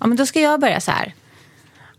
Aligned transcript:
Ja, 0.00 0.06
men 0.06 0.16
då 0.16 0.26
ska 0.26 0.40
jag 0.40 0.60
börja 0.60 0.80
så 0.80 0.90
här. 0.90 1.14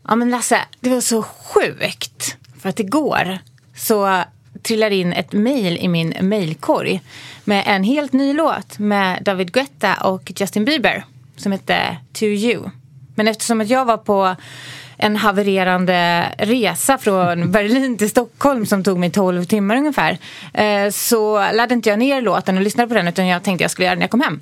Ja, 0.07 0.15
men 0.15 0.29
Lasse, 0.29 0.61
det 0.79 0.89
var 0.89 1.01
så 1.01 1.23
sjukt. 1.23 2.37
För 2.61 2.69
att 2.69 2.79
igår 2.79 3.39
så 3.75 4.23
trillade 4.63 4.95
in 4.95 5.13
ett 5.13 5.33
mejl 5.33 5.77
i 5.77 5.87
min 5.87 6.13
mejlkorg 6.21 7.01
med 7.43 7.63
en 7.67 7.83
helt 7.83 8.13
ny 8.13 8.33
låt 8.33 8.79
med 8.79 9.23
David 9.23 9.51
Guetta 9.51 9.95
och 9.95 10.31
Justin 10.35 10.65
Bieber 10.65 11.05
som 11.35 11.51
heter 11.51 11.97
To 12.13 12.25
You. 12.25 12.69
Men 13.15 13.27
eftersom 13.27 13.61
att 13.61 13.69
jag 13.69 13.85
var 13.85 13.97
på 13.97 14.35
en 14.97 15.15
havererande 15.15 16.25
resa 16.37 16.97
från 16.97 17.51
Berlin 17.51 17.97
till 17.97 18.09
Stockholm 18.09 18.65
som 18.65 18.83
tog 18.83 18.99
mig 18.99 19.11
12 19.11 19.45
timmar 19.45 19.75
ungefär 19.75 20.17
eh, 20.53 20.89
så 20.89 21.37
laddade 21.37 21.73
inte 21.73 21.89
jag 21.89 21.99
ner 21.99 22.21
låten 22.21 22.57
och 22.57 22.63
lyssnade 22.63 22.87
på 22.87 22.93
den 22.93 23.07
utan 23.07 23.27
jag 23.27 23.43
tänkte 23.43 23.63
jag 23.63 23.71
skulle 23.71 23.85
göra 23.85 23.95
den 23.95 23.99
när 23.99 24.03
jag 24.03 24.11
kom 24.11 24.21
hem. 24.21 24.39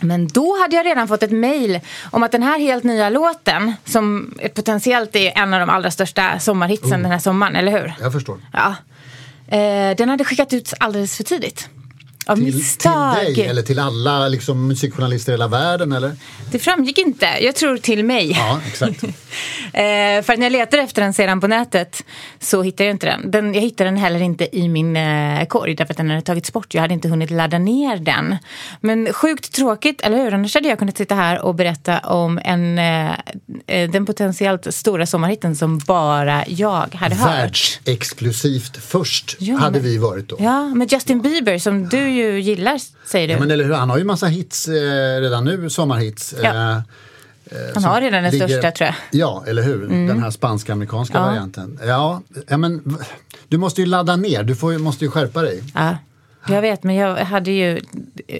Men 0.00 0.26
då 0.28 0.60
hade 0.62 0.76
jag 0.76 0.86
redan 0.86 1.08
fått 1.08 1.22
ett 1.22 1.30
mejl 1.30 1.80
om 2.10 2.22
att 2.22 2.32
den 2.32 2.42
här 2.42 2.58
helt 2.58 2.84
nya 2.84 3.08
låten 3.10 3.72
som 3.84 4.34
potentiellt 4.54 5.16
är 5.16 5.38
en 5.38 5.54
av 5.54 5.60
de 5.60 5.70
allra 5.70 5.90
största 5.90 6.38
sommarhitsen 6.38 6.88
Mm. 6.92 7.02
den 7.02 7.12
här 7.12 7.18
sommaren, 7.18 7.56
eller 7.56 7.72
hur? 7.72 7.94
Jag 8.00 8.12
förstår. 8.12 8.38
Ja. 8.52 8.74
Eh, 9.56 9.96
den 9.96 10.08
hade 10.08 10.24
skickats 10.24 10.54
ut 10.54 10.72
alldeles 10.80 11.16
för 11.16 11.24
tidigt. 11.24 11.68
Av 12.28 12.36
Till, 12.36 12.52
till 12.62 12.90
dig 13.34 13.46
eller 13.46 13.62
till 13.62 13.78
alla 13.78 14.28
liksom, 14.28 14.66
musikjournalister 14.68 15.32
i 15.32 15.34
hela 15.34 15.48
världen 15.48 15.92
eller? 15.92 16.16
Det 16.50 16.58
framgick 16.58 16.98
inte. 16.98 17.26
Jag 17.40 17.54
tror 17.54 17.76
till 17.76 18.04
mig. 18.04 18.30
Ja, 18.30 18.60
exakt. 18.66 19.04
Eh, 19.72 20.22
för 20.22 20.36
när 20.36 20.42
jag 20.42 20.52
letar 20.52 20.78
efter 20.78 21.02
den 21.02 21.14
sedan 21.14 21.40
på 21.40 21.46
nätet 21.46 22.04
så 22.40 22.62
hittar 22.62 22.84
jag 22.84 22.94
inte 22.94 23.06
den. 23.06 23.30
den 23.30 23.54
jag 23.54 23.60
hittar 23.60 23.84
den 23.84 23.96
heller 23.96 24.20
inte 24.22 24.56
i 24.58 24.68
min 24.68 24.96
eh, 24.96 25.44
korg 25.46 25.74
därför 25.74 25.92
att 25.92 25.96
den 25.96 26.10
hade 26.10 26.22
tagits 26.22 26.52
bort. 26.52 26.74
Jag 26.74 26.80
hade 26.82 26.94
inte 26.94 27.08
hunnit 27.08 27.30
ladda 27.30 27.58
ner 27.58 27.96
den. 27.96 28.36
Men 28.80 29.12
sjukt 29.12 29.52
tråkigt, 29.52 30.00
eller 30.00 30.16
hur? 30.16 30.34
Annars 30.34 30.54
hade 30.54 30.68
jag 30.68 30.78
kunnat 30.78 30.96
sitta 30.96 31.14
här 31.14 31.40
och 31.42 31.54
berätta 31.54 31.98
om 31.98 32.40
en, 32.44 32.78
eh, 32.78 33.10
eh, 33.66 33.90
den 33.90 34.06
potentiellt 34.06 34.74
stora 34.74 35.06
sommarhitten 35.06 35.56
som 35.56 35.78
bara 35.78 36.44
jag 36.46 36.94
hade 36.94 37.14
hört. 37.14 37.28
Världsexklusivt 37.30 38.76
först 38.84 39.36
Ja, 39.38 39.56
hade 39.56 39.72
men- 39.80 39.82
vi 39.82 39.98
varit 39.98 40.28
då. 40.28 40.36
Ja, 40.40 40.64
men 40.74 40.86
Justin 40.88 41.20
Bieber 41.22 41.58
som 41.58 41.88
du 41.88 42.10
ju 42.18 42.40
gillar 42.40 42.78
säger 43.06 43.28
du. 43.28 43.34
Ja, 43.34 43.40
men 43.40 43.50
eller 43.50 43.64
hur, 43.64 43.72
han 43.72 43.90
har 43.90 43.98
ju 43.98 44.04
massa 44.04 44.26
hits 44.26 44.68
eh, 44.68 45.20
redan 45.20 45.44
nu, 45.44 45.70
sommarhits. 45.70 46.34
Ja. 46.42 46.54
Eh, 46.54 46.76
eh, 46.76 46.82
Han 47.74 47.84
har 47.84 48.00
redan 48.00 48.22
den 48.22 48.32
största, 48.32 48.70
tror 48.70 48.86
jag. 48.86 48.94
Ja, 49.10 49.44
eller 49.46 49.62
hur? 49.62 49.84
Mm. 49.84 50.06
Den 50.06 50.22
här 50.22 50.30
spansk-amerikanska 50.30 51.18
Ja. 51.18 51.24
varianten. 51.26 51.78
Ja, 51.86 52.22
ja, 52.48 52.56
men 52.56 52.98
du 53.48 53.58
måste 53.58 53.80
ju 53.80 53.86
ladda 53.86 54.16
ner, 54.16 54.42
du 54.42 54.56
får, 54.56 54.78
måste 54.78 55.04
ju 55.04 55.10
skärpa 55.10 55.42
dig. 55.42 55.62
Ja, 55.74 55.96
jag 56.54 56.62
vet, 56.62 56.82
men 56.82 56.94
jag 56.94 57.16
hade 57.16 57.50
ju 57.50 57.80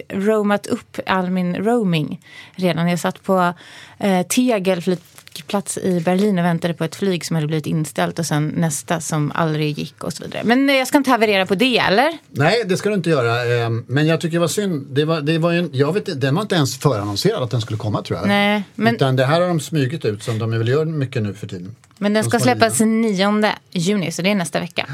roamat 0.09 0.67
upp 0.67 0.99
all 1.05 1.29
min 1.29 1.55
roaming 1.55 2.21
redan. 2.55 2.89
Jag 2.89 2.99
satt 2.99 3.23
på 3.23 3.53
eh, 3.99 4.21
Tegel 4.27 4.81
flygplats 4.81 5.77
i 5.77 6.01
Berlin 6.05 6.39
och 6.39 6.45
väntade 6.45 6.73
på 6.73 6.83
ett 6.83 6.95
flyg 6.95 7.25
som 7.25 7.35
hade 7.35 7.47
blivit 7.47 7.65
inställt 7.67 8.19
och 8.19 8.25
sen 8.25 8.47
nästa 8.47 9.01
som 9.01 9.31
aldrig 9.35 9.79
gick 9.79 10.03
och 10.03 10.13
så 10.13 10.23
vidare. 10.23 10.41
Men 10.45 10.69
eh, 10.69 10.75
jag 10.75 10.87
ska 10.87 10.97
inte 10.97 11.11
haverera 11.11 11.45
på 11.45 11.55
det, 11.55 11.77
eller? 11.77 12.17
Nej, 12.29 12.63
det 12.65 12.77
ska 12.77 12.89
du 12.89 12.95
inte 12.95 13.09
göra. 13.09 13.63
eh, 13.63 13.69
Men 13.87 14.07
jag 14.07 14.21
tycker 14.21 14.33
det 14.33 14.39
var 14.39 14.47
synd. 14.47 14.87
Det 14.89 15.05
var, 15.05 15.21
det 15.21 15.37
var 15.37 15.53
en- 15.53 15.69
jag 15.73 15.93
vet, 15.93 16.21
den 16.21 16.35
var 16.35 16.41
inte 16.41 16.55
ens 16.55 16.77
förannonserad 16.79 17.43
att 17.43 17.51
den 17.51 17.61
skulle 17.61 17.77
komma 17.79 18.01
tror 18.01 18.19
jag. 18.19 18.27
Nej, 18.27 18.63
men- 18.75 18.95
Utan 18.95 19.15
det 19.15 19.25
här 19.25 19.41
har 19.41 19.47
de 19.47 19.59
smugit 19.59 20.05
ut 20.05 20.23
som 20.23 20.39
de 20.39 20.51
väl 20.51 20.67
gör 20.67 20.85
mycket 20.85 21.23
nu 21.23 21.33
för 21.33 21.47
tiden. 21.47 21.75
Men 21.97 22.13
den 22.13 22.23
De 22.23 22.29
ska 22.29 22.39
släppas 22.39 22.79
9 22.79 23.53
juni, 23.71 24.11
så 24.11 24.21
det 24.21 24.31
är 24.31 24.35
nästa 24.35 24.59
vecka. 24.59 24.85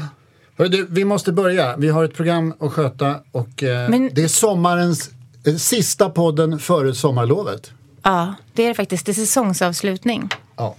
Du, 0.56 0.86
vi 0.90 1.04
måste 1.04 1.32
börja. 1.32 1.76
Vi 1.76 1.88
har 1.88 2.04
ett 2.04 2.14
program 2.14 2.54
att 2.60 2.72
sköta 2.72 3.20
och 3.32 3.62
eh, 3.62 3.88
Men- 3.90 4.10
det 4.12 4.22
är 4.22 4.28
sommarens 4.28 5.10
eh, 5.44 5.54
sista 5.56 6.10
podden 6.10 6.58
före 6.58 6.94
sommarlovet. 6.94 7.70
Ja, 8.02 8.34
det 8.52 8.62
är 8.62 8.68
det 8.68 8.74
faktiskt. 8.74 9.06
Det 9.06 9.12
är 9.12 9.14
säsongsavslutning. 9.14 10.28
Ja. 10.56 10.76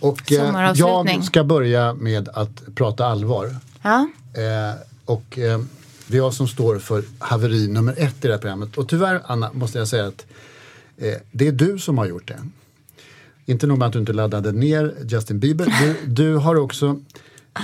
Och 0.00 0.32
eh, 0.32 0.72
jag 0.76 1.24
ska 1.24 1.44
börja 1.44 1.94
med 1.94 2.28
att 2.28 2.62
prata 2.74 3.06
allvar. 3.06 3.56
Ja, 3.82 4.08
Eh, 4.36 4.74
och 5.04 5.38
eh, 5.38 5.60
det 6.06 6.16
är 6.16 6.18
jag 6.18 6.34
som 6.34 6.48
står 6.48 6.78
för 6.78 7.04
haveri 7.18 7.68
nummer 7.68 7.94
ett 7.98 8.24
i 8.24 8.26
det 8.28 8.32
här 8.34 8.40
programmet. 8.40 8.76
Och 8.78 8.88
tyvärr, 8.88 9.20
Anna, 9.26 9.50
måste 9.52 9.78
jag 9.78 9.88
säga 9.88 10.06
att 10.06 10.26
eh, 10.98 11.14
det 11.32 11.48
är 11.48 11.52
du 11.52 11.78
som 11.78 11.98
har 11.98 12.06
gjort 12.06 12.28
det. 12.28 12.38
Inte 13.46 13.66
nog 13.66 13.78
med 13.78 13.86
att 13.86 13.92
du 13.92 13.98
inte 13.98 14.12
laddade 14.12 14.52
ner 14.52 14.94
Justin 15.08 15.38
Bieber, 15.40 15.66
du, 15.80 15.96
du 16.06 16.36
har 16.36 16.54
också 16.56 17.00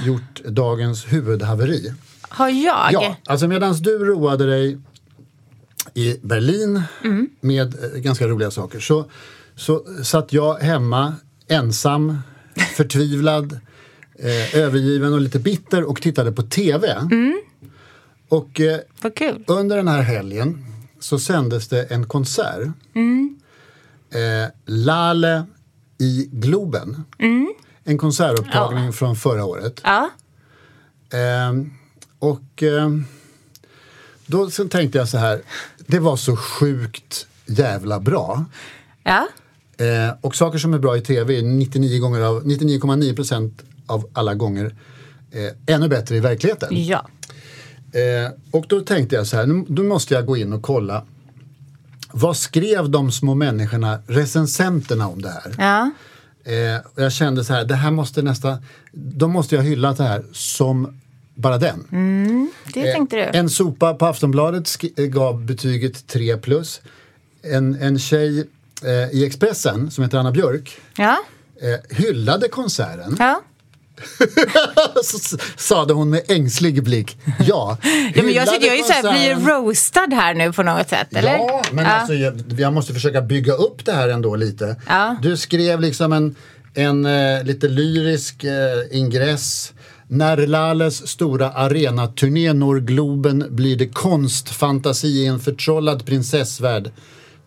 gjort 0.06 0.40
dagens 0.44 1.04
huvudhaveri. 1.12 1.92
har 2.28 2.48
jag? 2.48 2.92
Ja, 2.92 3.16
alltså 3.26 3.48
medan 3.48 3.74
du 3.74 3.98
roade 3.98 4.46
dig 4.46 4.78
i 5.94 6.16
Berlin 6.22 6.82
med 7.40 7.74
eh, 7.84 8.00
ganska 8.00 8.28
roliga 8.28 8.50
saker 8.50 8.80
så, 8.80 9.10
så 9.56 9.84
satt 10.04 10.32
jag 10.32 10.54
hemma 10.54 11.14
ensam, 11.48 12.18
förtvivlad, 12.76 13.60
eh, 14.18 14.56
övergiven 14.56 15.12
och 15.12 15.20
lite 15.20 15.38
bitter 15.38 15.84
och 15.84 16.02
tittade 16.02 16.32
på 16.32 16.42
TV. 16.42 16.96
Och 18.28 18.60
eh, 18.60 18.80
under 19.46 19.76
den 19.76 19.88
här 19.88 20.02
helgen 20.02 20.64
så 21.00 21.18
sändes 21.18 21.68
det 21.68 21.82
en 21.82 22.06
konsert. 22.06 22.68
Eh, 24.12 24.50
Lale 24.66 25.44
i 25.98 26.28
Globen. 26.32 27.04
En 27.84 27.98
konsertupptagning 27.98 28.92
från 28.92 29.16
förra 29.16 29.44
året. 29.44 29.80
Ja, 29.84 30.10
Ehm, 31.12 31.70
och 32.18 32.62
ehm, 32.62 33.04
då 34.26 34.50
sen 34.50 34.68
tänkte 34.68 34.98
jag 34.98 35.08
så 35.08 35.18
här, 35.18 35.42
det 35.86 35.98
var 35.98 36.16
så 36.16 36.36
sjukt 36.36 37.26
jävla 37.46 38.00
bra. 38.00 38.44
ja. 39.02 39.28
Eh, 39.84 40.14
och 40.20 40.36
saker 40.36 40.58
som 40.58 40.74
är 40.74 40.78
bra 40.78 40.96
i 40.96 41.00
tv 41.00 41.38
är 41.38 41.42
99 41.42 42.00
gånger 42.00 42.20
av- 42.20 42.44
99,9 42.44 43.14
procent 43.16 43.62
av 43.86 44.08
alla 44.12 44.34
gånger 44.34 44.74
eh, 45.32 45.74
ännu 45.74 45.88
bättre 45.88 46.16
i 46.16 46.20
verkligheten. 46.20 46.68
ja. 46.86 47.06
Eh, 47.92 48.32
och 48.50 48.64
då 48.68 48.80
tänkte 48.80 49.16
jag 49.16 49.26
så 49.26 49.36
här, 49.36 49.46
nu, 49.46 49.64
då 49.68 49.82
måste 49.82 50.14
jag 50.14 50.26
gå 50.26 50.36
in 50.36 50.52
och 50.52 50.62
kolla. 50.62 51.04
Vad 52.12 52.36
skrev 52.36 52.90
de 52.90 53.12
små 53.12 53.34
människorna, 53.34 53.98
recensenterna 54.06 55.08
om 55.08 55.22
det 55.22 55.30
här? 55.30 55.54
ja. 55.58 55.90
Eh, 56.44 56.86
och 56.94 57.02
jag 57.02 57.12
kände 57.12 57.44
så 57.44 57.52
här, 57.52 57.64
det 57.64 57.74
här 57.74 57.90
måste 57.90 58.22
nästa, 58.22 58.58
då 58.92 59.28
måste 59.28 59.54
jag 59.56 59.62
hylla 59.62 59.92
det 59.92 60.02
här 60.04 60.22
som 60.32 61.00
bara 61.34 61.58
den. 61.58 61.84
Det 62.74 62.92
tänkte 62.92 63.16
du. 63.16 63.22
Eh, 63.22 63.30
En 63.38 63.50
sopa 63.50 63.94
på 63.94 64.06
Aftonbladet 64.06 64.70
eh, 64.96 65.04
gav 65.04 65.44
betyget 65.44 66.06
3 66.06 66.36
plus. 66.36 66.80
En, 67.42 67.74
en 67.82 67.98
tjej 67.98 68.48
eh, 68.84 69.10
i 69.18 69.24
Expressen 69.26 69.90
som 69.90 70.04
heter 70.04 70.18
Anna 70.18 70.32
Björk 70.32 70.80
Ja, 70.96 71.16
eh, 71.62 71.96
hyllade 71.96 72.48
konserten. 72.48 73.16
ja. 73.18 73.40
Så 75.04 75.36
sade 75.56 75.94
hon 75.94 76.10
med 76.10 76.22
ängslig 76.28 76.82
blick. 76.84 77.18
Ja, 77.46 77.78
Ja, 78.14 78.22
men 78.22 78.32
jag 78.32 78.48
tycker 78.48 78.66
jag 78.66 78.74
är 78.74 78.78
ju 78.78 78.84
så 78.84 78.92
här, 78.92 79.12
blir 79.36 79.46
roastad 79.50 80.08
här 80.12 80.34
nu 80.34 80.52
på 80.52 80.62
något 80.62 80.88
sätt, 80.88 81.08
eller? 81.14 81.32
Ja, 81.32 81.62
men 81.72 81.86
alltså 81.86 82.14
jag, 82.14 82.42
jag 82.58 82.72
måste 82.72 82.94
försöka 82.94 83.20
bygga 83.22 83.52
upp 83.52 83.84
det 83.84 83.92
här 83.92 84.08
ändå 84.08 84.36
lite. 84.36 84.76
Ja. 84.88 85.16
Du 85.22 85.36
skrev 85.36 85.80
liksom 85.80 86.12
en, 86.12 86.34
en 86.74 87.06
eh, 87.06 87.44
lite 87.44 87.68
lyrisk 87.68 88.44
eh, 88.44 88.52
ingress. 88.98 89.72
När 90.08 90.36
Lales 90.46 91.08
stora 91.08 91.50
arenaturné 91.50 92.52
når 92.52 92.80
Globen 92.80 93.46
blir 93.50 93.76
det 93.76 93.86
konstfantasi 93.88 95.08
i 95.08 95.26
en 95.26 95.40
förtrollad 95.40 96.06
prinsessvärld. 96.06 96.90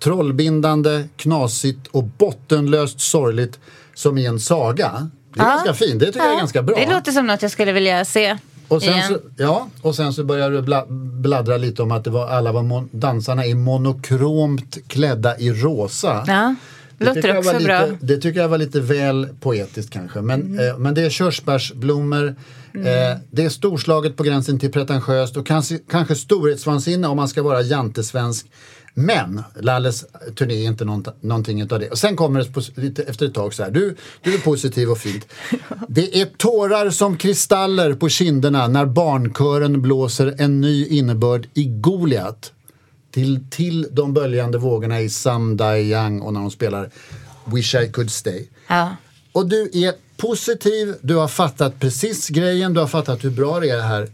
trollbindande, 0.03 1.03
knasigt 1.17 1.87
och 1.87 2.03
bottenlöst 2.03 2.99
sorgligt 3.01 3.59
som 3.95 4.17
i 4.17 4.25
en 4.25 4.39
saga. 4.39 5.09
Det 5.33 5.41
är 5.41 5.45
Ja. 5.45 5.49
ganska 5.49 5.73
fint, 5.73 5.99
det 5.99 6.05
tycker 6.05 6.19
jag 6.19 6.33
är 6.33 6.37
ganska 6.37 6.61
bra. 6.61 6.75
Det 6.75 6.89
låter 6.93 7.11
som 7.11 7.27
något 7.27 7.41
jag 7.41 7.51
skulle 7.51 7.71
vilja 7.71 8.05
se. 8.05 8.37
Och 8.67 8.81
sen, 8.81 8.93
igen. 8.93 9.07
så, 9.07 9.19
ja, 9.37 9.67
och 9.81 9.95
sen 9.95 10.13
så 10.13 10.23
börjar 10.23 10.49
du 10.51 10.61
bla, 10.61 10.85
bladdra 11.21 11.57
lite 11.57 11.81
om 11.81 11.91
att 11.91 12.03
det 12.03 12.09
var, 12.09 12.27
alla 12.27 12.51
var 12.51 12.63
mon, 12.63 12.89
dansarna 12.91 13.45
är 13.45 13.55
monokromt 13.55 14.77
klädda 14.87 15.37
i 15.37 15.51
rosa. 15.51 16.23
Ja, 16.27 16.55
det 16.97 17.05
låter 17.05 17.21
tycker 17.21 17.29
jag 17.29 17.37
också 17.37 17.53
var 17.53 17.59
bra. 17.59 17.85
lite, 17.85 17.97
Det 18.05 18.17
tycker 18.17 18.39
jag 18.41 18.47
var 18.49 18.57
lite 18.57 18.79
väl 18.79 19.27
poetiskt 19.39 19.93
kanske. 19.93 20.21
Men, 20.21 20.59
eh, 20.59 20.77
men 20.77 20.93
det 20.93 21.01
är 21.01 21.09
körsbärsblommor, 21.09 22.27
eh, 22.73 23.17
det 23.31 23.43
är 23.45 23.49
storslaget 23.49 24.17
på 24.17 24.23
gränsen 24.23 24.59
till 24.59 24.71
pretentiöst 24.71 25.37
och 25.37 25.47
kanske, 25.47 25.79
kanske 25.91 26.15
storhetsvansinne 26.15 27.07
om 27.07 27.17
man 27.17 27.27
ska 27.27 27.43
vara 27.43 27.61
jantesvensk. 27.61 28.45
Men 28.93 29.43
Lalles 29.59 30.05
turné 30.35 30.53
är 30.53 30.67
inte 30.67 30.85
nånt, 30.85 31.07
någonting 31.21 31.71
av 31.71 31.79
det. 31.79 31.89
Och 31.89 31.97
sen 31.97 32.15
kommer 32.15 32.39
det 32.43 32.81
lite 32.81 33.03
efter 33.03 33.25
ett 33.25 33.33
tag 33.33 33.53
så 33.53 33.63
här, 33.63 33.71
du, 33.71 33.95
du 34.21 34.33
är 34.33 34.37
positiv 34.37 34.91
och 34.91 34.97
fint. 34.97 35.27
Det 35.87 36.21
är 36.21 36.25
tårar 36.25 36.89
som 36.89 37.17
kristaller 37.17 37.93
på 37.93 38.09
kinderna 38.09 38.67
när 38.67 38.85
barnkören 38.85 39.81
blåser 39.81 40.35
en 40.37 40.61
ny 40.61 40.85
innebörd 40.87 41.47
i 41.53 41.65
Goliat 41.65 42.51
till, 43.11 43.39
till 43.49 43.87
de 43.91 44.13
böljande 44.13 44.57
vågorna 44.57 45.01
i 45.01 45.09
Some 45.09 45.55
Die 45.55 45.81
Young 45.81 46.19
och 46.21 46.33
när 46.33 46.39
de 46.39 46.51
spelar 46.51 46.89
Wish 47.45 47.75
I 47.75 47.89
Could 47.91 48.11
Stay. 48.11 48.47
Ja. 48.67 48.95
Och 49.31 49.49
du 49.49 49.69
är 49.73 49.93
positiv, 50.17 50.95
du 51.01 51.15
har 51.15 51.27
fattat 51.27 51.79
precis 51.79 52.29
grejen, 52.29 52.73
du 52.73 52.79
har 52.79 52.87
fattat 52.87 53.23
hur 53.23 53.29
bra 53.29 53.59
det 53.59 53.69
är 53.69 53.81
här. 53.81 54.09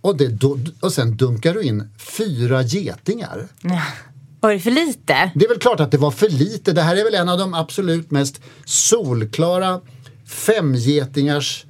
Och, 0.00 0.16
det, 0.16 0.44
och 0.80 0.92
sen 0.92 1.16
dunkar 1.16 1.54
du 1.54 1.62
in 1.62 1.88
fyra 1.98 2.62
getingar. 2.62 3.48
Var 4.40 4.52
det 4.52 4.60
för 4.60 4.70
lite? 4.70 5.30
Det 5.34 5.44
är 5.44 5.48
väl 5.48 5.58
klart 5.58 5.80
att 5.80 5.90
det 5.90 5.98
var 5.98 6.10
för 6.10 6.28
lite. 6.28 6.72
Det 6.72 6.82
här 6.82 6.96
är 6.96 7.04
väl 7.04 7.14
en 7.14 7.28
av 7.28 7.38
de 7.38 7.54
absolut 7.54 8.10
mest 8.10 8.40
solklara 8.64 9.80
femgetingars 10.28 11.64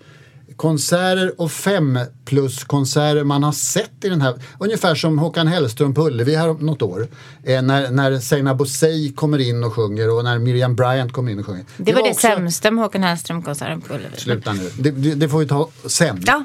konserter 0.57 1.41
och 1.41 1.53
fem 1.53 1.99
plus 2.25 2.65
konserter 2.65 3.25
man 3.25 3.43
har 3.43 3.53
sett 3.53 4.05
i 4.05 4.09
den 4.09 4.21
här. 4.21 4.35
Ungefär 4.59 4.95
som 4.95 5.19
Håkan 5.19 5.47
Hellström 5.47 5.95
på 5.95 6.07
Ullevi 6.07 6.35
här 6.37 6.55
något 6.65 6.83
år. 6.83 7.09
Eh, 7.45 7.63
när, 7.63 7.91
när 7.91 8.19
Seinabo 8.19 8.67
Sey 8.67 9.13
kommer 9.13 9.39
in 9.39 9.65
och 9.65 9.73
sjunger 9.75 10.11
och 10.17 10.25
när 10.25 10.39
Miriam 10.39 10.77
Bryant 10.77 11.13
kommer 11.13 11.33
in 11.33 11.39
och 11.39 11.47
sjunger. 11.47 11.65
Det 11.77 11.93
var 11.93 12.03
det 12.03 12.11
också- 12.11 12.21
sämsta 12.27 12.71
med 12.71 12.85
Håkan 12.85 13.03
Hellström-konserten 13.03 13.81
på 13.81 13.95
Ullevi. 13.95 14.17
Sluta 14.17 14.53
nu, 14.53 14.71
det, 14.79 14.91
det, 14.91 15.15
det 15.15 15.29
får 15.29 15.39
vi 15.39 15.47
ta 15.47 15.71
sen. 15.87 16.23
Ja. 16.27 16.45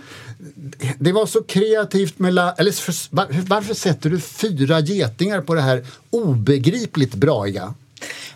Det 1.00 1.12
var 1.12 1.26
så 1.26 1.44
kreativt 1.44 2.20
med... 2.20 2.34
La, 2.34 2.54
eller 2.54 2.72
för, 2.72 3.16
var, 3.16 3.28
varför 3.48 3.74
sätter 3.74 4.10
du 4.10 4.20
fyra 4.20 4.80
getingar 4.80 5.42
på 5.42 5.56
det 5.56 5.62
här 5.62 5.86
obegripligt 6.10 7.16
braiga? 7.16 7.74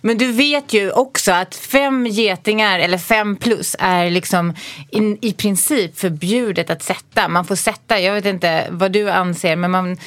Men 0.02 0.18
du 0.18 0.32
vet 0.32 0.74
ju 0.74 0.92
också 0.92 1.32
att 1.32 1.56
fem 1.56 2.08
getingar 2.08 2.80
eller 2.80 2.98
fem 2.98 3.36
plus 3.36 3.76
är 3.80 4.10
liksom 4.10 4.54
in, 4.90 5.18
i 5.22 5.34
princip 5.34 6.00
förbjudet 6.00 6.70
att 6.70 6.84
sätta. 6.84 7.28
Man 7.28 7.46
får 7.46 7.56
sätta, 7.56 8.00
jag 8.00 8.14
vet 8.14 8.26
inte 8.26 8.68
vad 8.70 8.92
du 8.92 9.10
anser, 9.10 9.56
men 9.56 9.72
man, 9.72 9.98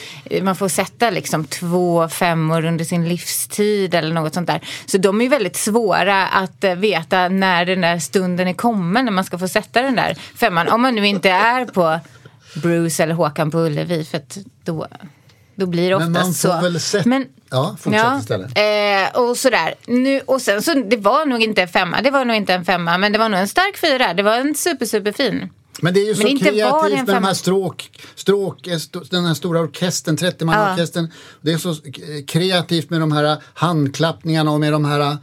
man 0.43 0.57
får 0.57 0.69
sätta 0.69 1.11
liksom 1.11 1.45
två 1.45 2.09
femmor 2.09 2.65
under 2.65 2.85
sin 2.85 3.09
livstid 3.09 3.95
eller 3.95 4.15
något 4.15 4.35
sånt 4.35 4.47
där. 4.47 4.61
Så 4.87 4.99
de 4.99 5.21
är 5.21 5.29
väldigt 5.29 5.57
svåra 5.57 6.27
att 6.27 6.65
eh, 6.65 6.75
veta 6.75 7.29
när 7.29 7.65
den 7.65 7.81
där 7.81 7.99
stunden 7.99 8.49
är 8.49 8.53
kommen 8.55 9.05
när 9.05 9.13
man 9.13 9.25
ska 9.25 9.39
få 9.39 9.49
sätta 9.49 9.83
den 9.83 9.97
där 9.97 10.15
femman. 10.37 10.69
Om 10.69 10.83
man 10.83 10.95
nu 10.95 11.07
inte 11.07 11.31
är 11.31 11.65
på 11.65 12.01
Bruce 12.63 13.03
eller 13.03 13.15
Håkan 13.15 13.51
på 13.51 13.59
Ullevi 13.59 14.05
för 14.05 14.19
att 14.19 14.39
då, 14.65 14.87
då 15.55 15.67
blir 15.67 15.89
det 15.89 15.95
oftast 15.97 16.11
Men 16.11 16.23
man 16.23 16.25
får 16.25 16.33
så. 16.33 16.61
väl 16.61 16.81
sätta... 16.81 17.09
Men- 17.09 17.27
ja, 17.53 17.77
fortsätt 17.81 18.03
Ja, 18.03 18.19
istället. 18.19 18.59
Eh, 18.59 19.21
och 19.23 19.37
sådär. 19.37 19.75
Nu, 19.87 20.21
och 20.21 20.41
sen 20.41 20.63
så, 20.63 20.75
det 20.75 20.97
var 20.97 21.27
nog 21.27 21.43
inte 21.43 21.63
en 21.63 21.69
femma, 21.69 22.03
det 22.03 22.11
var 22.11 22.25
nog 22.25 22.37
inte 22.37 22.55
en 22.55 22.65
femma, 22.65 22.99
men 22.99 23.13
det 23.13 23.19
var 23.19 23.29
nog 23.29 23.41
en 23.41 23.49
stark 23.49 23.77
fyra. 23.77 24.15
Det 24.15 24.23
var 24.23 24.37
en 24.37 24.55
super, 24.55 24.87
super 24.87 25.13
fin. 25.13 25.51
Men 25.81 25.95
det 25.95 26.01
är 26.01 26.07
ju 26.07 26.15
så 26.15 26.23
var 26.23 26.29
det 26.31 26.39
kreativt 26.39 27.07
med 27.07 27.17
de 27.17 27.25
här 27.25 27.35
stråk, 27.35 27.91
stråk, 28.15 28.67
eh, 28.67 28.79
den 29.11 29.25
här 29.25 29.35
stora 29.35 29.61
orkestern, 29.61 30.17
30 30.17 30.45
man 30.45 30.55
Ja. 30.55 30.73
orkestern 30.73 31.13
Det 31.41 31.53
är 31.53 31.59
så 31.59 31.71
eh, 31.71 31.77
kreativt 32.27 32.91
med 32.91 33.01
de 33.01 33.13
här 33.13 33.37
handklappningarna 33.55 34.51
och 34.51 34.61
med 34.61 34.73
de 34.73 34.85
här 34.85 35.01
eh, 35.01 35.17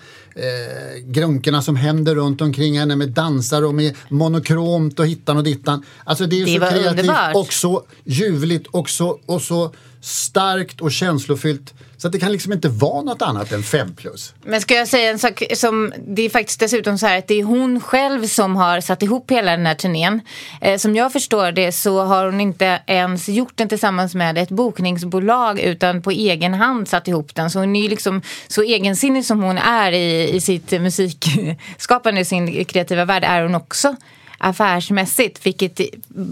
grunkorna 1.05 1.61
som 1.61 1.75
händer 1.75 2.15
runt 2.15 2.41
omkring 2.41 2.79
henne 2.79 2.95
med 2.95 3.09
dansar 3.09 3.61
och 3.65 3.73
med 3.75 3.95
monokromt 4.09 4.99
och 4.99 5.07
hittan 5.07 5.37
och 5.37 5.43
dittan. 5.43 5.85
Alltså 6.03 6.25
det 6.25 6.41
är 6.41 6.45
Det 6.45 6.53
så 6.53 6.59
kreativt 6.75 6.99
underbart. 6.99 7.35
och 7.35 7.53
så 7.53 7.83
ljuvligt 8.03 8.67
och 8.67 8.89
så, 8.89 9.19
och 9.25 9.41
så 9.41 9.73
starkt 10.01 10.81
och 10.81 10.91
känslofyllt 10.91 11.73
så 12.01 12.07
att 12.07 12.13
det 12.13 12.19
kan 12.19 12.31
liksom 12.31 12.54
inte 12.54 12.69
vara 12.69 13.01
något 13.01 13.22
annat 13.22 13.51
än 13.51 13.63
5 13.63 13.96
plus. 13.96 14.34
Men 14.44 14.62
ska 14.62 14.74
jag 14.74 14.88
säga 14.88 15.12
en 15.12 15.19
sak 15.19 15.44
som, 15.56 15.94
det 16.07 16.22
är 16.22 16.30
faktiskt 16.30 16.60
dessutom 16.60 16.98
så 16.98 17.07
här 17.07 17.18
att 17.18 17.28
det 17.28 17.40
är 17.40 17.44
hon 17.44 17.81
själv 17.81 18.28
som 18.28 18.56
har 18.56 18.81
satt 18.81 19.04
ihop 19.04 19.31
hela 19.31 19.51
den 19.51 19.66
här 19.66 19.75
turnén. 19.75 20.22
Eh, 20.62 20.78
som 20.78 20.96
jag 20.96 21.13
förstår 21.13 21.51
det 21.51 21.72
så 21.72 22.04
har 22.04 22.25
hon 22.25 22.42
inte 22.42 22.81
ens 22.88 23.30
gjort 23.30 23.51
den 23.56 23.69
tillsammans 23.69 24.16
med 24.16 24.38
ett 24.38 24.50
bokningsbolag 24.50 25.60
utan 25.60 26.01
på 26.01 26.12
egen 26.12 26.54
hand 26.54 26.88
satt 26.88 27.07
ihop 27.07 27.36
den. 27.36 27.50
Så 27.50 27.60
hon 27.60 27.75
är 27.75 27.81
ju 27.81 27.90
liksom 27.90 28.22
så 28.48 28.63
egensinnig 28.63 29.25
som 29.25 29.44
hon 29.44 29.57
är 29.57 29.92
i, 29.92 30.36
i 30.36 30.42
sitt 30.42 30.72
musikskapande, 30.72 32.22
i 32.22 32.25
sin 32.25 32.66
kreativa 32.66 33.06
värld 33.06 33.24
är 33.24 33.44
hon 33.44 33.56
också 33.56 33.96
affärsmässigt. 34.38 35.46
Vilket 35.46 35.80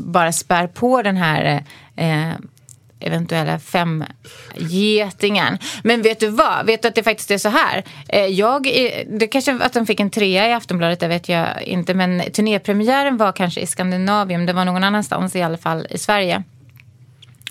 bara 0.05 0.31
spär 0.31 0.67
på 0.67 1.01
den 1.01 1.17
här 1.17 1.63
eh, 1.95 2.33
eventuella 2.99 3.59
femgetingen. 3.59 5.57
Men 5.83 6.01
vet 6.01 6.19
du 6.19 6.27
vad? 6.27 6.65
Vet 6.65 6.81
du 6.81 6.87
att 6.87 6.95
det 6.95 7.03
faktiskt 7.03 7.31
är 7.31 7.37
så 7.37 7.49
här? 7.49 7.83
Eh, 8.09 8.25
jag, 8.25 8.63
det 9.19 9.27
kanske 9.27 9.59
att 9.61 9.73
de 9.73 9.85
fick 9.85 9.99
en 9.99 10.09
trea 10.09 10.49
i 10.49 10.53
Aftonbladet, 10.53 10.99
det 10.99 11.07
vet 11.07 11.29
jag 11.29 11.63
inte. 11.63 11.93
Men 11.93 12.21
turnépremiären 12.31 13.17
var 13.17 13.31
kanske 13.31 13.61
i 13.61 13.67
Skandinavien. 13.67 14.45
Det 14.45 14.53
var 14.53 14.65
någon 14.65 14.83
annanstans 14.83 15.35
i 15.35 15.41
alla 15.41 15.57
fall 15.57 15.87
i 15.89 15.97
Sverige. 15.97 16.43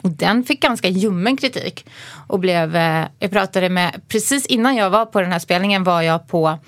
Och 0.02 0.10
den 0.10 0.44
fick 0.44 0.62
ganska 0.62 0.88
ljummen 0.88 1.36
kritik. 1.36 1.86
Och 2.26 2.40
blev, 2.40 2.76
eh, 2.76 3.04
jag 3.18 3.30
pratade 3.30 3.68
med, 3.68 4.00
precis 4.08 4.46
innan 4.46 4.76
jag 4.76 4.90
var 4.90 5.06
på 5.06 5.20
den 5.20 5.32
här 5.32 5.38
spelningen 5.38 5.84
var 5.84 6.02
jag 6.02 6.28
på 6.28 6.58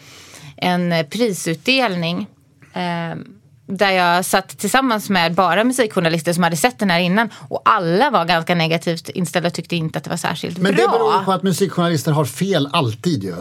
en 0.56 0.92
eh, 0.92 1.06
prisutdelning. 1.06 2.26
Där 3.70 3.90
jag 3.90 4.24
satt 4.24 4.58
tillsammans 4.58 5.10
med 5.10 5.34
bara 5.34 5.64
musikjournalister 5.64 6.32
som 6.32 6.42
hade 6.42 6.56
sett 6.56 6.78
den 6.78 6.90
här 6.90 7.00
innan. 7.00 7.28
Och 7.48 7.62
alla 7.64 8.10
var 8.10 8.24
ganska 8.24 8.54
negativt 8.54 9.08
inställda 9.08 9.46
och 9.46 9.54
tyckte 9.54 9.76
inte 9.76 9.98
att 9.98 10.04
det 10.04 10.10
var 10.10 10.16
särskilt 10.16 10.58
Men 10.58 10.74
bra. 10.74 10.84
det 10.84 10.90
beror 10.98 11.24
på 11.24 11.32
att 11.32 11.42
musikjournalister 11.42 12.12
har 12.12 12.24
fel 12.24 12.68
alltid 12.72 13.24
ju. 13.24 13.34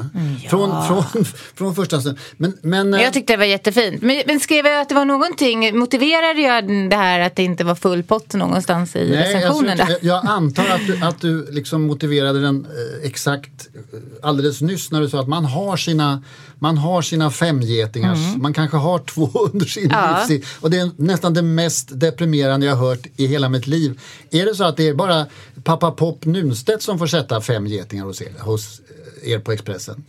Från, 0.49 0.87
från, 0.87 1.25
från 1.55 1.75
första 1.75 2.01
stund. 2.01 2.17
Men, 2.37 2.53
men, 2.61 2.89
Men 2.89 2.99
eh, 2.99 3.03
jag 3.05 3.13
tyckte 3.13 3.33
det 3.33 3.37
var 3.37 3.45
jättefint. 3.45 4.01
Men, 4.01 4.21
men 4.27 4.39
skrev 4.39 4.65
jag 4.65 4.81
att 4.81 4.89
det 4.89 4.95
var 4.95 5.05
någonting, 5.05 5.77
motiverade 5.79 6.41
jag 6.41 6.89
det 6.89 6.95
här 6.95 7.19
att 7.19 7.35
det 7.35 7.43
inte 7.43 7.63
var 7.63 7.75
full 7.75 8.03
pott 8.03 8.33
någonstans 8.33 8.95
i 8.95 9.09
Nej, 9.09 9.35
recensionen? 9.35 9.77
jag, 9.77 9.89
jag, 9.89 9.97
jag 10.01 10.25
antar 10.27 10.63
att 10.63 10.87
du, 10.87 11.03
att 11.05 11.21
du 11.21 11.51
liksom 11.51 11.87
motiverade 11.87 12.41
den 12.41 12.65
eh, 12.65 13.07
exakt 13.07 13.67
eh, 13.93 13.99
alldeles 14.27 14.61
nyss 14.61 14.91
när 14.91 15.01
du 15.01 15.09
sa 15.09 15.19
att 15.19 15.27
man 15.27 15.45
har 15.45 15.77
sina, 15.77 16.23
man 16.59 16.77
har 16.77 17.01
sina 17.01 17.31
femgetingars, 17.31 18.17
man 18.37 18.53
kanske 18.53 18.77
har 18.77 18.99
två 18.99 19.29
under 19.53 19.65
sin 19.65 19.91
Mm. 19.91 19.97
Ja. 19.99 20.16
Livstid. 20.17 20.45
Och 20.61 20.69
det 20.71 20.77
är 20.79 20.91
nästan 20.97 21.33
det 21.33 21.41
mest 21.41 21.99
deprimerande 21.99 22.65
jag 22.65 22.75
har 22.75 22.87
hört 22.89 23.07
i 23.15 23.27
hela 23.27 23.49
mitt 23.49 23.67
liv. 23.67 23.99
Är 24.31 24.45
det 24.45 24.55
så 24.55 24.63
att 24.63 24.77
det 24.77 24.87
är 24.87 24.93
bara 24.93 25.25
pappa 25.63 25.91
Pop 25.91 26.25
Nunstedt 26.25 26.81
som 26.83 26.99
får 26.99 27.07
sätta 27.07 27.41
fem 27.41 27.67
getingar 27.67 28.03
hos 28.05 28.21
er, 28.21 28.33
hos 28.39 28.81
eh, 29.23 29.31
er 29.31 29.39
på 29.39 29.51
Expressen? 29.51 30.03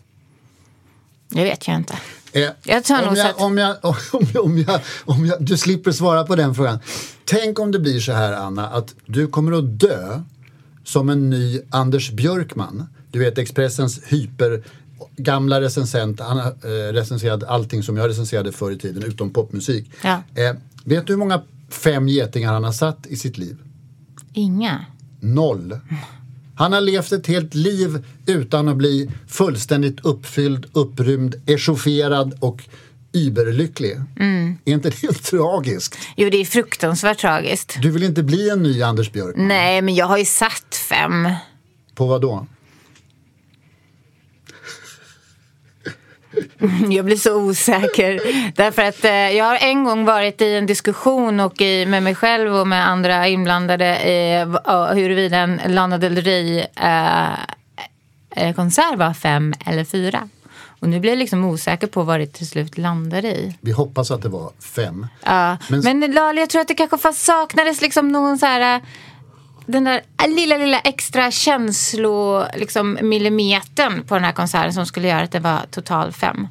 Det 1.28 1.44
vet 1.44 1.66
jag 1.68 1.76
inte. 1.76 1.98
Eh, 2.32 2.48
Jag 2.62 2.84
tror 2.84 2.96
nog 2.98 3.08
om, 3.08 3.14
så 3.16 3.20
jag, 3.20 3.30
att- 3.30 3.36
om, 3.40 3.58
jag, 3.58 3.76
om, 3.84 4.26
jag, 4.34 4.44
om, 4.44 4.58
jag, 4.58 4.80
om 5.04 5.26
jag, 5.26 5.44
du 5.44 5.56
slipper 5.56 5.92
svara 5.92 6.24
på 6.24 6.36
den 6.36 6.54
frågan. 6.54 6.78
Tänk 7.24 7.58
om 7.58 7.70
det 7.72 7.78
blir 7.78 8.00
så 8.00 8.12
här 8.12 8.32
Anna, 8.32 8.68
att 8.68 8.94
du 9.06 9.26
kommer 9.26 9.52
att 9.58 9.80
dö 9.80 10.22
som 10.84 11.08
en 11.08 11.30
ny 11.30 11.60
Anders 11.70 12.10
Björkman. 12.10 12.86
Du 13.10 13.18
vet 13.18 13.38
Expressens 13.38 14.00
hyper 14.06 14.62
gamla 15.16 15.60
recensent, 15.60 16.20
han 16.20 16.38
har 16.38 16.46
eh, 16.46 16.92
recenserat 16.92 17.42
allting 17.42 17.82
som 17.82 17.96
jag 17.96 18.08
recenserade 18.08 18.52
förr 18.52 18.70
i 18.70 18.78
tiden 18.78 19.02
utom 19.02 19.30
popmusik. 19.30 19.90
Ja. 20.02 20.22
Eh, 20.34 20.56
vet 20.84 21.06
du 21.06 21.12
hur 21.12 21.18
många 21.18 21.42
fem 21.70 22.08
getingar 22.08 22.52
han 22.52 22.64
har 22.64 22.72
satt 22.72 23.06
i 23.06 23.16
sitt 23.16 23.38
liv? 23.38 23.56
Inga. 24.32 24.84
Noll. 25.20 25.80
Han 26.56 26.72
har 26.72 26.80
levt 26.80 27.12
ett 27.12 27.26
helt 27.26 27.54
liv 27.54 28.06
utan 28.26 28.68
att 28.68 28.76
bli 28.76 29.10
fullständigt 29.28 30.00
uppfylld, 30.04 30.66
upprymd, 30.72 31.34
echaufferad 31.46 32.38
och 32.40 32.62
überlycklig. 33.12 34.00
Mm. 34.20 34.58
Är 34.64 34.72
inte 34.72 34.90
det 34.90 35.12
tragiskt? 35.12 35.98
Jo, 36.16 36.30
det 36.30 36.36
är 36.36 36.44
fruktansvärt 36.44 37.18
tragiskt. 37.18 37.78
Du 37.82 37.90
vill 37.90 38.02
inte 38.02 38.22
bli 38.22 38.50
en 38.50 38.62
ny 38.62 38.82
Anders 38.82 39.12
Björk? 39.12 39.34
Nej, 39.36 39.82
men 39.82 39.94
jag 39.94 40.06
har 40.06 40.18
ju 40.18 40.24
satt 40.24 40.74
fem. 40.88 41.28
På 41.94 42.06
vad 42.06 42.20
då? 42.20 42.46
Jag 46.90 47.04
blir 47.04 47.16
så 47.16 47.34
osäker. 47.34 48.20
Därför 48.56 48.82
att 48.82 49.04
eh, 49.04 49.12
jag 49.12 49.44
har 49.44 49.56
en 49.56 49.84
gång 49.84 50.04
varit 50.04 50.40
i 50.42 50.54
en 50.54 50.66
diskussion 50.66 51.40
och 51.40 51.60
i, 51.60 51.86
med 51.86 52.02
mig 52.02 52.14
själv 52.14 52.54
och 52.54 52.66
med 52.66 52.88
andra 52.88 53.28
inblandade 53.28 53.98
ja, 54.64 54.86
huruvida 54.92 55.36
en 55.36 55.60
Lana 55.66 55.98
Del 55.98 56.16
Rey 56.16 56.58
eh, 56.76 57.32
eh, 58.36 58.54
var 58.96 59.14
fem 59.14 59.54
eller 59.66 59.84
fyra. 59.84 60.28
Och 60.80 60.88
nu 60.88 61.00
blir 61.00 61.10
jag 61.10 61.18
liksom 61.18 61.44
osäker 61.44 61.86
på 61.86 62.02
vad 62.02 62.20
det 62.20 62.26
till 62.26 62.48
slut 62.48 62.78
landar 62.78 63.24
i. 63.24 63.56
Vi 63.60 63.72
hoppas 63.72 64.10
att 64.10 64.22
det 64.22 64.28
var 64.28 64.50
fem. 64.76 65.06
Ja. 65.24 65.56
Men- 65.68 65.80
Men, 65.80 66.12
jag 66.36 66.50
tror 66.50 66.60
att 66.62 66.68
det 66.68 66.74
kanske 66.74 66.98
fast 66.98 67.24
saknades 67.24 67.80
liksom 67.80 68.08
någon 68.08 68.38
så 68.38 68.46
här... 68.46 68.80
Den 69.70 69.84
där 69.84 70.00
lilla, 70.28 70.56
lilla 70.58 70.80
extra 70.80 71.30
känslo, 71.30 72.44
liksom 72.56 72.98
millimetern 73.02 74.02
på 74.06 74.14
den 74.14 74.24
här 74.24 74.32
konserten 74.32 74.72
som 74.72 74.86
skulle 74.86 75.08
göra 75.08 75.22
att 75.22 75.32
det 75.32 75.40
var 75.40 75.60
total 75.70 76.12
fem. 76.12 76.48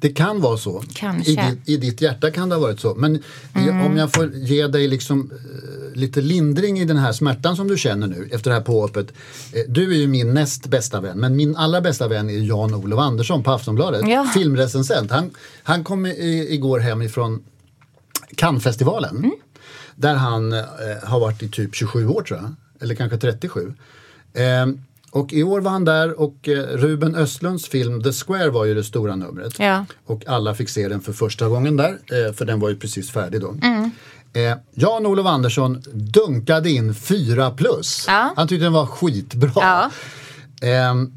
Det 0.00 0.08
kan 0.08 0.40
vara 0.40 0.56
så. 0.56 0.82
Kanske. 0.94 1.30
I, 1.30 1.36
ditt- 1.36 1.68
I 1.68 1.76
ditt 1.76 2.00
hjärta 2.00 2.30
kan 2.30 2.48
det 2.48 2.54
ha 2.54 2.62
varit 2.62 2.80
så. 2.80 2.94
Men 2.94 3.16
i- 3.16 3.70
om 3.86 3.96
jag 3.96 4.12
får 4.12 4.30
ge 4.34 4.66
dig 4.66 4.88
liksom, 4.88 5.30
eh, 5.32 5.98
lite 5.98 6.20
lindring 6.20 6.78
i 6.80 6.84
den 6.84 6.96
här 6.96 7.12
smärtan 7.12 7.56
som 7.56 7.68
du 7.68 7.78
känner 7.78 8.06
nu 8.06 8.28
efter 8.32 8.50
det 8.50 8.56
här 8.56 8.62
påhoppet. 8.62 9.08
Eh, 9.52 9.62
du 9.68 9.92
är 9.94 9.96
ju 9.98 10.06
min 10.06 10.34
näst 10.34 10.66
bästa 10.66 11.00
vän, 11.00 11.18
men 11.20 11.36
min 11.36 11.56
allra 11.56 11.80
bästa 11.80 12.08
vän 12.08 12.30
är 12.30 12.34
Jan-Olof 12.38 12.98
Andersson 13.00 13.42
på 13.42 13.50
Aftonbladet. 13.52 14.08
Ja. 14.08 14.24
Filmrecensent. 14.34 15.10
Han, 15.10 15.30
han 15.62 15.84
kom 15.84 16.06
i, 16.06 16.46
igår 16.50 16.78
hem 16.80 17.02
ifrån 17.02 17.42
Cannesfestivalen. 18.36 19.16
Mm. 19.16 19.32
Där 20.00 20.14
han 20.14 20.52
eh, 20.52 20.64
har 21.02 21.20
varit 21.20 21.42
i 21.42 21.48
typ 21.48 21.74
27 21.74 22.08
år 22.08 22.22
tror 22.22 22.38
jag. 22.38 22.54
Eller 22.82 22.94
kanske 22.94 23.18
37. 23.18 23.74
Eh, 24.34 24.66
och 25.10 25.32
i 25.32 25.42
år 25.42 25.60
var 25.60 25.70
han 25.70 25.84
där 25.84 26.20
och 26.20 26.48
eh, 26.48 26.58
Ruben 26.58 27.14
Östlunds 27.14 27.68
film 27.68 28.02
The 28.02 28.12
Square 28.12 28.50
var 28.50 28.64
ju 28.64 28.74
det 28.74 28.84
stora 28.84 29.16
numret. 29.16 29.58
Ja. 29.58 29.86
Och 30.06 30.26
alla 30.26 30.54
fick 30.54 30.68
se 30.68 30.88
den 30.88 31.00
för 31.00 31.12
första 31.12 31.48
gången 31.48 31.76
där, 31.76 31.90
eh, 31.90 32.32
för 32.32 32.44
den 32.44 32.60
var 32.60 32.68
ju 32.68 32.76
precis 32.76 33.10
färdig 33.10 33.40
då. 33.40 33.54
Mm. 33.62 33.90
Eh, 34.32 34.58
Jan-Olof 34.74 35.26
Andersson 35.26 35.82
dunkade 35.92 36.70
in 36.70 36.94
4 36.94 37.50
plus. 37.50 38.04
Ja. 38.08 38.32
Han 38.36 38.48
tyckte 38.48 38.64
den 38.64 38.72
var 38.72 38.86
skitbra. 38.86 39.52
Ja. 39.54 39.90
Ehm, 40.68 41.12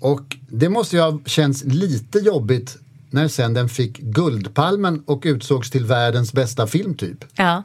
och 0.00 0.36
det 0.48 0.68
måste 0.68 0.96
ju 0.96 1.02
ha 1.02 1.18
känts 1.26 1.64
lite 1.64 2.18
jobbigt 2.18 2.76
när 3.10 3.28
sen 3.28 3.54
den 3.54 3.68
fick 3.68 3.98
Guldpalmen 3.98 5.02
och 5.06 5.22
utsågs 5.24 5.70
till 5.70 5.84
världens 5.84 6.32
bästa 6.32 6.66
film 6.66 6.94
typ. 6.94 7.24
Ja. 7.34 7.62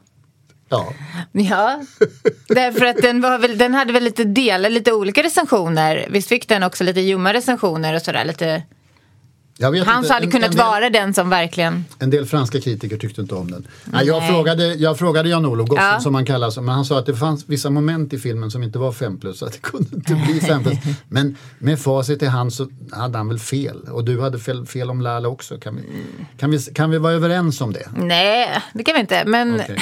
Ja, 0.74 0.94
Ja, 1.32 1.82
därför 2.48 2.86
att 2.86 2.98
den, 2.98 3.22
var 3.22 3.38
väl, 3.38 3.58
den 3.58 3.74
hade 3.74 3.94
väl 3.94 4.04
lite 4.04 4.24
delar, 4.24 4.70
lite 4.70 4.94
olika 4.94 5.24
recensioner. 5.24 6.08
Visst 6.10 6.30
fick 6.30 6.48
den 6.48 6.64
också 6.64 6.84
lite 6.84 7.00
ljumma 7.00 7.34
recensioner 7.34 7.96
och 7.96 8.02
sådär. 8.02 8.26
Lite 8.26 8.64
jag 9.58 9.72
vet 9.72 9.86
Han 9.88 10.04
inte. 10.04 10.14
hade 10.14 10.26
En- 10.26 10.32
kunnat 10.32 10.50
en 10.52 10.56
del, 10.58 10.66
vara 10.66 10.90
den 10.90 11.14
som 11.14 11.30
verkligen... 11.30 11.86
En 12.00 12.10
del 12.10 12.26
franska 12.26 12.62
kritiker 12.62 12.98
tyckte 12.98 13.22
inte 13.22 13.36
om 13.36 13.52
den. 13.52 13.68
Nej. 13.86 14.06
Jag 14.06 14.28
frågade, 14.28 14.74
jag 14.74 15.00
frågade 15.00 15.30
Jan-Olof, 15.30 15.70
gossen 15.70 15.86
Ja. 15.86 16.00
som 16.00 16.16
han 16.16 16.26
kallas, 16.26 16.58
men 16.58 16.68
han 16.70 16.86
sa 16.86 17.00
att 17.00 17.06
det 17.06 17.16
fanns 17.16 17.44
vissa 17.50 17.70
moment 17.70 18.14
i 18.14 18.20
filmen 18.20 18.52
som 18.52 18.64
inte 18.64 18.80
var 18.80 18.92
5 18.92 19.20
plus, 19.20 19.40
så 19.40 19.46
att 19.46 19.54
det 19.54 19.60
kunde 19.62 19.96
inte 19.96 20.16
bli 20.16 20.40
5 20.40 20.64
plus. 20.64 20.78
Men 21.10 21.38
med 21.60 21.80
facit 21.80 22.22
i 22.24 22.26
hand 22.26 22.54
så 22.54 22.68
hade 22.92 23.18
han 23.18 23.28
väl 23.28 23.40
fel. 23.40 23.78
Och 23.82 24.04
du 24.06 24.22
hade 24.22 24.40
fel, 24.40 24.66
fel 24.66 24.90
om 24.90 25.02
Lala 25.02 25.28
också. 25.30 25.58
Kan 25.58 25.76
vi, 25.76 25.82
kan, 26.38 26.52
vi, 26.52 26.60
kan 26.60 26.90
vi 26.92 26.98
vara 26.98 27.14
överens 27.14 27.62
om 27.62 27.74
det? 27.74 27.88
Nej, 27.98 28.50
det 28.74 28.84
kan 28.84 28.94
vi 28.96 29.00
inte. 29.02 29.24
Men 29.26 29.56
Okej. 29.62 29.78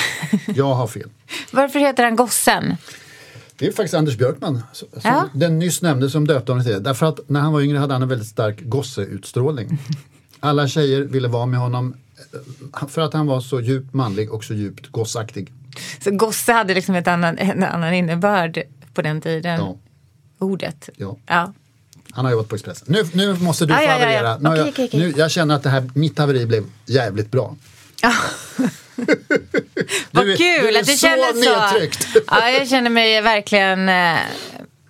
Jag 0.55 0.73
har 0.73 0.87
fel. 0.87 1.09
varför 1.51 1.79
heter 1.79 2.03
han 2.03 2.15
Gossen? 2.15 2.77
Det 3.61 3.67
är 3.67 3.71
faktiskt 3.71 3.93
Anders 3.93 4.17
Björkman, 4.17 4.63
som, 4.73 4.87
Ja. 5.03 5.29
den 5.33 5.59
nyss 5.59 5.81
nämnde 5.81 6.09
som 6.09 6.27
döpte 6.27 6.51
honom 6.51 6.63
till 6.65 6.73
det. 6.73 6.79
Därför 6.79 7.05
att 7.05 7.19
när 7.29 7.39
han 7.39 7.53
var 7.53 7.61
yngre 7.61 7.77
hade 7.77 7.93
han 7.93 8.01
en 8.01 8.07
väldigt 8.07 8.27
stark 8.27 8.61
gosseutstrålning. 8.61 9.77
Alla 10.39 10.67
tjejer 10.67 11.01
ville 11.01 11.27
vara 11.27 11.45
med 11.45 11.59
honom 11.59 11.93
eh, 12.81 12.87
för 12.87 13.01
att 13.01 13.13
han 13.13 13.27
var 13.27 13.41
så 13.41 13.61
djupt 13.61 13.93
manlig 13.93 14.31
och 14.31 14.43
så 14.43 14.53
djupt 14.53 14.87
gossaktig. 14.91 15.51
Så 16.03 16.11
Gosse 16.11 16.51
hade 16.53 16.73
liksom 16.73 16.95
ett 16.95 17.07
annan, 17.07 17.37
en 17.37 17.63
annan 17.63 17.93
innebörd 17.93 18.61
på 18.93 19.01
den 19.01 19.21
tiden. 19.21 19.59
Ja. 19.59 19.75
Ordet. 20.39 20.89
Ja. 20.97 21.17
Ja. 21.27 21.53
Han 22.11 22.25
har 22.25 22.31
jobbat 22.31 22.47
på 22.47 22.55
Expressen. 22.55 22.87
Nu, 22.89 23.03
nu 23.13 23.33
måste 23.33 23.65
du 23.65 23.73
Ja, 23.73 23.77
få 23.79 23.83
ja, 23.83 23.89
ja, 23.89 23.99
ja. 23.99 24.05
haverera. 24.05 24.37
Nu 24.37 24.49
Okej, 24.49 24.57
jag, 24.59 24.67
okej, 24.69 24.85
okej. 24.85 24.99
Nu, 24.99 25.13
jag 25.17 25.31
känner 25.31 25.55
att 25.55 25.63
det 25.63 25.69
här, 25.69 25.89
mitt 25.93 26.17
haveri 26.19 26.45
blev 26.45 26.63
jävligt 26.85 27.31
bra. 27.31 27.55
Vad 30.11 30.25
Du 30.25 30.37
kul 30.37 30.73
du 30.73 30.79
att 30.79 30.85
så 30.87 30.97
kändes 30.97 31.45
så. 31.45 31.59
nedtryckt. 31.59 32.07
Ja, 32.27 32.49
jag 32.49 32.69
känner 32.69 32.89
mig 32.89 33.21
verkligen 33.21 33.89
eh, 33.89 34.17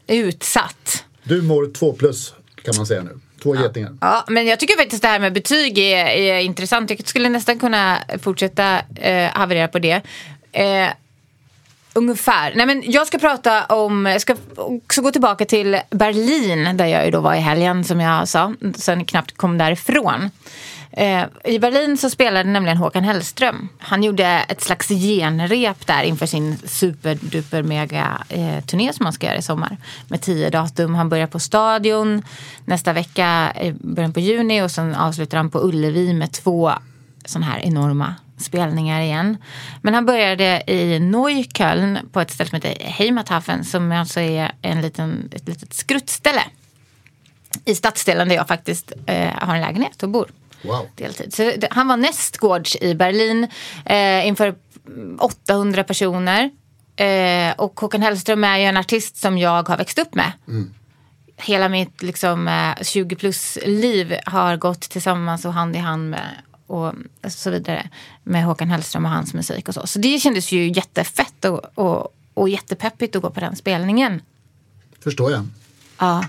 utsatt. 0.08 1.04
Du 1.24 1.42
mår 1.42 1.74
två 1.74 1.94
plus 1.94 2.34
kan 2.64 2.74
man 2.78 2.86
säga 2.86 3.04
nu. 3.04 3.20
Två 3.44 3.56
getingar. 3.56 3.98
Ja, 4.02 4.26
men 4.28 4.48
jag 4.48 4.60
tycker 4.60 4.78
faktiskt 4.78 5.02
det 5.02 5.08
här 5.08 5.20
med 5.20 5.34
betyg 5.34 5.78
är, 5.78 6.06
är 6.06 6.40
intressant. 6.40 6.90
Jag 6.90 7.08
skulle 7.08 7.30
nästan 7.30 7.60
kunna 7.60 7.98
fortsätta 8.22 8.82
eh, 8.96 9.30
haverera 9.34 9.68
på 9.68 9.80
det. 9.80 10.02
Eh, 10.52 10.88
ungefär. 11.94 12.54
Nej, 12.56 12.66
men 12.66 12.84
jag 12.86 13.08
ska 13.08 13.18
prata 13.20 13.66
om, 13.66 14.06
jag 14.06 14.22
ska 14.22 14.36
också 14.56 15.02
gå 15.02 15.12
tillbaka 15.12 15.46
till 15.46 15.80
Berlin 15.90 16.78
där 16.78 16.86
jag 16.86 17.06
ju 17.06 17.12
då 17.12 17.20
var 17.20 17.34
i 17.34 17.40
helgen 17.40 17.84
som 17.84 18.00
jag 18.00 18.28
sa. 18.28 18.54
Sen 18.76 19.06
knappt 19.06 19.38
kom 19.38 19.58
därifrån. 19.58 20.30
Eh, 20.94 21.26
I 21.44 21.60
Berlin 21.60 21.98
så 21.98 22.10
spelade 22.10 22.50
nämligen 22.50 22.78
Håkan 22.78 23.04
Hellström. 23.04 23.70
Han 23.80 24.04
gjorde 24.04 24.26
ett 24.26 24.62
slags 24.62 24.88
genrep 24.88 25.88
där 25.88 26.04
inför 26.04 26.26
sin 26.26 26.58
superduper 26.66 27.64
mega 27.64 28.24
eh, 28.30 28.64
turné 28.66 28.94
som 28.94 29.06
han 29.06 29.14
ska 29.14 29.28
göra 29.28 29.38
i 29.38 29.42
sommar. 29.42 29.78
Med 30.08 30.22
tio 30.22 30.50
datum. 30.50 30.96
Han 30.96 31.10
börjar 31.10 31.28
på 31.28 31.40
Stadion 31.40 32.22
nästa 32.66 32.94
vecka 32.94 33.54
i 33.62 33.72
början 33.72 34.14
på 34.14 34.20
juni 34.20 34.62
och 34.62 34.72
sen 34.72 34.96
avslutar 34.96 35.38
han 35.38 35.50
på 35.50 35.60
Ullevi 35.60 36.14
med 36.14 36.32
två 36.32 36.72
sådana 37.26 37.46
här 37.52 37.60
enorma 37.60 38.16
spelningar 38.38 39.02
igen. 39.02 39.38
Men 39.82 39.94
han 39.94 40.06
började 40.06 40.64
i 40.68 41.00
Neukölln 41.00 42.00
på 42.12 42.22
ett 42.22 42.32
ställe 42.32 42.50
som 42.50 42.56
heter 42.56 42.84
Heimathafen 42.84 43.66
som 43.66 43.92
alltså 43.92 44.20
är 44.20 44.52
en 44.62 44.82
liten, 44.82 45.30
ett 45.32 45.48
litet 45.48 45.74
skruttställe 45.74 46.44
i 47.66 47.76
stadsdelen 47.76 48.30
där 48.30 48.36
jag 48.36 48.48
faktiskt 48.48 48.92
eh, 49.06 49.30
har 49.36 49.56
en 49.56 49.62
lägenhet 49.62 50.04
och 50.04 50.10
bor 50.10 50.32
Wow. 50.62 50.88
deltid. 50.96 51.34
Så 51.34 51.44
det, 51.44 51.68
han 51.72 51.88
var 51.88 51.98
nästgårds 51.98 52.76
i 52.82 52.96
Berlin 52.96 53.48
eh, 53.86 54.28
inför 54.28 54.56
800 55.20 55.84
personer. 55.84 56.52
Eh, 56.96 57.54
och 57.58 57.80
Håkan 57.80 58.02
Hellström 58.02 58.44
är 58.44 58.58
ju 58.58 58.64
en 58.64 58.78
artist 58.78 59.18
som 59.18 59.38
jag 59.38 59.70
har 59.70 59.78
växt 59.78 60.00
upp 60.00 60.16
med. 60.16 60.32
Hela 61.38 61.70
mitt 61.70 62.02
liksom, 62.02 62.48
eh, 62.48 62.84
20 62.84 63.16
plus 63.16 63.58
liv 63.66 64.16
har 64.26 64.58
gått 64.58 64.82
tillsammans 64.82 65.46
och 65.46 65.54
hand 65.54 65.76
i 65.76 65.80
hand 65.80 66.10
med 66.10 66.30
och 66.72 66.94
så 67.28 67.50
vidare 67.50 67.90
med 68.24 68.44
Håkan 68.44 68.70
Hellström 68.70 69.06
och 69.06 69.12
hans 69.12 69.34
musik 69.34 69.68
och 69.68 69.74
så. 69.74 69.88
Så 69.88 70.00
det 70.00 70.20
kändes 70.20 70.52
ju 70.52 70.72
jättefett 70.72 71.46
och, 71.46 71.78
och, 71.78 72.16
och 72.34 72.50
jättepeppigt 72.50 73.16
att 73.16 73.22
gå 73.22 73.30
på 73.30 73.40
den 73.40 73.56
spelningen. 73.56 74.22
Förstår 75.04 75.32
jag. 75.32 75.48
Ja. 75.98 76.26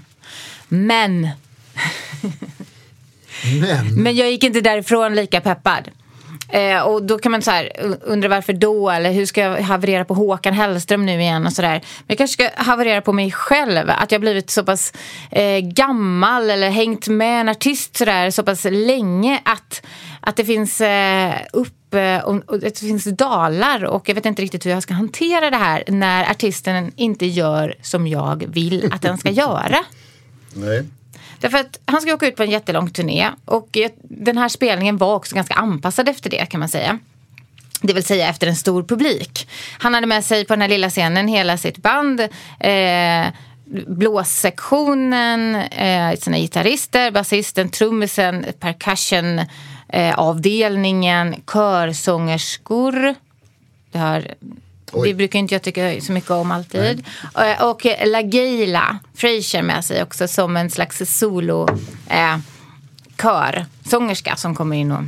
Men 0.68 1.28
Men, 3.60 4.02
Men 4.02 4.16
jag 4.16 4.30
gick 4.30 4.44
inte 4.44 4.60
därifrån 4.60 5.14
lika 5.14 5.40
peppad. 5.40 5.88
Eh, 6.52 6.80
och 6.80 7.02
då 7.02 7.18
kan 7.18 7.32
man 7.32 7.42
så 7.42 7.50
här, 7.50 7.72
undra 8.00 8.28
varför 8.28 8.52
då? 8.52 8.90
Eller 8.90 9.12
hur 9.12 9.26
ska 9.26 9.40
jag 9.40 9.62
haverera 9.62 10.04
på 10.04 10.14
Håkan 10.14 10.54
Hellström 10.54 11.06
nu 11.06 11.20
igen? 11.20 11.46
och 11.46 11.52
så 11.52 11.62
där. 11.62 11.70
Men 11.70 12.04
jag 12.06 12.18
kanske 12.18 12.44
ska 12.44 12.62
haverera 12.62 13.00
på 13.00 13.12
mig 13.12 13.32
själv. 13.32 13.90
Att 13.90 14.12
jag 14.12 14.20
blivit 14.20 14.50
så 14.50 14.64
pass 14.64 14.92
eh, 15.30 15.58
gammal 15.58 16.50
eller 16.50 16.70
hängt 16.70 17.08
med 17.08 17.40
en 17.40 17.48
artist 17.48 17.96
så, 17.96 18.04
där, 18.04 18.30
så 18.30 18.42
pass 18.42 18.66
länge 18.70 19.40
att, 19.44 19.82
att 20.20 20.36
det 20.36 20.44
finns 20.44 20.80
eh, 20.80 21.34
upp 21.52 21.94
eh, 21.94 22.18
och, 22.18 22.42
och 22.46 22.60
det 22.60 22.78
finns 22.78 23.04
dalar. 23.04 23.84
Och 23.84 24.08
jag 24.08 24.14
vet 24.14 24.26
inte 24.26 24.42
riktigt 24.42 24.66
hur 24.66 24.70
jag 24.70 24.82
ska 24.82 24.94
hantera 24.94 25.50
det 25.50 25.56
här 25.56 25.84
när 25.88 26.30
artisten 26.30 26.92
inte 26.96 27.26
gör 27.26 27.74
som 27.82 28.06
jag 28.06 28.44
vill 28.48 28.92
att 28.92 29.02
den 29.02 29.18
ska 29.18 29.30
göra. 29.44 29.78
nej. 30.54 30.84
Därför 31.42 31.58
att 31.58 31.78
han 31.84 32.00
ska 32.00 32.14
åka 32.14 32.26
ut 32.26 32.36
på 32.36 32.42
en 32.42 32.50
jättelång 32.50 32.90
turné 32.90 33.30
och 33.44 33.78
den 34.02 34.38
här 34.38 34.48
spelningen 34.48 34.96
var 34.96 35.14
också 35.14 35.34
ganska 35.34 35.54
anpassad 35.54 36.08
efter 36.08 36.30
det 36.30 36.46
kan 36.46 36.60
man 36.60 36.68
säga. 36.68 36.98
Det 37.80 37.92
vill 37.92 38.04
säga 38.04 38.28
efter 38.28 38.46
en 38.46 38.56
stor 38.56 38.82
publik. 38.82 39.48
Han 39.78 39.94
hade 39.94 40.06
med 40.06 40.24
sig 40.24 40.44
på 40.44 40.52
den 40.52 40.60
här 40.60 40.68
lilla 40.68 40.90
scenen 40.90 41.28
hela 41.28 41.56
sitt 41.56 41.76
band. 41.76 42.20
Eh, 42.60 43.26
blåssektionen, 43.86 45.54
eh, 45.54 46.16
sina 46.18 46.38
gitarrister, 46.38 47.10
basisten, 47.10 47.68
trummisen, 47.68 48.46
percussion 48.60 49.40
eh, 49.88 50.18
avdelningen, 50.18 51.34
körsångerskor. 51.52 53.14
Det, 53.92 53.98
har, 53.98 54.34
Oj. 54.92 55.08
det 55.08 55.14
brukar 55.14 55.38
inte 55.38 55.54
jag 55.54 55.62
tycka 55.62 56.00
så 56.00 56.12
mycket 56.12 56.30
om 56.30 56.50
alltid. 56.50 57.04
Eh, 57.38 57.62
Och 57.64 57.86
LaGayla 58.06 58.98
Frazier 59.14 59.62
med 59.62 59.84
sig 59.84 60.02
också 60.02 60.28
som 60.28 60.56
en 60.56 60.70
slags 60.70 61.18
solo 61.18 61.68
eh, 62.08 62.36
körsångerska 63.22 64.36
som 64.36 64.54
kommer 64.54 64.76
in 64.76 64.92
och 64.92 65.02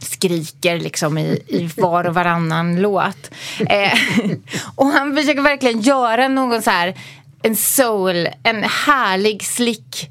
skriker 0.00 0.78
liksom 0.80 1.18
i, 1.18 1.42
i 1.48 1.70
var 1.76 2.04
och 2.04 2.14
varannan 2.14 2.76
låt. 2.80 3.30
Eh, 3.68 3.98
och 4.74 4.86
han 4.86 5.16
försöker 5.16 5.42
verkligen 5.42 5.80
göra 5.80 6.28
någon 6.28 6.62
så 6.62 6.70
här 6.70 6.94
en 7.42 7.56
soul, 7.56 8.28
en 8.42 8.62
härlig 8.62 9.44
slick 9.46 10.10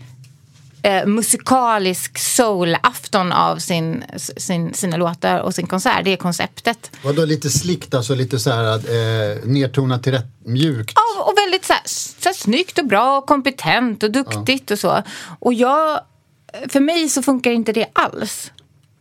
eh, 0.81 1.05
musikalisk 1.05 2.17
soul-afton 2.17 3.31
av 3.31 3.57
sin, 3.57 4.03
sin, 4.17 4.73
sina 4.73 4.97
låtar 4.97 5.39
och 5.39 5.55
sin 5.55 5.67
konsert. 5.67 6.05
Det 6.05 6.13
är 6.13 6.17
konceptet. 6.17 6.91
Vadå 7.03 7.25
lite 7.25 7.49
slickt, 7.49 7.93
alltså 7.93 8.15
lite 8.15 8.39
så 8.39 8.51
här 8.51 8.73
eh, 8.75 9.45
nedtonat 9.45 10.03
till 10.03 10.13
rätt 10.13 10.45
mjukt? 10.45 10.93
Ja, 10.95 11.23
och 11.23 11.37
väldigt 11.37 11.65
så 11.65 11.73
här, 11.73 11.81
så 11.85 12.29
här 12.29 12.33
snyggt 12.33 12.79
och 12.79 12.85
bra 12.85 13.17
och 13.17 13.25
kompetent 13.25 14.03
och 14.03 14.11
duktigt 14.11 14.71
och 14.71 14.79
så. 14.79 15.03
Och 15.39 15.53
jag, 15.53 15.99
för 16.69 16.79
mig 16.79 17.09
så 17.09 17.21
funkar 17.21 17.51
inte 17.51 17.71
det 17.71 17.87
alls. 17.93 18.51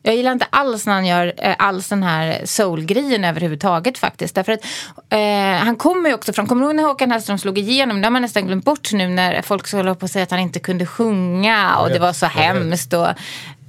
Jag 0.07 0.17
gillar 0.17 0.33
inte 0.33 0.47
alls 0.51 0.87
när 0.87 0.93
han 0.93 1.07
gör 1.07 1.33
eh, 1.37 1.55
alls 1.59 1.89
den 1.89 2.03
här 2.03 2.41
soul-grejen 2.45 3.25
överhuvudtaget 3.25 3.99
faktiskt. 3.99 4.35
Därför 4.35 4.53
att 4.53 4.65
eh, 5.09 5.65
han 5.65 5.77
kommer 5.77 6.09
ju 6.09 6.15
också 6.15 6.33
från, 6.33 6.47
kommer 6.47 6.63
du 6.63 6.67
ihåg 6.67 6.77
när 6.77 6.83
Håkan 6.83 7.11
Hellström 7.11 7.39
slog 7.39 7.59
igenom? 7.59 8.01
Det 8.01 8.07
har 8.07 8.11
man 8.11 8.23
nästan 8.23 8.47
glömt 8.47 8.65
bort 8.65 8.93
nu 8.93 9.09
när 9.09 9.43
folk 9.43 9.67
skulle 9.67 9.83
hålla 9.83 9.95
på 9.95 10.05
att 10.05 10.11
säga 10.11 10.23
att 10.23 10.31
han 10.31 10.41
inte 10.41 10.59
kunde 10.59 10.87
sjunga 10.87 11.77
och 11.79 11.89
det 11.89 11.99
var 11.99 12.13
så 12.13 12.27
hemskt. 12.27 12.93
Och, 12.93 13.09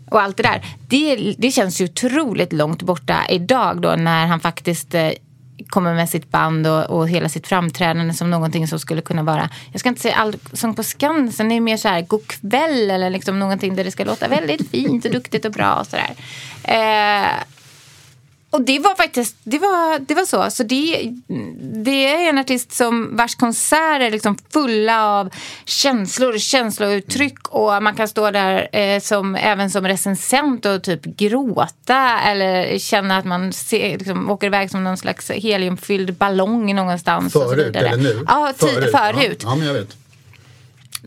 och 0.10 0.22
allt 0.22 0.38
det 0.38 0.44
där. 0.44 0.65
Det, 0.88 1.36
det 1.38 1.51
känns 1.51 1.82
ju 1.82 1.86
otroligt 1.86 2.53
långt 2.53 2.82
borta 2.82 3.25
idag 3.29 3.82
då 3.82 3.96
när 3.96 4.25
han 4.27 4.39
faktiskt 4.39 4.94
eh, 4.94 5.10
kommer 5.68 5.94
med 5.94 6.10
sitt 6.10 6.32
band 6.32 6.68
och, 6.68 6.84
och 6.84 7.10
hela 7.10 7.30
sitt 7.30 7.48
framträdande 7.48 8.14
som 8.14 8.32
någonting 8.32 8.68
som 8.68 8.80
skulle 8.80 9.02
kunna 9.02 9.24
vara, 9.24 9.50
jag 9.72 9.80
ska 9.80 9.90
inte 9.90 10.02
säga 10.02 10.16
Allsång 10.16 10.76
på 10.76 10.84
Skansen, 10.84 11.50
det 11.50 11.56
är 11.56 11.62
mer 11.62 11.78
så 11.78 11.88
här 11.88 12.02
god 12.02 12.28
kväll 12.28 12.92
eller 12.92 13.10
liksom 13.10 13.40
någonting 13.40 13.76
där 13.76 13.84
det 13.84 13.92
ska 13.92 14.04
låta 14.04 14.28
väldigt 14.28 14.72
fint 14.72 15.06
och 15.06 15.12
duktigt 15.12 15.46
och 15.46 15.52
bra 15.52 15.76
och 15.76 15.88
sådär. 15.88 16.14
Eh, 16.64 17.32
och 18.50 18.62
det 18.62 18.80
var 18.80 18.96
faktiskt, 18.96 19.36
det 19.44 19.60
var, 19.60 20.00
det 20.00 20.13
var 20.13 20.25
så. 20.25 20.51
Så 20.51 20.63
det, 20.63 21.12
det 21.84 22.08
är 22.08 22.30
en 22.30 22.38
artist 22.38 22.72
som 22.72 23.16
vars 23.18 23.36
konserter 23.36 24.00
är 24.00 24.12
liksom 24.12 24.38
fulla 24.54 25.06
av 25.06 25.30
känslor, 25.66 26.38
känslouttryck 26.38 27.48
och 27.50 27.84
man 27.84 27.96
kan 27.96 28.08
stå 28.08 28.32
där 28.32 28.75
eh, 28.75 29.00
som, 29.00 29.36
även 29.36 29.70
som 29.70 29.88
recensent 29.88 30.66
och 30.66 30.84
typ 30.84 31.04
gråta 31.04 32.20
eller 32.20 32.80
känna 32.80 33.18
att 33.18 33.25
man 33.25 33.54
ser, 33.54 33.98
liksom, 33.98 34.32
åker 34.32 34.48
iväg 34.48 34.72
som 34.72 34.84
någon 34.84 34.98
slags 34.98 35.32
heliumfylld 35.32 36.13
ballong 36.13 36.75
någonstans. 36.75 37.34
Förut 37.34 37.75
eller 37.75 37.98
nu? 37.98 38.25
Ja, 38.27 38.54
förut. 38.58 38.92
förut. 38.92 39.42
Ja, 39.44 39.50
ja, 39.50 39.56
men 39.56 39.68
jag 39.68 39.74
vet. 39.74 39.98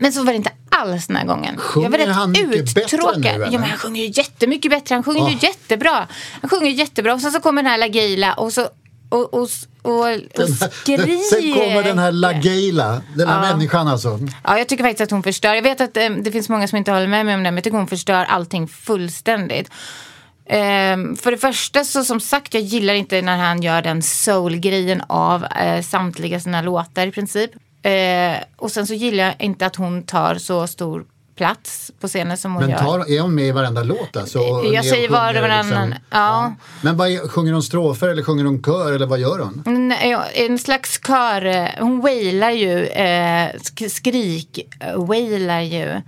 Men 0.01 0.13
så 0.13 0.23
var 0.23 0.31
det 0.31 0.37
inte 0.37 0.51
alls 0.69 1.07
den 1.07 1.15
här 1.15 1.25
gången. 1.25 1.57
Sjunger 1.57 1.85
jag 1.85 1.91
var 1.91 1.97
rätt 1.97 2.15
han 2.15 2.31
mycket 2.31 2.75
bättre 2.75 2.97
nu, 3.17 3.27
eller? 3.27 3.45
Ja, 3.45 3.59
men 3.59 3.63
han 3.69 3.77
sjunger 3.77 4.03
ju 4.03 4.11
jättemycket 4.13 4.71
bättre. 4.71 4.95
Han 4.95 5.03
sjunger 5.03 5.29
ju 5.29 5.37
Ja. 5.41 5.47
jättebra. 5.47 6.07
Han 6.41 6.49
sjunger 6.49 6.71
jättebra. 6.71 7.13
Och 7.13 7.21
sen 7.21 7.31
så 7.31 7.39
kommer 7.39 7.63
den 7.63 7.71
här 7.71 7.77
Lagila 7.77 8.33
och 8.33 8.53
så 8.53 8.69
och, 9.09 9.33
och, 9.33 9.49
och, 9.81 9.91
och 9.91 10.49
skriker. 10.71 11.29
Sen 11.29 11.53
kommer 11.53 11.83
den 11.83 11.99
här 11.99 12.11
Lageila, 12.11 13.01
den 13.15 13.27
här 13.27 13.41
människan 13.41 13.87
alltså. 13.87 14.19
Ja, 14.43 14.57
jag 14.57 14.67
tycker 14.67 14.83
faktiskt 14.83 15.01
att 15.01 15.11
hon 15.11 15.23
förstör. 15.23 15.53
Jag 15.53 15.61
vet 15.61 15.81
att 15.81 15.97
eh, 15.97 16.09
det 16.09 16.31
finns 16.31 16.49
många 16.49 16.67
som 16.67 16.77
inte 16.77 16.91
håller 16.91 17.07
med 17.07 17.25
mig 17.25 17.35
om 17.35 17.43
det, 17.43 17.51
men 17.51 17.55
jag 17.55 17.63
tycker 17.63 17.77
hon 17.77 17.87
förstör 17.87 18.25
allting 18.25 18.67
fullständigt. 18.67 19.69
Ehm, 20.49 21.15
för 21.15 21.31
det 21.31 21.37
första 21.37 21.83
så 21.83 22.03
som 22.03 22.19
sagt, 22.19 22.53
jag 22.53 22.63
gillar 22.63 22.93
inte 22.93 23.21
när 23.21 23.37
han 23.37 23.61
gör 23.61 23.81
den 23.81 24.01
soul-grejen 24.01 25.01
av 25.07 25.45
eh, 25.45 25.81
samtliga 25.81 26.39
sina 26.39 26.61
låtar 26.61 27.07
i 27.07 27.11
princip. 27.11 27.51
Eh, 27.83 28.37
och 28.57 28.71
sen 28.71 28.87
så 28.87 28.93
gillar 28.93 29.23
jag 29.23 29.35
inte 29.39 29.65
att 29.65 29.75
hon 29.75 30.03
tar 30.03 30.35
så 30.35 30.67
stor 30.67 31.05
plats 31.35 31.91
på 31.99 32.07
scenen 32.07 32.37
som 32.37 32.53
hon 32.53 32.61
Men 32.61 32.69
gör. 32.71 32.77
tar, 32.77 33.11
är 33.11 33.19
hon 33.21 33.35
med 33.35 33.47
i 33.47 33.51
varenda 33.51 33.83
låt 33.83 34.17
alltså? 34.17 34.39
Och 34.39 34.65
Jag 34.73 34.85
säger 34.85 35.09
var 35.09 35.19
och 35.21 35.27
sjunger 35.35 35.41
varannan, 35.41 35.95
ja. 36.09 36.53
Men 36.81 36.97
vad 36.97 37.07
är, 37.11 37.27
sjunger 37.27 37.53
hon 37.53 37.63
strofer 37.63 38.07
eller 38.07 38.23
sjunger 38.23 38.45
hon 38.45 38.63
kör 38.63 38.91
eller 38.93 39.05
vad 39.05 39.19
gör 39.19 39.39
hon? 39.39 39.87
Nej, 39.87 40.09
ja, 40.09 40.23
En 40.33 40.59
slags 40.59 40.99
kör, 41.07 41.45
eh, 41.45 41.67
hon 41.79 41.99
wailar 42.01 42.51
ju, 42.51 42.85
eh, 42.85 43.49
sk- 43.53 43.89
skrik 43.89 44.67
eh, 44.79 45.05
wailar 45.05 45.61
ju 45.61 46.01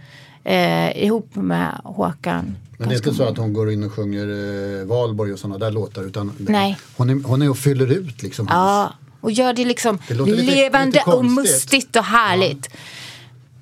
eh, 0.43 1.03
ihop 1.05 1.35
med 1.35 1.81
Håkan. 1.83 2.55
Men 2.77 2.89
det 2.89 2.95
är 2.95 2.97
inte 2.97 3.13
så 3.13 3.23
att 3.23 3.37
hon 3.37 3.53
går 3.53 3.71
in 3.71 3.83
och 3.83 3.91
sjunger 3.93 4.27
eh, 4.81 4.85
Valborg 4.85 5.33
och 5.33 5.39
sådana 5.39 5.57
där 5.57 5.71
låtar 5.71 6.03
utan 6.03 6.31
Nej. 6.37 6.77
Hon, 6.97 7.09
är, 7.09 7.23
hon 7.27 7.41
är 7.41 7.49
och 7.49 7.57
fyller 7.57 7.87
ut 7.91 8.23
liksom. 8.23 8.47
Ja, 8.49 8.93
och 9.23 9.31
gör 9.31 9.53
det 9.53 9.65
liksom 9.65 9.99
Det 10.07 10.13
låter 10.13 10.31
lite- 10.35 10.55
levande 10.55 10.97
lite 10.97 11.09
och 11.09 11.25
mustigt 11.25 11.95
och 11.95 12.03
härligt. 12.03 12.69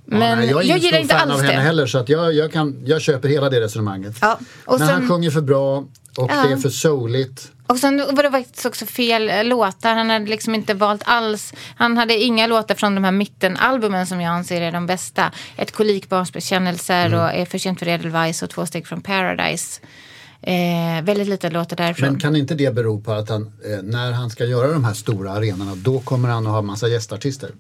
Ja, 0.05 0.17
Men 0.17 0.37
nej, 0.39 0.49
jag 0.49 0.63
är 0.63 0.67
jag 0.69 0.77
gillar 0.77 0.99
inte 0.99 1.15
fan 1.15 1.31
alls 1.31 1.39
av 1.39 1.45
henne 1.45 1.57
det. 1.57 1.63
heller 1.63 1.87
så 1.87 1.97
att 1.97 2.09
jag, 2.09 2.33
jag, 2.33 2.51
kan, 2.53 2.81
jag 2.85 3.01
köper 3.01 3.29
hela 3.29 3.49
det 3.49 3.61
resonemanget. 3.61 4.15
Ja, 4.21 4.39
och 4.65 4.79
Men 4.79 4.87
han 4.89 4.99
sen- 4.99 5.09
sjunger 5.09 5.31
för 5.31 5.41
bra 5.41 5.77
och 6.17 6.31
Ja. 6.31 6.43
det 6.47 6.51
är 6.53 6.57
för 6.57 6.69
souligt. 6.69 7.51
Och 7.67 7.77
sen 7.77 7.97
var 8.15 8.23
det 8.23 8.31
faktiskt 8.31 8.65
också 8.65 8.85
fel 8.85 9.29
eh, 9.29 9.43
låtar. 9.43 9.95
Han 9.95 10.09
hade 10.09 10.25
liksom 10.25 10.55
inte 10.55 10.73
valt 10.73 11.01
alls. 11.05 11.53
Han 11.75 11.97
hade 11.97 12.17
inga 12.17 12.47
låtar 12.47 12.75
från 12.75 12.95
de 12.95 13.03
här 13.03 13.11
mittenalbumen 13.11 14.07
som 14.07 14.21
jag 14.21 14.31
anser 14.33 14.61
är 14.61 14.71
de 14.71 14.85
bästa. 14.87 15.31
Ett 15.57 15.71
kolikbarns 15.71 16.33
bekännelser 16.33 17.05
Mm. 17.05 17.19
och 17.19 17.33
Är 17.33 17.45
för 17.45 17.57
sent 17.57 17.79
för 17.79 17.87
Edelweiss 17.87 18.43
och 18.43 18.49
Två 18.49 18.65
steg 18.65 18.87
från 18.87 19.01
Paradise. 19.01 19.81
Eh, 20.41 21.03
väldigt 21.03 21.27
lite 21.27 21.49
låtar 21.49 21.75
därifrån. 21.75 22.09
Men 22.09 22.19
kan 22.19 22.35
inte 22.35 22.55
det 22.55 22.75
bero 22.75 23.01
på 23.01 23.11
att 23.11 23.29
han, 23.29 23.41
eh, 23.65 23.81
när 23.83 24.11
han 24.11 24.29
ska 24.29 24.45
göra 24.45 24.71
de 24.73 24.83
här 24.83 24.93
stora 24.93 25.31
arenorna 25.31 25.75
då 25.75 25.99
kommer 25.99 26.29
han 26.29 26.47
att 26.47 26.53
ha 26.53 26.61
massa 26.61 26.87
gästartister? 26.87 27.51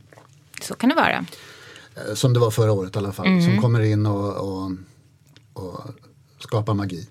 Så 0.61 0.75
kan 0.75 0.89
det 0.89 0.95
vara. 0.95 1.25
Eh, 1.95 2.13
Som 2.15 2.33
det 2.33 2.39
var 2.39 2.51
förra 2.51 2.71
året 2.71 2.95
i 2.95 2.99
alla 2.99 3.11
fall. 3.11 3.25
Mm. 3.25 3.41
Som 3.45 3.61
kommer 3.61 3.79
in 3.81 4.05
och, 4.05 4.35
och, 4.35 4.71
och 5.53 5.79
skapar 6.39 6.73
magi. 6.73 7.07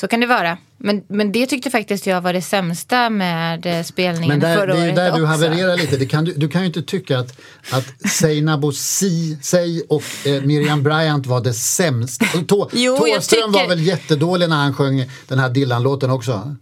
Så 0.00 0.08
kan 0.08 0.20
det 0.20 0.26
vara. 0.26 0.58
Men, 0.76 1.02
men 1.08 1.32
det 1.32 1.46
tyckte 1.46 1.70
faktiskt 1.70 2.06
jag 2.06 2.20
var 2.20 2.32
det 2.32 2.42
sämsta 2.42 3.10
med 3.10 3.66
eh, 3.66 3.82
spelningen 3.82 4.40
där, 4.40 4.56
förra 4.56 4.66
det 4.66 4.72
är 4.72 4.76
ju 4.76 4.82
året 4.84 4.96
där 4.96 5.06
du 5.06 5.12
också. 5.12 5.24
havererar 5.26 5.76
lite. 5.76 5.96
Det 5.96 6.06
kan, 6.06 6.24
du, 6.24 6.32
du 6.32 6.48
kan 6.48 6.60
ju 6.60 6.66
inte 6.66 6.82
tycka 6.82 7.18
att, 7.18 7.40
att 7.72 8.10
Seinabo 8.10 8.72
Si, 8.72 9.38
Sei 9.42 9.82
och 9.88 10.02
eh, 10.26 10.42
Miriam 10.42 10.82
Bryant 10.82 11.26
var 11.26 11.40
det 11.40 11.52
sämsta. 11.54 12.24
Tå, 12.46 12.68
Jo, 12.72 12.96
Thåström 12.96 13.52
tycker- 13.52 13.62
var 13.62 13.68
väl 13.68 13.80
jättedålig 13.80 14.48
när 14.48 14.56
han 14.56 14.74
sjöng 14.74 15.10
den 15.28 15.38
här 15.38 15.48
Dylan-låten 15.48 16.10
också? 16.10 16.56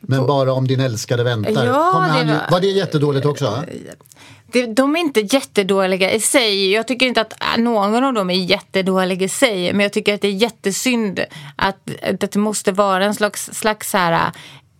Men 0.00 0.26
bara 0.26 0.52
om 0.52 0.66
din 0.66 0.80
älskade 0.80 1.24
väntar. 1.24 1.64
Ja, 1.66 2.10
det 2.14 2.20
ju- 2.20 2.26
var- 2.38 2.50
var 2.50 2.60
det 2.60 2.66
jättedåligt 2.66 3.26
också? 3.26 3.64
De 4.76 4.96
är 4.96 5.00
inte 5.00 5.20
jättedåliga 5.20 6.12
i 6.12 6.20
sig. 6.20 6.72
Jag 6.72 6.86
tycker 6.86 7.06
inte 7.06 7.20
att 7.20 7.34
någon 7.58 8.04
av 8.04 8.14
dem 8.14 8.30
är 8.30 8.34
jättedålig 8.34 9.22
i 9.22 9.28
sig. 9.28 9.72
Men 9.72 9.80
jag 9.80 9.92
tycker 9.92 10.14
att 10.14 10.20
det 10.20 10.28
är 10.28 10.32
jättesynd 10.32 11.20
att, 11.56 11.90
att 12.02 12.20
det 12.20 12.36
måste 12.36 12.72
vara 12.72 13.04
en 13.04 13.14
slags, 13.14 13.50
slags 13.52 13.92
här, 13.92 14.12
äh, 14.12 14.32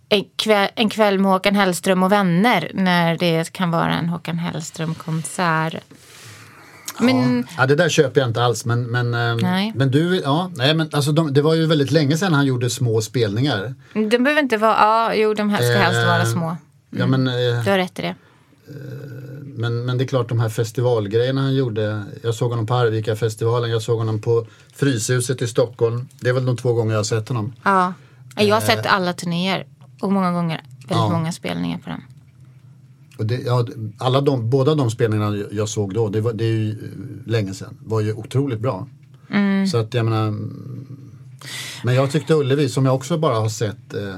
en, 0.09 0.23
kväll, 0.35 0.69
en 0.75 0.89
kväll 0.89 1.19
med 1.19 1.31
Håkan 1.31 1.55
Hellström 1.55 2.03
och 2.03 2.11
vänner. 2.11 2.71
När 2.73 3.17
det 3.17 3.53
kan 3.53 3.71
vara 3.71 3.93
en 3.93 4.09
Håkan 4.09 4.37
Hellström-konsert. 4.39 5.75
Men 6.99 7.47
Ja, 7.57 7.65
det 7.65 7.75
där 7.75 7.89
köper 7.89 8.21
jag 8.21 8.29
inte 8.29 8.43
alls. 8.43 8.65
Men, 8.65 8.83
men, 8.83 9.13
ehm, 9.13 9.37
Nej. 9.37 9.71
men 9.75 9.91
du, 9.91 10.21
ja, 10.23 10.51
nej, 10.55 10.73
men 10.73 10.89
alltså 10.91 11.11
de, 11.11 11.33
det 11.33 11.41
var 11.41 11.55
ju 11.55 11.65
väldigt 11.65 11.91
länge 11.91 12.17
sedan 12.17 12.33
han 12.33 12.45
gjorde 12.45 12.69
små 12.69 13.01
spelningar. 13.01 13.73
de 13.93 14.17
behöver 14.17 14.41
inte 14.41 14.57
vara... 14.57 14.75
Ja, 14.77 15.13
jo, 15.15 15.33
de 15.33 15.49
här 15.49 15.57
ska 15.57 15.79
helst 15.79 16.07
vara 16.07 16.21
Eh, 16.21 16.25
små. 16.25 16.57
Ja, 16.89 17.07
men, 17.07 17.27
eh, 17.27 17.63
Du 17.63 17.71
har 17.71 17.77
rätt 17.77 17.99
i 17.99 18.01
det. 18.01 18.15
Men, 19.61 19.85
men 19.85 19.97
det 19.97 20.03
är 20.03 20.07
klart 20.07 20.29
de 20.29 20.39
här 20.39 20.49
festivalgrejerna 20.49 21.41
han 21.41 21.55
gjorde. 21.55 22.03
Jag 22.23 22.35
såg 22.35 22.49
honom 22.49 22.65
på 22.65 22.73
Arvika-festivalen, 22.73 23.69
jag 23.71 23.81
såg 23.81 23.97
honom 23.97 24.19
på 24.21 24.45
Fryshuset 24.73 25.41
i 25.41 25.47
Stockholm. 25.47 26.07
Det 26.19 26.29
är 26.29 26.33
väl 26.33 26.45
de 26.45 26.57
två 26.57 26.73
gånger 26.73 26.91
jag 26.91 26.99
har 26.99 27.03
sett 27.03 27.27
honom. 27.27 27.53
Ja. 27.63 27.93
Jag 28.37 28.55
har 28.55 28.61
sett 28.61 28.85
alla 28.85 29.13
turnéer. 29.13 29.65
Och 30.01 30.11
många 30.11 30.31
gånger 30.31 30.57
väldigt 30.77 30.89
Ja. 30.89 31.09
många 31.09 31.31
spelningar 31.31 31.77
på 31.77 31.89
dem. 31.89 32.01
Och 33.17 33.25
det, 33.25 33.35
ja, 33.41 33.65
alla 33.97 34.21
de, 34.21 34.49
båda 34.49 34.75
de 34.75 34.91
spelningarna 34.91 35.43
jag 35.51 35.69
såg 35.69 35.93
då, 35.93 36.09
det, 36.09 36.21
var, 36.21 36.33
det 36.33 36.43
är 36.45 36.47
ju 36.49 36.69
eh, 36.71 37.31
länge 37.31 37.53
sedan, 37.53 37.77
var 37.85 38.01
ju 38.01 38.13
otroligt 38.13 38.59
bra. 38.59 38.87
Mm. 39.29 39.67
Så 39.67 39.77
att 39.77 39.93
jag 39.93 40.05
menar, 40.05 40.33
men 41.83 41.95
jag 41.95 42.11
tyckte 42.11 42.33
Ullevi, 42.33 42.69
som 42.69 42.85
jag 42.85 42.95
också 42.95 43.17
bara 43.17 43.35
har 43.39 43.49
sett 43.49 43.93
eh, 43.93 44.15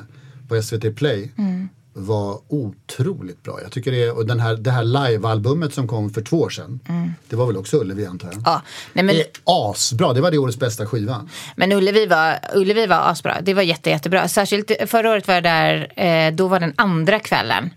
på 0.48 0.62
SVT 0.62 0.96
Play, 0.96 1.32
Mm. 1.38 1.70
Var 1.94 2.40
otroligt 2.48 3.44
bra. 3.44 3.60
Jag 3.62 3.72
tycker 3.72 3.92
det, 3.92 4.12
och 4.12 4.26
den 4.26 4.40
här, 4.40 4.56
det 4.56 4.72
här 4.72 4.84
livealbumet 4.84 5.74
som 5.74 5.88
kom 5.88 6.10
för 6.10 6.22
två 6.22 6.42
år 6.42 6.50
sedan, 6.50 6.80
det 7.30 7.36
var 7.36 7.46
väl 7.46 7.58
också 7.58 7.78
Ullevi 7.78 8.06
antar 8.06 8.28
jag? 8.28 8.34
Mm. 8.34 8.44
Ja, 8.46 8.62
nej 8.94 9.06
men... 9.06 9.16
Det 9.16 9.22
är 9.22 9.28
asbra, 9.44 10.14
det 10.14 10.22
var 10.22 10.32
det 10.32 10.38
årets 10.38 10.58
bästa 10.60 10.86
skiva. 10.86 11.28
Men 11.56 11.72
Ullevi 11.72 12.06
var, 12.06 12.40
Ullevi 12.56 12.86
var 12.86 13.12
asbra. 13.12 13.42
Det 13.42 13.54
var 13.54 13.62
jätte, 13.62 13.90
jättebra. 13.90 14.28
Särskilt 14.28 14.72
förra 14.88 15.12
året 15.12 15.28
var 15.28 15.36
jag 15.36 15.44
där, 15.44 16.00
eh, 16.06 16.34
då 16.34 16.48
var 16.48 16.60
den 16.60 16.74
andra 16.76 17.20
kvällen. 17.20 17.70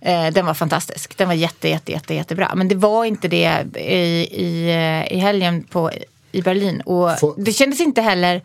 Eh, 0.00 0.26
den 0.32 0.46
var 0.46 0.54
fantastisk. 0.54 1.16
Den 1.16 1.28
var 1.28 1.34
jätte, 1.34 1.68
jätte, 1.68 1.92
jätte, 1.92 2.14
jättebra. 2.14 2.52
Men 2.54 2.68
det 2.68 2.74
var 2.74 3.04
inte 3.04 3.28
det 3.28 3.64
i, 3.74 4.28
i, 4.44 4.68
eh, 4.68 5.16
i 5.16 5.18
helgen 5.18 5.62
på, 5.62 5.90
i 6.32 6.42
Berlin. 6.42 6.80
Och 6.80 7.18
Får- 7.18 7.34
det 7.36 7.52
kändes 7.52 7.80
inte 7.80 8.00
heller... 8.00 8.42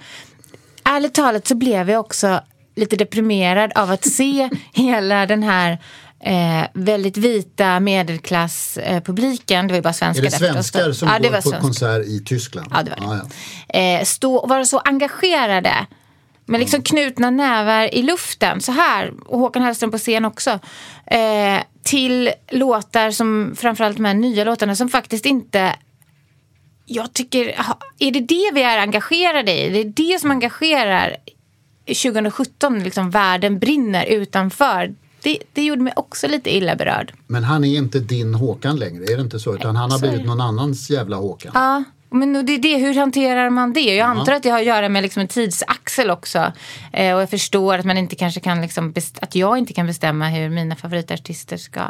Ärligt 0.84 1.14
talat 1.14 1.48
så 1.48 1.56
blev 1.56 1.90
jag 1.90 2.00
också 2.00 2.42
lite 2.76 2.96
deprimerad 2.96 3.72
av 3.76 3.92
att 3.92 4.06
se 4.06 4.50
hela 4.74 5.26
den 5.26 5.44
här 5.44 5.78
eh, 6.24 6.64
väldigt 6.74 7.18
vita 7.18 7.80
medelklasspubliken. 7.80 9.68
Det 9.68 9.72
var 9.72 9.78
ju 9.78 9.82
bara 9.82 9.90
Är 9.90 9.94
svenskar 9.94 10.24
det 10.24 10.30
där 10.30 10.38
förstås. 10.38 10.72
svenskar 10.72 10.92
som 10.92 11.08
Ja, 11.08 11.20
det 11.20 11.28
går 11.30 11.36
på 11.36 11.42
svenskar. 11.42 11.62
konsert 11.62 12.06
i 12.06 12.24
Tyskland? 12.26 12.68
Ja, 12.72 12.84
det 12.84 12.90
var 13.00 13.16
det. 13.16 13.22
Ja, 13.22 13.22
ja. 13.74 14.00
eh, 14.00 14.04
stå 14.04 14.36
och 14.36 14.50
vara 14.50 14.66
så 14.66 14.80
engagerade. 14.80 15.74
Med 16.46 16.60
liksom 16.60 16.82
knutna 16.84 17.30
nävar 17.30 17.96
i 17.96 18.02
luften, 18.04 18.62
så 18.62 18.72
här. 18.72 19.12
Och 19.26 19.40
Håkan 19.40 19.64
Hellström 19.64 19.92
på 19.92 19.98
scen 19.98 20.26
också. 20.26 20.60
Eh, 21.06 21.62
till 21.84 22.32
låtar 22.52 23.12
som, 23.12 23.56
framförallt 23.58 23.98
de 23.98 24.06
här 24.06 24.14
nya 24.14 24.44
låtarna, 24.44 24.76
som 24.76 24.90
faktiskt 24.90 25.26
inte 25.26 25.76
jag 26.86 27.14
tycker, 27.14 27.56
är 28.00 28.12
det 28.12 28.20
det 28.20 28.52
vi 28.54 28.62
är 28.62 28.78
engagerade 28.78 29.52
i? 29.52 29.70
Det 29.70 29.80
är 29.80 30.14
det 30.14 30.20
som 30.20 30.32
engagerar 30.32 31.18
2017, 31.94 32.80
liksom 32.80 33.10
världen 33.10 33.60
brinner 33.60 34.06
utanför. 34.06 34.96
Det, 35.24 35.38
det 35.54 35.64
gjorde 35.64 35.82
mig 35.82 35.94
också 35.96 36.28
lite 36.28 36.56
illa 36.56 36.76
berörd. 36.76 37.14
Men 37.28 37.44
han 37.44 37.64
är 37.64 37.78
inte 37.78 38.00
din 38.00 38.34
Håkan 38.34 38.80
längre, 38.80 39.04
är 39.04 39.16
det 39.16 39.22
inte 39.22 39.40
så? 39.40 39.56
Utan 39.56 39.76
han 39.76 39.92
har 39.92 40.00
blivit 40.00 40.26
någon 40.26 40.42
annans 40.42 40.90
jävla 40.90 41.16
Håkan. 41.16 41.52
Ja, 41.56 41.84
men 42.10 42.46
det 42.46 42.54
är 42.54 42.60
det, 42.60 42.78
hur 42.78 42.94
hanterar 42.94 43.50
man 43.50 43.74
det? 43.74 43.96
Jag 43.96 44.08
antar 44.08 44.34
att 44.34 44.44
det 44.44 44.50
har 44.50 44.60
att 44.60 44.66
göra 44.66 44.90
med 44.90 45.04
liksom 45.04 45.22
en 45.22 45.28
tidsaxel 45.28 46.10
också. 46.10 46.52
Eh, 46.94 47.16
och 47.16 47.22
jag 47.22 47.30
förstår 47.30 47.78
att 47.78 47.86
man 47.86 47.98
inte 47.98 48.16
kanske 48.16 48.40
kan 48.40 48.62
liksom 48.62 48.94
att 49.22 49.36
jag 49.36 49.58
inte 49.58 49.74
kan 49.74 49.88
bestämma 49.88 50.28
hur 50.30 50.50
mina 50.50 50.76
favoritartister 50.76 51.58
ska... 51.58 51.82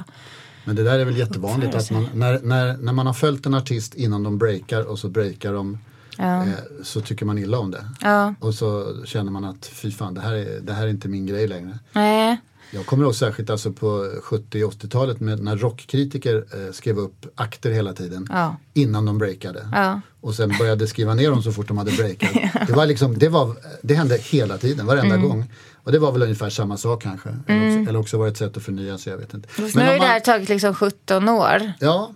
Men 0.63 0.75
det 0.75 0.83
där 0.83 0.99
är 0.99 1.05
väl 1.05 1.17
jättevanligt 1.17 1.75
att 1.75 1.91
man, 1.91 2.09
när, 2.13 2.39
när, 2.39 2.77
när 2.77 2.93
man 2.93 3.07
har 3.07 3.13
följt 3.13 3.45
en 3.45 3.53
artist 3.53 3.95
innan 3.95 4.23
de 4.23 4.37
breakar 4.37 4.89
och 4.89 4.99
så 4.99 5.09
breakar 5.09 5.53
de 5.53 5.77
eh, 6.19 6.43
så 6.83 7.01
tycker 7.01 7.25
man 7.25 7.37
illa 7.37 7.59
om 7.59 7.71
det. 7.71 7.85
Ja. 8.01 8.33
Och 8.39 8.53
så 8.53 8.95
känner 9.05 9.31
man 9.31 9.43
att 9.45 9.65
fy 9.65 9.91
fan 9.91 10.13
det 10.13 10.21
här 10.21 10.33
är, 10.33 10.59
det 10.61 10.73
här 10.73 10.83
är 10.83 10.87
inte 10.89 11.07
min 11.07 11.25
grej 11.25 11.47
längre. 11.47 11.79
Nej. 11.93 12.37
Jag 12.73 12.85
kommer 12.85 13.03
ihåg 13.03 13.15
särskilt 13.15 13.49
alltså 13.49 13.71
på 13.71 14.11
70 14.23 14.63
och 14.63 14.71
80-talet 14.73 15.19
med, 15.19 15.43
när 15.43 15.57
rockkritiker 15.57 16.35
eh, 16.67 16.71
skrev 16.73 16.97
upp 16.99 17.25
akter 17.35 17.71
hela 17.71 17.93
tiden 17.93 18.27
Ja. 18.29 18.55
innan 18.73 19.05
de 19.05 19.17
breakade. 19.17 19.67
Ja. 19.73 20.01
Och 20.21 20.33
sen 20.35 20.53
började 20.59 20.87
skriva 20.87 21.13
ner 21.13 21.29
dem 21.29 21.43
så 21.43 21.51
fort 21.51 21.67
de 21.67 21.77
hade 21.77 21.91
breakat. 21.91 22.29
det, 22.67 22.73
var 22.73 22.85
liksom, 22.85 23.17
det, 23.19 23.29
var, 23.29 23.55
det 23.81 23.93
hände 23.93 24.17
hela 24.17 24.57
tiden, 24.57 24.85
varenda 24.85 25.15
Mm. 25.15 25.29
gång. 25.29 25.51
Och 25.83 25.91
det 25.91 25.99
var 25.99 26.11
väl 26.11 26.21
ungefär 26.21 26.49
samma 26.49 26.77
sak 26.77 27.03
kanske. 27.03 27.29
Eller, 27.47 27.67
också, 27.79 27.89
eller 27.89 27.99
också 27.99 28.17
var 28.17 28.25
det 28.25 28.31
ett 28.31 28.37
sätt 28.37 28.57
att 28.57 28.63
förnya 28.63 28.97
sig, 28.97 29.11
jag 29.11 29.17
vet 29.17 29.33
inte. 29.33 29.47
Fast 29.49 29.75
nu 29.75 29.81
har 29.81 29.87
ju 29.87 29.93
det 29.93 29.99
man- 29.99 30.07
här 30.07 30.19
tagit 30.19 30.49
liksom 30.49 30.73
17 30.73 31.29
år. 31.29 31.71
Ja, 31.79 32.11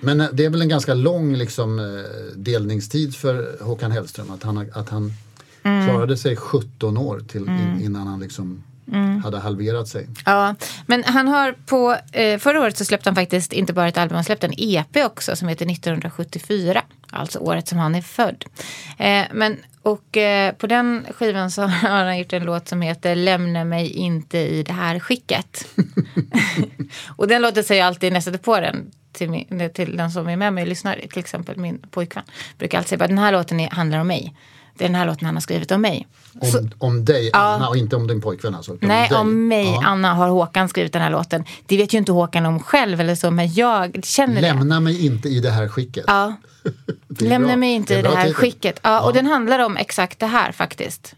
men 0.00 0.20
eh, 0.20 0.28
det 0.32 0.44
är 0.44 0.50
väl 0.50 0.62
en 0.62 0.68
ganska 0.68 0.94
lång 0.94 1.34
liksom, 1.36 1.78
eh, 1.78 1.84
delningstid 2.36 3.16
för 3.16 3.56
Håkan 3.64 3.92
Hellström. 3.92 4.30
Att 4.30 4.42
han, 4.42 4.70
att 4.74 4.88
han 4.88 5.12
Mm. 5.62 5.86
klarade 5.88 6.16
sig 6.16 6.36
17 6.36 6.96
år 6.98 7.20
till, 7.28 7.42
in, 7.48 7.80
innan 7.84 8.06
han 8.06 8.20
liksom 8.20 8.62
Mm. 8.92 9.22
hade 9.22 9.38
halverat 9.38 9.88
sig. 9.88 10.08
Ja, 10.26 10.54
men 10.86 11.04
han 11.04 11.28
har 11.28 11.52
på, 11.66 11.96
eh, 12.12 12.38
förra 12.38 12.60
året 12.60 12.76
så 12.78 12.84
släppte 12.84 13.08
han 13.08 13.14
faktiskt 13.14 13.52
inte 13.52 13.72
bara 13.72 13.88
ett 13.88 13.98
album, 13.98 14.14
han 14.14 14.24
släppte 14.24 14.46
en 14.46 14.54
EP 14.56 15.04
också 15.04 15.36
som 15.36 15.48
heter 15.48 15.66
1974. 15.66 16.82
Alltså 17.10 17.38
året 17.38 17.68
som 17.68 17.78
han 17.78 17.94
är 17.94 18.02
född. 18.02 18.44
Eh, 18.98 19.22
men, 19.32 19.56
och 19.82 20.16
eh, 20.16 20.52
på 20.54 20.66
den 20.66 21.06
skivan 21.14 21.50
så 21.50 21.62
har 21.66 22.04
han 22.04 22.18
gjort 22.18 22.32
en 22.32 22.44
låt 22.44 22.68
som 22.68 22.82
heter 22.82 23.14
Lämna 23.14 23.64
mig 23.64 23.90
inte 23.90 24.38
i 24.38 24.62
det 24.62 24.72
här 24.72 24.98
skicket. 24.98 25.66
och 27.16 27.28
den 27.28 27.42
låten 27.42 27.64
säger 27.64 27.80
jag 27.82 27.86
alltid 27.88 28.12
när 28.12 28.16
jag 28.16 28.24
sätter 28.24 28.38
på 28.38 28.60
den 28.60 28.90
till, 29.18 29.30
min, 29.30 29.70
till 29.74 29.96
den 29.96 30.10
som 30.10 30.28
är 30.28 30.36
med 30.36 30.52
mig 30.52 30.62
och 30.62 30.68
lyssnar, 30.68 30.94
till 31.10 31.18
exempel 31.18 31.56
min 31.56 31.78
pojkvän. 31.90 32.24
Brukar 32.58 32.78
alltid 32.78 32.88
säga 32.88 33.04
att 33.04 33.08
den 33.08 33.18
här 33.18 33.32
låten 33.32 33.60
är, 33.60 33.70
handlar 33.70 33.98
om 33.98 34.06
mig. 34.06 34.34
Det 34.78 34.84
är 34.84 34.88
den 34.88 34.94
här 34.94 35.06
låten 35.06 35.26
han 35.26 35.34
har 35.36 35.40
skrivit 35.40 35.70
om 35.70 35.80
mig. 35.80 36.06
Om, 36.40 36.70
om 36.78 37.04
dig, 37.04 37.30
Anna, 37.32 37.68
och 37.68 37.76
inte 37.76 37.96
om 37.96 38.06
din 38.06 38.20
pojkvän 38.20 38.54
alltså. 38.54 38.76
Nej, 38.80 39.08
dig. 39.08 39.18
om 39.18 39.48
mig, 39.48 39.64
Ja. 39.66 39.82
Anna, 39.86 40.14
har 40.14 40.28
Håkan 40.28 40.68
skrivit 40.68 40.92
den 40.92 41.02
här 41.02 41.10
låten. 41.10 41.44
Det 41.66 41.76
vet 41.76 41.94
ju 41.94 41.98
inte 41.98 42.12
Håkan 42.12 42.46
om 42.46 42.60
själv 42.60 43.00
eller 43.00 43.14
så, 43.14 43.30
men 43.30 43.52
jag 43.54 44.04
känner 44.04 44.34
det. 44.34 44.40
Lämna 44.40 44.80
mig 44.80 45.06
inte 45.06 45.28
i 45.28 45.40
det 45.40 45.50
här 45.50 45.68
skicket. 45.68 46.04
Ja, 46.06 46.34
lämna 47.18 47.48
bra. 47.48 47.56
mig 47.56 47.70
inte 47.72 47.94
i 47.94 48.02
det 48.02 48.08
här 48.08 48.16
titel. 48.22 48.34
skicket. 48.34 48.80
Ja, 48.82 49.00
och 49.00 49.12
den 49.12 49.26
handlar 49.26 49.58
om 49.58 49.76
exakt 49.76 50.18
det 50.18 50.26
här 50.26 50.52
faktiskt. 50.52 51.14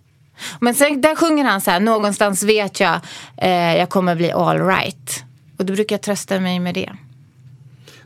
Men 0.60 0.74
sen 0.74 1.00
där 1.00 1.16
sjunger 1.16 1.44
han 1.44 1.60
så 1.60 1.70
här, 1.70 1.80
någonstans 1.80 2.42
vet 2.42 2.80
jag, 2.80 3.00
eh, 3.36 3.76
jag 3.76 3.88
kommer 3.88 4.14
bli 4.14 4.32
all 4.32 4.66
right. 4.66 5.24
Och 5.58 5.64
då 5.64 5.72
brukar 5.74 5.94
jag 5.94 6.02
trösta 6.02 6.40
mig 6.40 6.60
med 6.60 6.74
det. 6.74 6.92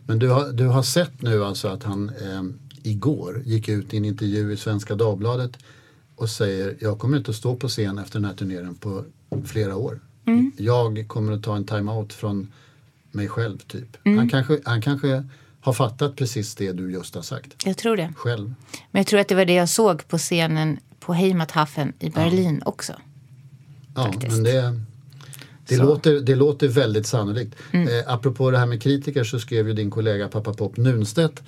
Men 0.06 0.18
du 0.18 0.28
har, 0.28 0.52
du 0.52 0.66
har 0.66 0.82
sett 0.82 1.22
nu 1.22 1.44
alltså 1.44 1.68
att 1.68 1.82
han 1.82 2.08
eh, 2.08 2.42
igår 2.82 3.42
gick 3.44 3.68
ut 3.68 3.94
i 3.94 3.96
en 3.96 4.04
intervju 4.04 4.52
i 4.52 4.56
Svenska 4.56 4.94
Dagbladet 4.94 5.56
och 6.16 6.30
säger 6.30 6.76
jag 6.80 6.98
kommer 6.98 7.18
inte 7.18 7.30
att 7.30 7.36
stå 7.36 7.56
på 7.56 7.68
scen 7.68 7.98
efter 7.98 8.18
den 8.18 8.24
här 8.24 8.34
turnén 8.36 8.74
på 8.74 9.04
flera 9.44 9.76
år. 9.76 10.00
Mm. 10.26 10.52
Jag 10.58 11.04
kommer 11.08 11.32
att 11.32 11.42
ta 11.42 11.56
en 11.56 11.64
time-out 11.64 12.12
från 12.12 12.52
mig 13.10 13.28
själv 13.28 13.58
typ. 13.58 13.96
Mm. 14.04 14.18
Han, 14.18 14.28
kanske, 14.28 14.60
han 14.64 14.82
kanske 14.82 15.24
har 15.60 15.72
fattat 15.72 16.16
precis 16.16 16.54
det 16.54 16.72
du 16.72 16.92
just 16.92 17.14
har 17.14 17.22
sagt 17.22 17.66
Jag 17.66 17.76
tror 17.76 17.96
det. 17.96 18.12
själv. 18.16 18.54
Men 18.90 19.00
jag 19.00 19.06
tror 19.06 19.20
att 19.20 19.28
det 19.28 19.34
var 19.34 19.44
det 19.44 19.54
jag 19.54 19.68
såg 19.68 20.08
på 20.08 20.18
scenen 20.18 20.78
på 21.00 21.12
Heimathafen 21.12 21.92
i 21.98 22.10
Berlin 22.10 22.62
också. 22.64 22.92
Ja, 23.94 24.04
Faktiskt. 24.04 24.32
men 24.32 24.42
det, 24.44 24.80
det, 25.66 25.76
Så. 25.76 25.82
Mm. 25.82 25.86
låter, 25.86 26.20
det 26.20 26.34
låter 26.34 26.68
väldigt 26.68 27.06
sannolikt. 27.06 27.54
Eh, 27.72 27.82
apropå 28.06 28.50
det 28.50 28.58
här 28.58 28.66
med 28.66 28.82
kritiker 28.82 29.24
så 29.24 29.38
skrev 29.38 29.68
ju 29.68 29.74
din 29.74 29.90
kollega 29.90 30.28
pappa 30.28 30.52
Pop 30.52 30.76
Nunstedt 30.76 31.42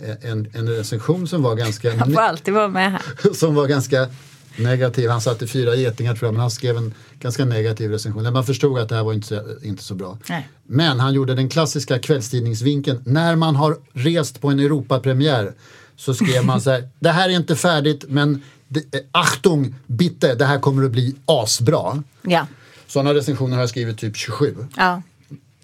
eh, 0.00 0.30
en, 0.30 0.48
en 0.52 0.68
recension 0.68 1.28
som 1.28 1.42
var 1.42 1.54
ganska 1.54 1.96
Han 1.96 2.12
får 2.12 2.20
alltid 2.20 2.54
vara 2.54 2.68
med 2.68 2.92
här. 2.92 3.02
som 3.34 3.54
var 3.54 3.66
ganska 3.66 4.08
negativ. 4.56 5.10
Han 5.10 5.20
satte 5.20 5.46
fyra 5.46 5.74
getingar 5.74 6.14
tror 6.14 6.26
jag, 6.26 6.32
men 6.32 6.40
han 6.40 6.50
skrev 6.50 6.76
en 6.76 6.94
ganska 7.20 7.44
negativ 7.44 7.90
recension. 7.90 8.24
Där 8.24 8.30
man 8.30 8.44
förstod 8.44 8.78
att 8.78 8.88
det 8.88 8.94
här 8.94 9.04
var 9.04 9.12
inte 9.12 9.26
så, 9.26 9.42
inte 9.62 9.82
så 9.82 9.94
bra. 9.94 10.18
Nej. 10.28 10.48
Men 10.66 11.00
han 11.00 11.14
gjorde 11.14 11.34
den 11.34 11.48
klassiska 11.48 11.98
kvällstidningsvinkeln. 11.98 13.02
När 13.04 13.36
man 13.36 13.56
har 13.56 13.76
rest 13.92 14.40
på 14.40 14.48
en 14.48 14.60
Europapremiär 14.60 15.52
så 15.96 16.14
skrev 16.14 16.44
man 16.44 16.60
så 16.60 16.70
här, 16.70 16.88
det 16.98 17.10
här 17.10 17.28
är 17.28 17.36
inte 17.36 17.56
färdigt 17.56 18.04
men 18.08 18.42
det, 18.68 18.94
eh, 18.94 19.00
Achtung, 19.12 19.74
bitte, 19.86 20.34
det 20.34 20.44
här 20.44 20.58
kommer 20.58 20.84
att 20.84 20.90
bli 20.90 21.14
asbra. 21.26 22.02
Ja. 22.22 22.46
Sådana 22.92 23.14
recensioner 23.14 23.54
har 23.56 23.62
jag 23.62 23.70
skrivit 23.70 23.98
typ 23.98 24.16
27. 24.16 24.56
ja. 24.76 25.02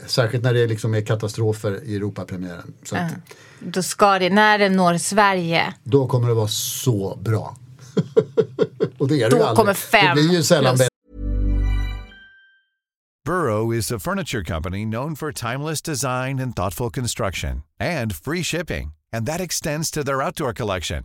Särskilt 0.07 0.45
när 0.45 0.55
det 0.55 0.67
liksom 0.67 0.95
är 0.95 1.01
katastrofer 1.01 1.85
i 1.85 1.97
Europapremiären. 1.97 2.73
Så 2.85 2.97
att, 2.97 3.13
Då 3.61 3.83
ska 3.83 4.19
det, 4.19 4.31
när 4.31 4.59
den 4.59 4.73
når 4.73 4.99
Sverige, 4.99 5.75
Då 5.85 6.07
kommer 6.07 6.29
det 6.29 6.35
vara 6.35 6.49
så 6.49 7.19
bra. 7.23 7.57
Och 8.99 9.09
det 9.09 9.15
är 9.15 9.19
det 9.25 9.29
Då 9.31 9.37
ju 9.37 9.43
aldrig. 9.43 9.57
kommer 9.57 9.75
fem 9.75 10.17
Det 10.17 10.23
blir 10.23 10.33
ju 10.37 10.43
sällan 10.43 10.77
plus. 10.77 10.79
bättre. 10.79 10.89
Burrow 13.25 13.75
is 13.75 13.93
a 13.93 13.99
furniture 13.99 14.45
company 14.45 14.85
known 14.85 15.17
for 15.17 15.33
timeless 15.33 15.83
design 15.83 16.41
and 16.41 16.57
thoughtful 16.57 16.91
construction 16.91 17.63
and 17.81 18.13
free 18.17 18.43
shipping, 18.45 18.91
and 19.17 19.27
that 19.27 19.41
extends 19.41 19.91
to 19.91 20.03
their 20.05 20.23
outdoor 20.23 20.55
collection. 20.55 21.05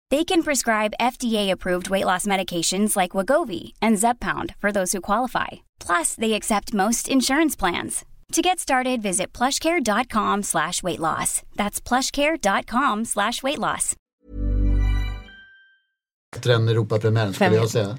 They 0.11 0.23
can 0.25 0.43
prescribe 0.43 0.93
FDA-approved 0.99 1.89
weight 1.89 2.05
loss 2.05 2.25
medications 2.25 2.95
like 2.97 3.17
Wagovi 3.17 3.71
and 3.81 3.97
Zepbound 3.97 4.53
for 4.59 4.71
those 4.71 4.91
who 4.97 5.01
qualify. 5.01 5.47
Plus, 5.79 6.15
they 6.15 6.33
accept 6.33 6.73
most 6.73 7.07
insurance 7.09 7.55
plans. 7.59 8.03
To 8.33 8.41
get 8.41 8.59
started, 8.59 9.01
visit 9.01 9.37
plushcare.com 9.37 10.43
slash 10.43 10.83
weight 10.83 10.99
loss. 10.99 11.41
That's 11.55 11.81
plushcare.com 11.89 13.05
slash 13.05 13.43
weight 13.43 13.57
loss. 13.59 13.95
än 16.45 16.67
Europapremiären 16.69 17.33
skulle 17.33 17.55
jag 17.55 17.69
säga. 17.69 17.97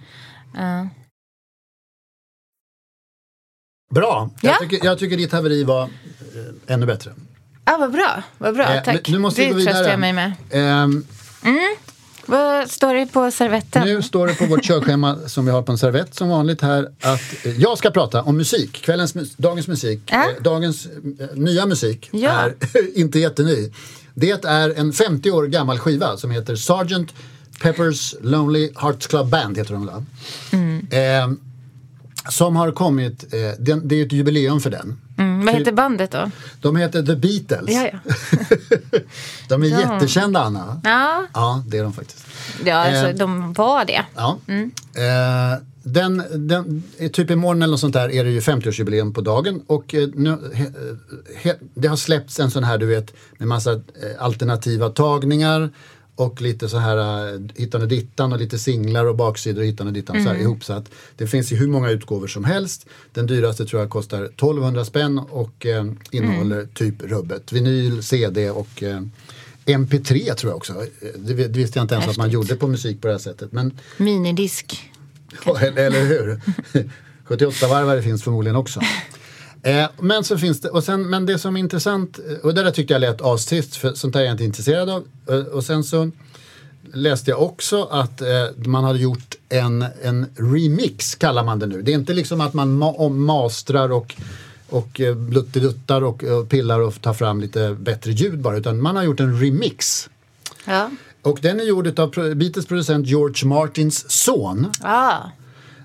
Bra, 3.94 4.30
jag, 4.40 4.52
Ja. 4.52 4.58
tycker, 4.58 4.86
jag 4.86 4.98
tycker 4.98 5.16
ditt 5.16 5.32
haveri 5.32 5.64
var 5.64 5.82
eh, 5.82 5.88
ännu 6.74 6.86
bättre. 6.86 7.12
Ja, 7.64 7.76
vad 7.80 7.92
bra. 7.92 8.22
Vad 8.38 8.54
bra, 8.54 8.64
Eh, 8.74 8.82
tack. 8.82 9.08
Nu 9.08 9.18
måste 9.18 9.40
vi 9.40 9.46
det 9.46 9.52
gå 9.52 9.58
vidare. 9.58 9.74
tröstar 9.74 9.90
jag 9.90 10.00
mig 10.00 10.12
med. 10.12 10.32
Ehm, 10.50 11.04
Vad 12.26 12.70
står 12.70 12.94
det 12.94 13.06
på 13.06 13.30
servetten? 13.30 13.84
Nu 13.86 14.02
står 14.02 14.26
det 14.26 14.34
på 14.34 14.46
vårt 14.46 14.64
körschema 14.64 15.18
som 15.26 15.44
vi 15.44 15.50
har 15.50 15.62
på 15.62 15.72
en 15.72 15.78
servett 15.78 16.14
som 16.14 16.28
vanligt 16.28 16.60
här 16.62 16.88
att 17.00 17.46
eh, 17.46 17.60
jag 17.60 17.78
ska 17.78 17.90
prata 17.90 18.22
om 18.22 18.36
musik. 18.36 18.72
Kvällens, 18.82 19.14
dagens 19.36 19.68
musik. 19.68 20.12
Eh, 20.12 20.20
Dagens 20.40 20.86
eh, 20.86 21.26
nya 21.34 21.66
musik 21.66 22.08
Ja. 22.12 22.30
är 22.30 22.54
inte 22.98 23.18
jätteny. 23.18 23.70
Det 24.14 24.44
är 24.44 24.78
en 24.78 24.92
50 24.92 25.30
år 25.30 25.46
gammal 25.46 25.78
skiva 25.78 26.16
som 26.16 26.30
heter 26.30 26.56
Sgt. 26.56 27.14
Peppers 27.62 28.14
Lonely 28.20 28.70
Hearts 28.76 29.06
Club 29.06 29.28
Band 29.28 29.58
heter 29.58 29.74
de? 29.74 30.06
Mm. 30.52 30.86
Eh, 30.90 31.36
som 32.30 32.56
har 32.56 32.72
kommit, 32.72 33.34
eh, 33.34 33.40
den, 33.58 33.88
det 33.88 34.00
är 34.00 34.06
ett 34.06 34.12
jubileum 34.12 34.60
för 34.60 34.70
den. 34.70 35.00
Mm, 35.18 35.46
vad 35.46 35.54
heter 35.54 35.72
bandet 35.72 36.10
då? 36.10 36.30
De 36.60 36.76
heter 36.76 37.02
The 37.02 37.16
Beatles. 37.16 37.70
Ja, 37.70 37.90
ja. 37.92 37.98
de 39.48 39.62
är 39.62 39.66
jättekända 39.66 40.40
Anna. 40.42 40.80
Ja, 40.84 41.26
Ja, 41.34 41.64
det 41.66 41.78
är 41.78 41.82
de 41.82 41.92
faktiskt. 41.92 42.26
ja 42.64 42.74
alltså, 42.74 43.08
Eh. 43.08 43.14
de 43.16 43.52
var 43.52 43.84
det. 43.84 44.04
Ja. 44.14 44.38
Eh, 44.94 45.58
den, 45.84 46.22
den, 46.48 46.82
eh, 46.98 47.10
typ 47.10 47.30
imorgon 47.30 47.62
eller 47.62 47.70
något 47.70 47.80
sånt 47.80 47.92
där 47.94 48.10
är 48.12 48.24
det 48.24 48.30
ju 48.30 48.40
50-årsjubileum 48.40 49.12
på 49.14 49.20
dagen 49.20 49.62
och 49.66 49.94
eh, 49.94 50.08
nu, 50.14 50.38
he, 50.54 50.66
he, 51.36 51.54
det 51.74 51.88
har 51.88 51.96
släppts 51.96 52.40
en 52.40 52.50
sån 52.50 52.64
här 52.64 52.78
du 52.78 52.86
vet 52.86 53.12
med 53.38 53.48
massa 53.48 53.72
eh, 53.72 53.78
alternativa 54.18 54.88
tagningar 54.88 55.70
och 56.16 56.40
lite 56.42 56.68
så 56.68 56.78
här 56.78 56.96
uh, 57.34 57.40
hittan 57.56 57.82
och 57.82 57.88
dittan 57.88 58.32
och 58.32 58.38
lite 58.38 58.58
singlar 58.58 59.04
och 59.04 59.16
baksidor 59.16 59.60
och 59.62 59.66
hittan 59.66 59.86
och 59.86 59.92
dittan 59.92 60.22
så 60.22 60.28
här 60.28 60.36
ihopsatt. 60.36 60.84
Det 61.16 61.26
finns 61.26 61.52
i 61.52 61.56
hur 61.56 61.68
många 61.68 61.90
utgåvor 61.90 62.26
som 62.26 62.44
helst. 62.44 62.86
Den 63.12 63.26
dyraste 63.26 63.66
tror 63.66 63.82
jag 63.82 63.90
kostar 63.90 64.24
1200 64.24 64.84
spänn 64.84 65.18
och 65.18 65.66
eh, 65.66 65.84
innehåller 66.10 66.66
typ 66.74 67.02
rubbet. 67.02 67.52
Vinyl, 67.52 68.02
CD 68.02 68.50
och 68.50 68.82
eh, 68.82 69.00
MP3 69.66 70.34
tror 70.34 70.50
jag 70.50 70.56
också. 70.56 70.72
Eh, 70.72 71.08
Det, 71.16 71.34
det 71.34 71.58
visste 71.58 71.78
jag 71.78 71.84
inte 71.84 71.94
ens 71.94 72.08
att 72.08 72.16
man 72.16 72.30
gjorde 72.30 72.56
på 72.56 72.68
musik 72.68 73.00
på 73.00 73.06
det 73.06 73.14
här 73.14 73.18
sättet. 73.18 73.52
Men 73.52 73.78
Minidisk. 73.96 74.90
Ja, 75.46 75.58
eller, 75.60 75.86
eller 75.86 76.04
hur? 76.04 76.40
78-varvare 77.28 78.02
finns 78.02 78.22
förmodligen 78.22 78.56
också. 78.56 78.80
Eh, 79.62 79.86
men 80.00 80.24
så 80.24 80.38
finns 80.38 80.60
det, 80.60 80.68
och 80.68 80.84
sen, 80.84 81.10
men 81.10 81.26
det 81.26 81.38
som 81.38 81.56
är 81.56 81.60
intressant, 81.60 82.18
eh, 82.18 82.36
och 82.36 82.54
det 82.54 82.62
där 82.62 82.70
tyckte 82.70 82.94
jag 82.94 83.00
lät 83.00 83.22
astrist 83.22 83.76
för 83.76 83.94
sånt 83.94 84.12
där 84.12 84.20
är 84.20 84.24
jag 84.24 84.34
inte 84.34 84.44
intresserad 84.44 84.90
av. 84.90 85.04
Eh, 85.28 85.36
och 85.36 85.64
sen 85.64 85.84
så 85.84 86.10
läste 86.94 87.30
jag 87.30 87.42
också 87.42 87.84
att 87.84 88.20
eh, 88.20 88.28
man 88.54 88.84
hade 88.84 88.98
gjort 88.98 89.34
en, 89.48 89.84
en 90.02 90.26
remix, 90.36 91.14
kallar 91.14 91.44
man 91.44 91.58
det 91.58 91.66
nu. 91.66 91.82
Det 91.82 91.92
är 91.92 91.94
inte 91.94 92.12
liksom 92.12 92.40
att 92.40 92.54
man 92.54 92.82
ma- 92.82 93.10
mastrar 93.10 93.92
och 93.92 94.14
och 94.72 95.00
eh, 95.00 95.14
bluttiluttar 95.14 96.02
och, 96.02 96.24
och 96.24 96.48
pillar 96.48 96.80
och 96.80 97.02
tar 97.02 97.14
fram 97.14 97.40
lite 97.40 97.76
bättre 97.80 98.12
ljud 98.12 98.38
bara 98.38 98.56
utan 98.56 98.82
man 98.82 98.96
har 98.96 99.02
gjort 99.02 99.20
en 99.20 99.40
remix. 99.40 100.10
Ja. 100.64 100.90
Och 101.22 101.38
den 101.42 101.60
är 101.60 101.64
gjord 101.64 101.98
av 101.98 102.10
Beatles 102.34 102.66
producent 102.66 103.06
George 103.06 103.48
Martins 103.48 104.10
son. 104.10 104.72
Ah. 104.80 105.18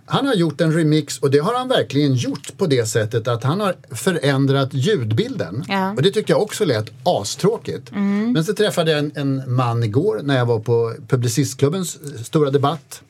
Han 0.10 0.28
har 0.28 0.34
gjort 0.34 0.62
en 0.62 0.74
remix 0.74 1.20
och 1.20 1.32
det 1.32 1.40
har 1.40 1.54
han 1.54 1.68
verkligen 1.68 2.14
gjort 2.14 2.58
på 2.58 2.68
det 2.68 2.86
sättet 2.86 3.28
att 3.28 3.44
han 3.44 3.60
har 3.60 3.76
förändrat 3.92 4.74
ljudbilden. 4.74 5.66
Ja. 5.68 5.92
Och 5.92 6.02
det 6.02 6.12
tyckte 6.12 6.32
jag 6.32 6.42
också 6.42 6.66
lät 6.66 6.92
astråkigt. 7.04 7.92
Men 8.34 8.44
så 8.46 8.54
träffade 8.54 8.92
jag 8.92 9.00
en, 9.00 9.12
en 9.16 9.56
man 9.56 9.84
igår 9.84 10.20
när 10.24 10.38
jag 10.38 10.46
var 10.46 10.60
på 10.60 10.96
Publicistklubbens 11.08 11.96
eh, 11.96 12.22
stora 12.22 12.52
debatt. 12.52 13.02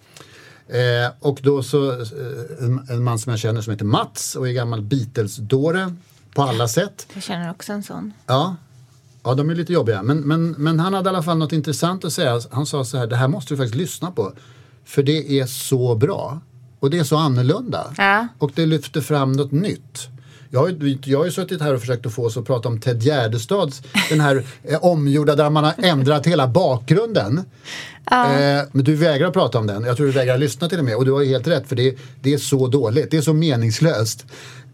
Eh, 0.68 1.12
och 1.20 1.40
då 1.44 1.64
så, 1.64 1.92
eh, 1.92 2.08
en, 2.60 2.88
en 2.90 3.04
man 3.04 3.20
som 3.20 3.30
jag 3.30 3.40
känner 3.40 3.62
som 3.62 3.72
heter 3.72 3.86
Mats 3.86 4.36
och 4.36 4.48
är 4.50 4.54
gammal 4.54 4.82
Beatles-dåre 4.82 5.96
på 6.36 6.42
alla 6.42 6.68
sätt. 6.68 7.08
Jag 7.14 7.24
känner 7.24 7.52
också 7.52 7.74
en 7.74 7.84
sån. 7.84 8.14
Ja, 8.26 8.56
ja 9.24 9.34
de 9.34 9.50
är 9.50 9.56
lite 9.56 9.74
jobbiga. 9.74 10.04
Men, 10.04 10.20
men, 10.20 10.52
men 10.52 10.80
han 10.80 10.94
hade 10.94 11.08
i 11.08 11.10
alla 11.10 11.24
fall 11.24 11.38
något 11.38 11.54
intressant 11.54 12.06
att 12.06 12.14
säga. 12.14 12.42
Han 12.52 12.66
sa 12.66 12.86
så 12.86 12.98
här, 12.98 13.08
det 13.08 13.16
här 13.16 13.28
måste 13.28 13.54
du 13.54 13.58
faktiskt 13.58 13.76
lyssna 13.76 14.12
på. 14.12 14.34
För 14.86 15.04
det 15.04 15.40
är 15.40 15.46
så 15.46 15.96
bra. 15.96 16.42
Och 16.80 16.90
det 16.90 16.98
är 17.00 17.04
så 17.04 17.18
annorlunda. 17.18 17.94
Ja. 17.98 18.28
Och 18.40 18.52
det 18.56 18.66
lyfter 18.66 19.02
fram 19.02 19.32
något 19.32 19.52
nytt. 19.52 20.08
Jag 20.50 20.60
har, 20.60 20.68
ju- 20.68 20.98
jag 21.04 21.18
har 21.20 21.26
ju 21.26 21.32
suttit 21.32 21.62
här 21.62 21.74
och 21.74 21.80
försökt 21.80 22.06
att 22.06 22.14
få 22.14 22.26
oss 22.26 22.38
att 22.38 22.46
prata 22.46 22.70
om 22.70 22.80
Ted 22.80 23.04
Gärdestads, 23.04 23.82
den 24.10 24.20
här 24.22 24.44
eh, 24.64 24.84
omgjorda 24.86 25.36
där 25.36 25.50
man 25.50 25.64
har 25.64 25.74
ändrat 25.78 26.26
hela 26.28 26.48
bakgrunden. 26.48 27.38
Eh, 28.60 28.64
men 28.72 28.84
du 28.84 28.96
vägrar 28.96 29.32
prata 29.32 29.58
om 29.60 29.68
den. 29.68 29.84
Jag 29.84 29.98
tror 29.98 30.06
du 30.06 30.12
vägrar 30.12 30.38
lyssna 30.38 30.70
till 30.70 30.80
och 30.80 30.86
med. 30.86 30.96
Och 30.96 31.06
du 31.06 31.12
har 31.12 31.22
ju 31.22 31.28
helt 31.30 31.48
rätt 31.48 31.68
för 31.68 31.76
det, 31.76 31.96
det 32.22 32.34
är 32.34 32.38
så 32.38 32.68
dåligt. 32.68 33.12
Det 33.12 33.18
är 33.18 33.22
så 33.22 33.34
meningslöst. 33.34 34.26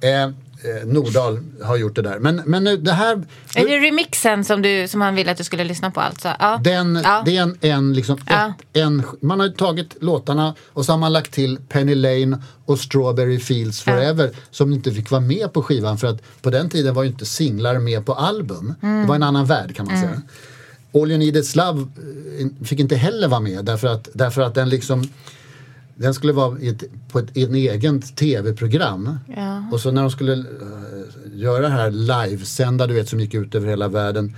Eh, 0.01 0.29
eh, 0.63 0.87
Nordahl 0.87 1.39
har 1.63 1.77
gjort 1.77 1.95
det 1.95 2.01
där. 2.01 2.19
Men, 2.19 2.41
men 2.45 2.63
nu, 2.63 2.77
det 2.77 2.91
här... 2.91 3.23
Är 3.55 3.67
det 3.67 3.87
remixen 3.87 4.43
som, 4.43 4.61
du, 4.61 4.87
som 4.87 5.01
han 5.01 5.15
ville 5.15 5.31
att 5.31 5.37
du 5.37 5.43
skulle 5.43 5.63
lyssna 5.63 5.91
på 5.91 6.01
alltså? 6.01 6.29
Ja. 6.39 6.59
Den, 6.63 7.01
ja. 7.03 7.21
Det 7.25 7.37
är 7.37 7.41
en, 7.41 7.57
en, 7.61 7.93
liksom, 7.93 8.17
Ja. 8.29 8.47
ett, 8.47 8.77
en, 8.77 9.03
man 9.21 9.39
har 9.39 9.49
tagit 9.49 10.03
låtarna 10.03 10.55
och 10.73 10.85
så 10.85 10.91
har 10.91 10.99
man 10.99 11.13
lagt 11.13 11.31
till 11.31 11.57
Penny 11.69 11.95
Lane 11.95 12.37
och 12.65 12.79
Strawberry 12.79 13.39
Fields 13.39 13.81
Forever 13.81 14.31
som 14.51 14.73
inte 14.73 14.91
fick 14.91 15.11
vara 15.11 15.21
med 15.21 15.53
på 15.53 15.63
skivan 15.63 15.97
för 15.97 16.07
att 16.07 16.21
på 16.41 16.49
den 16.49 16.69
tiden 16.69 16.93
var 16.93 17.03
ju 17.03 17.09
inte 17.09 17.25
singlar 17.25 17.79
med 17.79 18.05
på 18.05 18.13
album. 18.13 18.75
Mm. 18.81 19.01
Det 19.01 19.07
var 19.07 19.15
en 19.15 19.23
annan 19.23 19.45
värld 19.45 19.75
kan 19.75 19.85
man 19.85 19.99
säga. 19.99 20.21
All 20.93 21.11
You 21.11 21.17
Need 21.17 21.37
Is 21.37 21.55
Love 21.55 21.81
eh, 21.81 22.65
fick 22.65 22.79
inte 22.79 22.95
heller 22.95 23.27
vara 23.27 23.39
med 23.39 23.65
därför 23.65 23.87
att, 23.87 24.09
därför 24.13 24.41
att 24.41 24.55
den 24.55 24.69
liksom 24.69 25.09
den 25.95 26.13
skulle 26.13 26.33
vara 26.33 26.59
i 26.59 26.67
ett, 26.67 26.83
på 27.11 27.19
ett, 27.19 27.37
en 27.37 27.55
egen 27.55 28.01
tv-program. 28.01 29.17
Ja. 29.35 29.63
Och 29.71 29.79
så 29.79 29.91
när 29.91 30.01
de 30.01 30.11
skulle 30.11 30.33
eh, 30.33 30.43
göra 31.33 31.61
det 31.61 31.69
här 31.69 31.91
livesända, 31.91 32.87
du 32.87 32.93
vet, 32.93 33.09
som 33.09 33.19
gick 33.19 33.33
ut 33.33 33.55
över 33.55 33.67
hela 33.67 33.87
världen. 33.87 34.35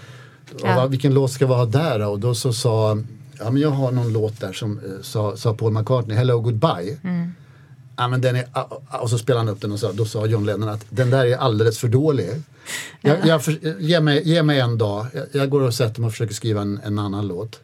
Ja. 0.63 0.75
vad, 0.75 0.91
vilken 0.91 1.13
låt 1.13 1.31
ska 1.31 1.47
vi 1.47 1.53
ha 1.53 1.65
där 1.65 1.99
då? 1.99 2.07
Och 2.07 2.19
då 2.19 2.35
så 2.35 2.53
sa, 2.53 2.97
ja 3.39 3.51
men 3.51 3.61
jag 3.61 3.69
har 3.69 3.91
någon 3.91 4.13
låt 4.13 4.39
där 4.39 4.53
som 4.53 4.79
eh, 4.79 4.83
sa, 5.01 5.37
sa 5.37 5.53
Paul 5.53 5.73
McCartney, 5.73 6.17
Hello 6.17 6.39
Goodbye. 6.39 6.97
Ja, 7.97 8.07
men 8.07 8.21
den 8.21 8.35
är, 8.35 8.45
ah, 8.51 8.65
ah, 8.87 8.97
och 8.99 9.09
så 9.09 9.17
spelade 9.17 9.45
han 9.45 9.53
upp 9.55 9.61
den 9.61 9.71
och 9.71 9.79
sa, 9.79 9.91
då 9.91 10.05
sa 10.05 10.25
John 10.25 10.45
Lennon 10.45 10.69
att 10.69 10.85
den 10.89 11.09
där 11.09 11.25
är 11.25 11.37
alldeles 11.37 11.79
för 11.79 11.87
dålig. 11.87 12.29
Jag, 13.01 13.17
jag, 13.27 13.43
för- 13.43 13.81
ge, 13.81 13.99
mig, 13.99 14.29
ge 14.29 14.43
mig 14.43 14.59
en 14.59 14.77
dag, 14.77 15.07
jag, 15.13 15.25
jag 15.31 15.49
går 15.49 15.61
och 15.61 15.73
sätter 15.73 16.01
mig 16.01 16.07
och 16.07 16.11
försöker 16.11 16.33
skriva 16.33 16.61
en, 16.61 16.79
en 16.83 16.99
annan 16.99 17.27
låt. 17.27 17.59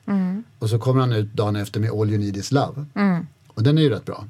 Och 0.60 0.70
så 0.70 0.80
kommer 0.80 1.02
han 1.02 1.14
ut 1.14 1.34
dagen 1.34 1.56
efter 1.56 1.80
med 1.80 1.92
All 1.92 2.10
You 2.10 2.18
Need 2.18 2.38
Is 2.38 2.52
Love. 2.52 2.86
Och 3.62 3.66
den 3.66 3.78
är 3.78 3.82
ju 3.82 3.90
rätt 3.90 4.06
bra. 4.06 4.26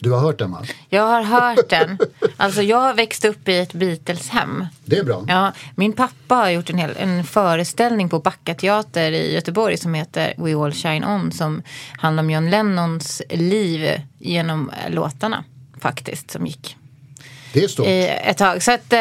Du 0.00 0.10
har 0.10 0.20
hört 0.20 0.38
den 0.38 0.50
va? 0.50 0.62
Jag 0.88 1.02
har 1.02 1.22
hört 1.22 1.68
den. 1.68 1.98
Alltså 2.36 2.62
jag 2.62 2.80
har 2.80 2.94
växt 2.94 3.24
upp 3.24 3.48
i 3.48 3.58
ett 3.58 3.72
Beatles-hem. 3.72 4.66
Det 4.84 4.98
är 4.98 5.04
bra. 5.04 5.24
Ja, 5.28 5.52
min 5.74 5.92
pappa 5.92 6.34
har 6.34 6.50
gjort 6.50 6.70
en, 6.70 6.78
hel, 6.78 6.96
en 6.96 7.24
föreställning 7.24 8.08
på 8.08 8.18
Backa 8.18 8.54
teater 8.54 9.12
i 9.12 9.34
Göteborg 9.34 9.76
som 9.76 9.94
heter 9.94 10.34
We 10.36 10.56
All 10.56 10.72
Shine 10.72 11.04
On 11.04 11.32
som 11.32 11.62
handlar 11.98 12.22
om 12.22 12.30
John 12.30 12.50
Lennons 12.50 13.22
liv 13.30 14.00
genom 14.18 14.70
låtarna 14.88 15.44
faktiskt 15.80 16.30
som 16.30 16.46
gick 16.46 16.76
Det 17.52 17.64
är 17.64 17.68
stort. 17.68 17.86
i 17.86 18.10
ett 18.24 18.36
tag. 18.38 18.62
Så 18.62 18.72
att 18.72 18.92
eh, 18.92 18.98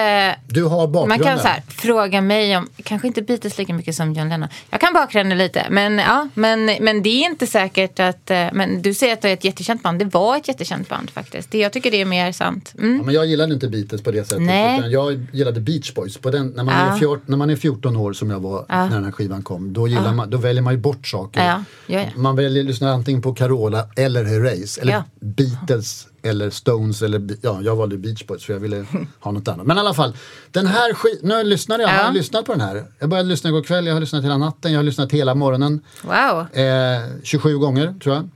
Du 0.47 0.63
har 0.63 0.88
bakgrunden. 0.88 1.07
man 1.07 1.19
kan 1.19 1.39
så 1.39 1.47
här, 1.47 1.62
fråga 1.67 2.21
mig 2.21 2.57
om, 2.57 2.67
kanske 2.83 3.07
inte 3.07 3.21
Beatles 3.21 3.57
lika 3.57 3.73
mycket 3.73 3.95
som 3.95 4.13
John 4.13 4.29
Lennon. 4.29 4.47
Jag 4.69 4.81
kan 4.81 4.93
bakgrunden 4.93 5.38
lite, 5.38 5.65
men, 5.69 5.97
ja, 5.97 6.27
men, 6.33 6.65
men 6.79 7.01
det 7.03 7.09
är 7.09 7.25
inte 7.25 7.47
säkert 7.47 7.99
att, 7.99 8.31
eh, 8.31 8.45
men 8.53 8.81
du 8.81 8.93
säger 8.93 9.13
att 9.13 9.21
det 9.21 9.29
är 9.29 9.33
ett 9.33 9.43
jättekänt 9.43 9.83
band. 9.83 9.99
Det 9.99 10.05
var 10.05 10.38
ett 10.38 10.47
jättekänt 10.47 10.89
band 10.89 11.09
faktiskt. 11.09 11.51
Det, 11.51 11.57
jag 11.57 11.73
tycker 11.73 11.91
det 11.91 12.01
är 12.01 12.05
mer 12.05 12.31
sant. 12.31 12.73
Mm. 12.77 12.97
Ja, 12.97 13.03
men 13.03 13.15
jag 13.15 13.25
gillade 13.25 13.53
inte 13.53 13.67
Beatles 13.67 14.01
på 14.01 14.12
det 14.12 14.23
sättet. 14.25 14.41
Nej. 14.43 14.81
Jag 14.91 15.25
gillade 15.33 15.59
Beach 15.59 15.93
Boys. 15.93 16.17
På 16.17 16.31
den, 16.31 16.47
när, 16.47 16.63
man 16.63 16.73
Ja. 16.88 16.93
är 16.95 16.99
fjort, 16.99 17.27
när 17.27 17.38
man 17.38 17.49
är 17.49 17.55
14 17.55 17.95
år 17.95 18.13
som 18.13 18.29
jag 18.29 18.39
var 18.39 18.65
när 18.69 18.89
den 18.89 19.05
här 19.05 19.12
skivan 19.12 19.41
kom. 19.43 19.73
Då, 19.73 19.88
gillar 19.88 20.13
man, 20.13 20.29
då 20.29 20.38
väljer 20.38 20.62
man 20.62 20.73
ju 20.73 20.79
bort 20.79 21.07
saker. 21.07 21.45
Ja, 21.45 21.63
ja, 21.88 21.99
ja. 21.99 22.07
Man 22.15 22.35
väljer 22.35 22.63
att 22.63 22.67
lyssna 22.67 22.91
antingen 22.91 23.21
på 23.21 23.33
Carola 23.33 23.85
eller 23.95 24.23
Herreys. 24.23 24.77
Eller 24.77 24.93
Ja. 24.93 25.03
Beatles 25.19 26.07
eller 26.23 26.49
Stones. 26.49 27.01
Eller, 27.01 27.27
ja, 27.41 27.60
jag 27.62 27.75
valde 27.75 27.97
Beach 27.97 28.25
Boys 28.27 28.43
för 28.45 28.53
jag 28.53 28.60
ville 28.60 28.86
ha 29.19 29.32
något 29.32 29.47
annat. 29.47 29.65
Men 29.67 29.77
i 29.77 29.79
alla 29.79 29.93
fall. 29.93 30.13
Den 30.51 30.67
här 30.67 30.93
skivan, 30.93 31.19
nu 31.29 31.43
lyssnade 31.43 31.84
jag, 31.84 31.91
Ja. 31.91 31.95
har 31.97 32.03
jag 32.03 32.13
lyssnat 32.13 32.45
på 32.45 32.51
den 32.51 32.62
här. 32.62 32.86
Jag 32.99 33.10
började 33.10 33.29
lyssna 33.29 33.49
igår 33.49 33.63
kväll, 33.63 33.86
jag 33.88 33.93
har 33.93 33.99
lyssnat 34.01 34.23
hela 34.23 34.38
natten, 34.38 34.71
jag 34.71 34.79
har 34.79 34.84
lyssnat 34.84 35.12
hela 35.12 35.36
morgonen. 35.36 35.82
Wow. 36.03 36.60
Eh, 36.60 37.01
27 37.23 37.58
gånger 37.58 37.93
tror 38.03 38.15
jag. 38.15 38.29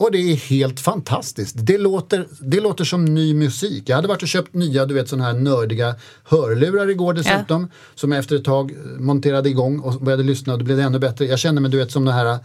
Och 0.00 0.12
det 0.12 0.18
är 0.18 0.36
helt 0.36 0.80
fantastiskt. 0.80 1.54
Det 1.58 1.78
låter, 1.78 2.26
det 2.40 2.60
låter 2.60 2.84
som 2.84 3.04
ny 3.04 3.34
musik. 3.34 3.82
Jag 3.86 3.96
hade 3.96 4.08
varit 4.08 4.22
och 4.22 4.28
köpt 4.28 4.54
nya, 4.54 4.86
du 4.86 4.94
vet 4.94 5.08
sådana 5.08 5.24
här 5.24 5.32
nördiga 5.34 5.94
hörlurar 6.24 6.90
igår 6.90 7.12
dessutom. 7.14 7.70
Som 7.94 8.12
jag 8.12 8.18
efter 8.18 8.36
ett 8.36 8.44
tag 8.44 8.74
monterade 8.98 9.48
igång 9.48 9.78
och 9.80 9.92
började 10.00 10.22
lyssna 10.22 10.52
och 10.52 10.58
då 10.58 10.64
blev 10.64 10.76
det 10.76 10.82
ännu 10.82 10.98
bättre. 10.98 11.24
Jag 11.26 11.38
kände 11.38 11.60
mig 11.60 11.70
du 11.70 11.78
vet 11.78 11.90
som 11.92 12.04
de 12.04 12.12
här 12.12 12.26
eh, 12.26 12.38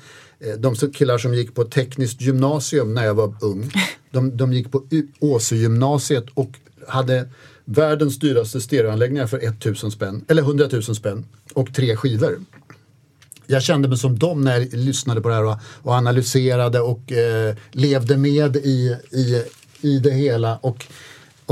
de 0.60 0.76
killar 0.76 1.18
som 1.18 1.34
gick 1.34 1.56
på 1.56 1.64
tekniskt 1.64 2.22
gymnasium 2.22 2.94
när 2.94 3.06
jag 3.06 3.14
var 3.14 3.36
ung. 3.42 3.72
De, 4.14 4.38
de 4.38 4.54
gick 4.54 4.72
på 4.72 4.78
Åsegymnasiet 4.78 5.10
Åsögymnasiet 5.20 6.26
och 6.34 6.50
hade 6.88 7.30
världens 7.66 8.20
dyraste 8.20 8.62
stereoanläggningar 8.62 9.28
för 9.28 9.38
1000 9.38 9.92
spänn, 9.92 10.26
eller 10.28 10.42
100 10.42 10.68
000 10.72 10.84
spänn 10.84 11.26
och 11.54 11.74
tre 11.74 11.96
skivor 11.96 12.40
jag 13.48 13.64
kände 13.64 13.88
mig 13.88 13.98
som 13.98 14.20
dem 14.20 14.42
när 14.42 14.60
jag 14.60 14.74
lyssnade 14.74 15.22
på 15.22 15.30
det 15.30 15.36
här 15.36 15.46
och, 15.46 15.58
och 15.82 15.94
analyserade 15.94 16.80
och 16.80 17.12
eh, 17.12 17.56
levde 17.72 18.18
med 18.18 18.56
i, 18.56 18.98
i, 19.12 19.44
i 19.82 20.00
det 20.00 20.12
hela. 20.12 20.58
Och, 20.58 20.86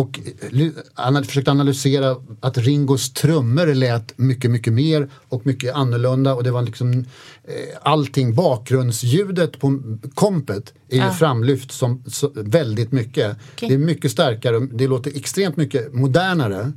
och 0.01 0.19
ly- 0.49 0.71
ana- 0.95 1.23
försökte 1.23 1.51
analysera 1.51 2.15
att 2.39 2.57
Ringos 2.57 3.13
trummor 3.13 3.73
lät 3.73 4.17
mycket, 4.17 4.51
mycket 4.51 4.73
mer 4.73 5.09
och 5.29 5.45
mycket 5.45 5.75
annorlunda 5.75 6.33
och 6.33 6.43
det 6.43 6.51
var 6.51 6.61
liksom 6.61 6.93
eh, 6.93 7.03
allting, 7.81 8.35
bakgrundsljudet 8.35 9.59
på 9.59 9.81
kompet 10.13 10.73
är 10.89 10.95
ju 10.95 11.01
framlyft 11.11 11.71
som 11.71 12.03
så, 12.07 12.31
väldigt 12.35 12.91
mycket. 12.91 13.37
Det 13.59 13.73
är 13.73 13.77
mycket 13.77 14.11
starkare, 14.11 14.59
det 14.59 14.87
låter 14.87 15.17
extremt 15.17 15.57
mycket 15.57 15.93
modernare. 15.93 16.71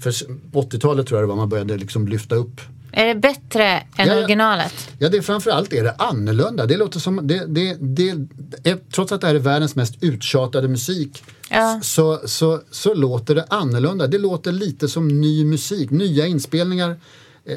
För 0.00 0.10
s- 0.10 0.24
80-talet 0.52 1.06
tror 1.06 1.20
jag 1.20 1.28
det 1.28 1.28
var 1.28 1.36
man 1.36 1.48
började 1.48 1.76
liksom 1.76 2.08
lyfta 2.08 2.34
upp 2.34 2.60
Är 2.92 3.06
det 3.06 3.14
bättre 3.14 3.64
än 3.68 3.82
Ja, 3.96 4.04
ja. 4.06 4.16
originalet? 4.18 4.74
Ja, 4.98 5.08
det 5.08 5.16
är 5.16 5.22
framförallt 5.22 5.72
är 5.72 5.84
det 5.84 5.94
annorlunda. 5.98 6.66
Det 6.66 6.76
låter 6.76 7.00
som, 7.00 7.20
det, 7.26 7.44
det, 7.46 7.76
det, 7.80 8.08
är, 8.70 8.78
trots 8.92 9.12
att 9.12 9.20
det 9.20 9.26
här 9.26 9.34
är 9.34 9.38
världens 9.38 9.74
mest 9.76 9.94
uttjatade 10.00 10.68
musik 10.68 11.22
Ja. 11.50 11.80
så, 11.82 12.20
så, 12.24 12.60
så 12.70 12.94
låter 12.94 13.34
det 13.34 13.44
annorlunda. 13.48 14.06
Det 14.06 14.18
låter 14.18 14.52
lite 14.52 14.88
som 14.88 15.20
ny 15.20 15.44
musik, 15.44 15.90
nya 15.90 16.26
inspelningar. 16.26 16.90
Eh, 17.46 17.56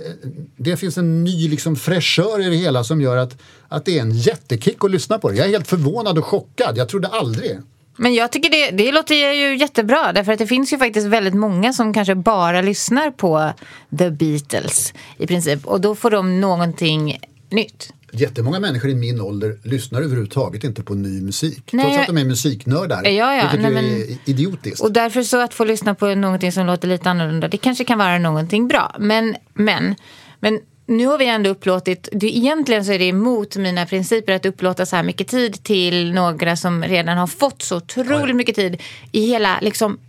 Det 0.57 0.77
finns 0.77 0.97
en 0.97 1.23
ny 1.23 1.49
liksom 1.49 1.75
fräschör 1.75 2.41
i 2.41 2.49
det 2.49 2.55
hela 2.55 2.83
som 2.83 3.01
gör 3.01 3.17
att, 3.17 3.37
att 3.67 3.85
det 3.85 3.97
är 3.97 4.01
en 4.01 4.11
jättekick 4.11 4.83
att 4.83 4.91
lyssna 4.91 5.17
på 5.19 5.29
det. 5.29 5.35
Jag 5.35 5.47
är 5.47 5.51
helt 5.51 5.67
förvånad 5.67 6.17
och 6.17 6.25
chockad. 6.25 6.77
Jag 6.77 6.89
trodde 6.89 7.07
aldrig. 7.07 7.59
Men 7.95 8.13
jag 8.13 8.31
tycker 8.31 8.49
det, 8.49 8.83
det 8.83 8.91
låter 8.91 9.15
ju 9.15 9.57
jättebra 9.57 10.13
därför 10.13 10.31
att 10.31 10.39
det 10.39 10.47
finns 10.47 10.73
ju 10.73 10.77
faktiskt 10.77 11.07
väldigt 11.07 11.33
många 11.33 11.73
som 11.73 11.93
kanske 11.93 12.15
bara 12.15 12.61
lyssnar 12.61 13.11
på 13.11 13.53
The 13.97 14.09
Beatles 14.09 14.93
i 15.17 15.27
princip 15.27 15.65
och 15.65 15.81
då 15.81 15.95
får 15.95 16.09
de 16.09 16.41
någonting 16.41 17.19
nytt. 17.49 17.93
Jättemånga 18.13 18.59
människor 18.59 18.91
i 18.91 18.95
min 18.95 19.21
ålder 19.21 19.57
lyssnar 19.63 20.01
överhuvudtaget 20.01 20.63
inte 20.63 20.83
på 20.83 20.93
ny 20.93 21.21
musik. 21.21 21.69
Nej, 21.71 21.85
trots 21.85 21.99
att 21.99 22.07
de 22.15 22.17
är 22.17 22.25
musiknördar. 22.25 23.03
Ja, 23.03 23.35
ja, 23.35 23.41
vilket 23.41 23.61
nej, 23.61 23.71
men- 23.71 24.01
är 24.01 24.17
idiotiskt. 24.25 24.81
Och 24.81 24.91
därför 24.91 25.23
så 25.23 25.41
att 25.41 25.53
få 25.53 25.65
lyssna 25.65 25.95
på 25.95 26.15
någonting 26.15 26.51
som 26.51 26.65
låter 26.65 26.87
lite 26.87 27.09
annorlunda, 27.09 27.47
det 27.47 27.57
kanske 27.57 27.83
kan 27.83 27.97
vara 27.97 28.19
någonting 28.19 28.67
bra. 28.67 28.95
Men, 28.99 29.35
men, 29.53 29.95
men 30.39 30.59
nu 30.85 31.05
har 31.05 31.17
vi 31.17 31.27
ändå 31.27 31.49
upplåtit, 31.49 32.09
det, 32.11 32.37
egentligen 32.37 32.85
så 32.85 32.91
är 32.91 32.99
det 32.99 33.05
emot 33.05 33.55
mina 33.55 33.85
principer 33.85 34.33
att 34.33 34.45
upplåta 34.45 34.85
så 34.85 34.95
här 34.95 35.03
mycket 35.03 35.27
tid 35.27 35.63
till 35.63 36.13
några 36.13 36.55
som 36.55 36.83
redan 36.83 37.17
har 37.17 37.27
fått 37.27 37.61
så 37.61 37.77
otroligt 37.77 38.35
mycket 38.35 38.55
tid 38.55 38.81
i 39.11 39.25
hela 39.25 39.59
liksom 39.61 39.99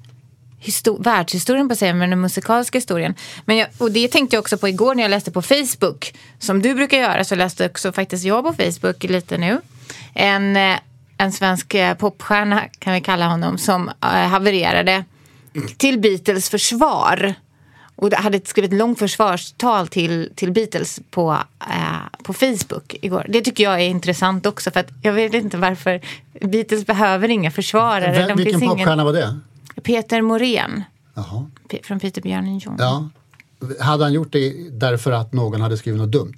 histo- 0.63 1.03
världshistorien 1.03 1.69
på 1.69 1.75
säga, 1.75 1.95
men 1.95 2.11
den 2.11 2.21
musikaliska 2.21 2.79
historien. 2.79 3.15
Men 3.45 3.57
jag, 3.57 3.69
och 3.79 3.91
det 3.91 4.09
tänkte 4.09 4.37
jag 4.37 4.41
också 4.41 4.59
på 4.59 4.69
igår 4.69 4.95
när 4.95 5.03
jag 5.03 5.11
läste 5.11 5.31
på 5.31 5.43
Facebook. 5.43 6.15
Som 6.39 6.63
du 6.63 6.75
brukar 6.75 6.99
göra 6.99 7.25
så 7.25 7.35
läste 7.35 7.67
också 7.67 7.93
faktiskt 7.93 8.25
jag 8.25 8.45
på 8.45 8.53
Facebook 8.53 9.05
lite 9.05 9.39
nu. 9.39 9.61
En, 10.15 10.57
eh, 10.57 10.79
en 11.19 11.33
svensk 11.33 11.75
eh, 11.75 11.95
popstjärna 11.95 12.63
kan 12.79 12.93
vi 12.93 13.01
kalla 13.01 13.27
honom 13.27 13.59
som 13.59 13.89
eh, 13.89 14.09
havererade 14.09 15.05
till 15.77 15.99
Beatles 15.99 16.51
försvar. 16.51 17.35
Och 17.97 18.13
hade 18.13 18.41
skrivit 18.47 18.73
ett 18.73 18.79
långt 18.79 18.99
försvarstal 18.99 19.89
till, 19.89 20.31
till 20.35 20.53
Beatles 20.53 21.01
på, 21.11 21.39
eh, 21.61 22.23
på 22.23 22.33
Facebook 22.33 22.95
igår. 23.03 23.27
Det 23.29 23.41
tycker 23.41 23.65
jag 23.65 23.75
är 23.75 23.89
intressant 23.89 24.47
också 24.47 24.71
för 24.71 24.81
att 24.81 24.89
jag 25.03 25.13
vet 25.13 25.35
inte 25.35 25.57
varför 25.57 26.01
Beatles 26.41 26.87
behöver 26.87 27.29
inga 27.29 27.51
försvarare. 27.51 28.13
Vem- 28.13 28.37
Vilken 28.37 28.45
finns 28.53 28.63
ingen- 28.63 28.77
popstjärna 28.77 29.05
var 29.05 29.13
det? 29.13 29.39
Peter 29.83 30.23
Morén 30.23 30.83
Jaha. 31.15 31.47
Från 31.83 32.01
Peter 32.01 32.23
Björnen 32.23 32.59
John. 32.59 32.77
Ja. 32.79 33.09
Hade 33.81 34.05
han 34.05 34.13
gjort 34.13 34.33
det 34.33 34.55
därför 34.71 35.13
att 35.13 35.33
någon 35.33 35.61
hade 35.61 35.77
skrivit 35.77 36.01
något 36.01 36.11
dumt? 36.13 36.35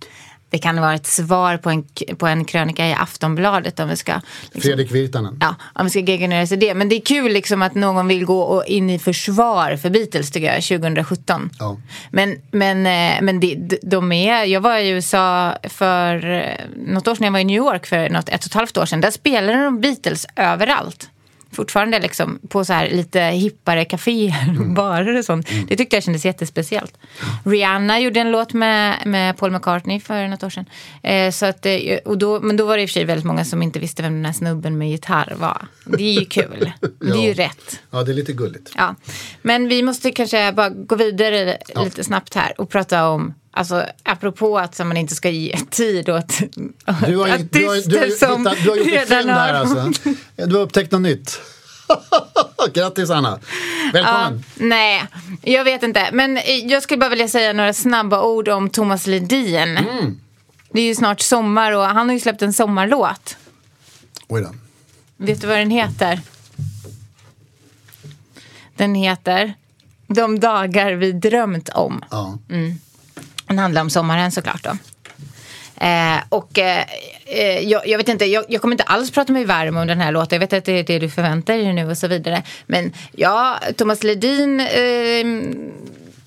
Det 0.55 0.59
kan 0.59 0.81
vara 0.81 0.95
ett 0.95 1.07
svar 1.07 1.57
på 1.57 1.71
en, 1.71 1.85
på 2.19 2.27
en 2.27 2.45
krönika 2.45 2.89
i 2.89 2.93
Aftonbladet 2.93 3.81
om 3.81 3.89
vi 3.89 3.97
ska 3.97 4.21
liksom, 4.43 4.61
Fredrik 4.63 4.93
Virtanen? 4.93 5.39
Ja, 5.41 5.55
om 5.75 5.87
vi 5.87 5.91
ska 5.91 6.01
gegga 6.01 6.27
ner 6.29 6.43
oss 6.43 6.53
i 6.53 6.57
det. 6.57 6.75
Men 6.75 6.89
det 6.89 6.97
är 6.97 7.01
kul 7.01 7.33
liksom 7.33 7.63
att 7.63 7.75
någon 7.75 8.09
vill 8.09 8.25
gå 8.25 8.65
in 8.67 8.91
i 8.91 8.99
försvar 8.99 9.77
för 9.77 9.91
Beatles 9.91 10.31
tycker 10.31 10.55
jag, 10.55 10.63
2017. 10.63 11.51
Ja. 11.59 11.77
Men, 12.11 12.37
men, 12.51 12.87
eh, 12.87 13.23
men 13.23 13.41
de- 13.41 13.79
de 13.83 14.13
är, 14.13 14.45
jag 14.45 14.61
var 14.61 14.79
i 14.79 14.89
USA 14.89 15.55
för 15.63 16.31
eh, 16.31 16.43
något 16.87 17.09
år 17.09 17.15
sedan, 17.15 17.25
jag 17.25 17.33
var 17.33 17.39
i 17.39 17.45
New 17.45 17.57
York 17.57 17.87
för 17.87 18.09
något, 18.09 18.29
ett 18.29 18.41
och 18.41 18.47
ett 18.47 18.55
halvt 18.55 18.77
år 18.77 18.87
sedan. 18.87 19.01
Där 19.01 19.11
spelade 19.11 19.65
de 19.65 19.81
Beatles 19.81 20.27
överallt. 20.37 21.09
Fortfarande 21.55 21.99
liksom 22.01 22.39
på 22.49 22.65
så 22.65 22.73
här 22.73 22.91
lite 22.91 23.21
hippare 23.21 23.85
kaféer 23.85 24.57
och 24.61 24.67
barer 24.75 25.19
och 25.19 25.25
sånt. 25.25 25.49
Det 25.69 25.77
tyckte 25.77 25.97
jag 25.97 26.03
kändes 26.03 26.25
jättespeciellt. 26.25 26.99
Rihanna 27.45 28.01
gjorde 28.01 28.21
en 28.21 28.31
låt 28.31 28.53
med, 28.53 29.07
med 29.07 29.37
Paul 29.37 29.51
McCartney 29.51 30.01
för 30.01 30.29
något 30.29 30.43
år 30.43 30.51
sedan. 30.51 30.65
Eh, 31.03 31.31
så 31.31 31.47
att, 31.47 31.67
eh, 31.67 31.75
och 32.05 32.19
då, 32.19 32.41
men 32.41 32.57
då 32.57 32.67
var 32.67 32.77
det 32.77 32.83
i 32.83 32.87
och 32.87 32.91
för 32.91 32.93
sig 32.95 33.05
väldigt 33.05 33.25
många 33.27 33.45
som 33.45 33.63
inte 33.63 33.79
visste 33.79 34.03
vem 34.03 34.15
den 34.15 34.25
här 34.25 34.33
snubben 34.33 34.79
med 34.79 34.91
gitarr 34.91 35.35
var. 35.39 35.67
Det 35.85 36.05
är 36.05 36.21
ju 36.21 36.25
kul. 36.25 36.73
Det 37.01 37.11
är 37.11 37.23
ju 37.23 37.29
Ja. 37.29 37.45
rätt. 37.45 37.81
Ja, 37.91 38.03
det 38.03 38.13
är 38.13 38.15
lite 38.15 38.33
gulligt. 38.33 38.73
Ja. 38.77 38.95
Men 39.43 39.69
vi 39.69 39.83
måste 39.83 40.11
kanske 40.11 40.53
bara 40.53 40.69
gå 40.69 40.97
vidare 40.97 41.59
lite 41.85 42.05
snabbt 42.05 42.35
här 42.35 42.61
och 42.61 42.71
prata 42.71 43.09
om 43.09 43.35
Alltså 43.57 43.87
apropå 44.03 44.59
att 44.59 44.79
man 44.79 44.97
inte 44.97 45.15
ska 45.15 45.31
ge 45.31 45.57
tid 45.71 46.09
åt 46.09 46.39
Du 46.39 46.57
har, 46.87 47.09
ju- 47.09 47.13
du 47.13 47.17
har, 47.17 47.29
du 47.51 47.97
har, 47.99 48.05
artister 48.05 48.27
som 48.27 48.39
hittat, 48.47 48.59
du 48.65 48.71
har 48.71 48.77
gjort 48.77 48.87
redan 48.87 49.07
fynd 49.19 49.31
här 49.31 49.53
har- 49.55 49.61
alltså. 49.61 49.93
Du 50.37 50.55
har 50.55 50.63
upptäckt 50.63 50.93
något 50.93 51.01
nytt. 51.03 51.41
Grattis 52.75 53.11
Anna. 53.11 53.39
Välkommen. 53.93 54.45
Nej, 54.55 55.05
jag 55.43 55.65
vet 55.65 55.83
inte. 55.83 56.09
Men 56.13 56.37
eh, 56.37 56.43
jag 56.67 56.83
skulle 56.83 56.99
bara 56.99 57.11
vilja 57.11 57.29
säga 57.29 57.53
några 57.53 57.73
snabba 57.73 58.23
ord 58.23 58.49
om 58.49 58.71
Thomas 58.71 59.07
Ledin. 59.07 59.77
Mm. 59.77 60.21
Det 60.73 60.81
är 60.81 60.85
ju 60.87 60.95
snart 60.95 61.21
sommar 61.21 61.73
och 61.73 61.83
han 61.85 62.09
har 62.09 62.15
ju 62.15 62.21
släppt 62.21 62.43
en 62.43 62.53
sommarlåt. 62.53 63.37
Oj 64.29 64.43
då. 64.43 64.55
Vet 65.17 65.41
du 65.41 65.47
vad 65.47 65.59
den 65.59 65.71
heter? 65.71 66.21
Den 68.77 68.95
heter 68.95 69.55
De 70.07 70.41
dagar 70.41 70.93
vi 70.93 71.13
drömt 71.13 71.69
om. 71.69 72.05
Ja. 72.11 72.39
Den 73.55 73.59
handlar 73.59 73.81
om 73.81 73.91
sommaren 73.91 74.33
såklart 74.33 74.65
då. 74.65 74.71
Eh, 75.87 76.19
och 76.29 76.59
eh, 76.59 76.85
eh, 77.27 77.59
jag, 77.69 77.89
jag 77.89 77.99
vet 77.99 78.09
inte, 78.09 78.25
jag, 78.25 78.45
jag 78.49 78.61
kommer 78.61 78.75
inte 78.75 78.85
alls 78.85 79.11
prata 79.11 79.33
mig 79.33 79.45
varm 79.45 79.77
om 79.77 79.87
den 79.87 80.01
här 80.01 80.13
låten. 80.13 80.37
Jag 80.37 80.41
vet 80.41 80.53
att 80.53 80.65
det 80.65 80.73
är 80.73 80.83
det 80.83 80.99
du 80.99 81.11
förväntar 81.11 81.55
dig 81.55 81.73
nu 81.73 81.91
och 81.91 81.99
så 81.99 82.09
vidare. 82.09 82.43
Men 82.67 82.93
ja, 83.13 83.59
Thomas 83.77 84.03
Ledin 84.03 84.61
eh, 84.61 84.67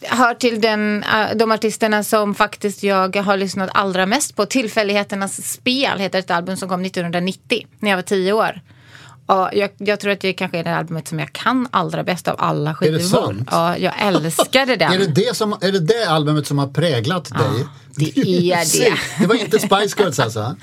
hör 0.01 0.33
till 0.33 0.61
den, 0.61 1.03
eh, 1.03 1.35
de 1.35 1.51
artisterna 1.51 2.03
som 2.03 2.35
faktiskt 2.35 2.83
jag 2.83 3.15
har 3.15 3.37
lyssnat 3.37 3.69
allra 3.73 4.05
mest 4.05 4.35
på. 4.35 4.45
Tillfälligheternas 4.45 5.51
spel 5.51 5.99
heter 5.99 6.19
ett 6.19 6.31
album 6.31 6.57
som 6.57 6.69
kom 6.69 6.85
1990 6.85 7.67
när 7.79 7.89
jag 7.89 7.97
var 7.97 8.03
tio 8.03 8.33
år. 8.33 8.61
Ja, 9.27 9.49
jag, 9.53 9.69
jag 9.77 9.99
tror 9.99 10.11
att 10.11 10.19
det 10.19 10.33
kanske 10.33 10.57
är 10.59 10.63
det 10.63 10.75
albumet 10.75 11.07
som 11.07 11.19
jag 11.19 11.33
kan 11.33 11.67
allra 11.71 12.03
bäst 12.03 12.27
av 12.27 12.35
alla 12.39 12.75
skivor. 12.75 12.99
sant? 12.99 13.47
Ja, 13.51 13.77
jag 13.77 13.93
älskade 14.01 14.75
den. 14.79 14.93
Är, 14.93 14.99
det 14.99 15.05
det 15.07 15.35
som, 15.35 15.53
är 15.61 15.71
det 15.71 15.79
det 15.79 16.05
albumet 16.09 16.47
som 16.47 16.57
har 16.59 16.67
präglat 16.67 17.25
dig? 17.25 17.65
det 17.95 18.19
är 18.19 18.79
det. 18.83 18.93
Det 19.19 19.27
var 19.27 19.35
inte 19.35 19.59
Spice 19.59 19.95
Girls 20.03 20.19
alltså? 20.19 20.55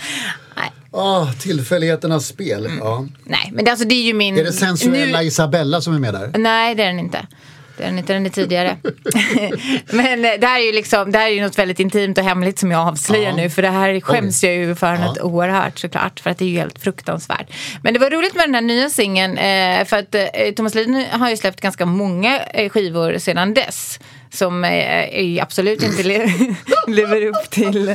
Nej. 0.57 0.73
Åh, 0.91 1.33
tillfälligheternas 1.33 2.27
spel. 2.27 2.71
Ja. 2.81 3.07
Nej, 3.25 3.51
men 3.53 3.65
det, 3.65 3.71
alltså, 3.71 3.87
det 3.89 3.95
är 3.95 4.03
ju 4.03 4.15
min... 4.15 4.39
Är 4.39 4.45
det 4.45 4.53
sensuella 4.53 5.19
nu- 5.19 5.25
Isabella 5.27 5.81
som 5.81 5.95
är 5.95 5.99
med 5.99 6.15
där? 6.15 6.31
Nej, 6.39 6.75
det 6.75 6.83
är 6.83 6.87
den 6.87 6.99
inte. 6.99 7.27
Det 7.77 7.83
är 7.83 7.87
den 7.87 7.99
inte, 7.99 8.13
den 8.13 8.27
är 8.27 8.31
tidigare. 8.31 8.77
men 9.91 10.25
eh, 10.25 10.31
det 10.41 10.47
här 10.47 10.61
är 10.61 10.65
ju 10.65 10.73
liksom, 10.73 11.13
det 11.13 11.19
här 11.19 11.29
är 11.31 11.43
något 11.43 11.59
väldigt 11.59 11.81
intimt 11.81 12.19
och 12.19 12.25
hemligt 12.25 12.59
som 12.59 12.71
jag 12.71 12.89
avslöjar 12.89 13.31
Ja. 13.31 13.37
nu. 13.37 13.51
För 13.51 13.63
det 13.63 13.69
här 13.69 14.01
skäms 14.01 14.43
Oj. 14.45 14.49
jag 14.49 14.57
ju 14.59 14.75
för 14.75 14.97
något 14.97 15.19
oerhört 15.21 15.79
såklart. 15.79 16.21
För 16.21 16.31
att 16.31 16.39
det 16.39 16.45
är 16.45 16.49
ju 16.49 16.59
helt 16.59 16.79
fruktansvärt. 16.79 17.47
Men 17.83 17.95
det 17.95 18.01
var 18.01 18.11
roligt 18.11 18.35
med 18.35 18.45
den 18.45 18.55
här 18.55 18.63
nya 18.63 18.91
singeln. 18.91 19.39
Eh, 19.39 19.85
för 19.85 19.97
att 19.97 20.15
eh, 20.15 20.25
Thomas 20.57 20.75
Ledin 20.75 21.05
har 21.11 21.31
ju 21.31 21.37
släppt 21.37 21.61
ganska 21.61 21.87
många 21.87 22.41
skivor 22.71 23.19
sedan 23.19 23.55
dess. 23.55 23.99
Som 24.33 24.65
eh, 24.65 25.43
absolut 25.43 25.83
inte 25.83 26.03
le 26.03 26.27
lever 26.87 27.27
upp 27.27 27.51
till 27.51 27.95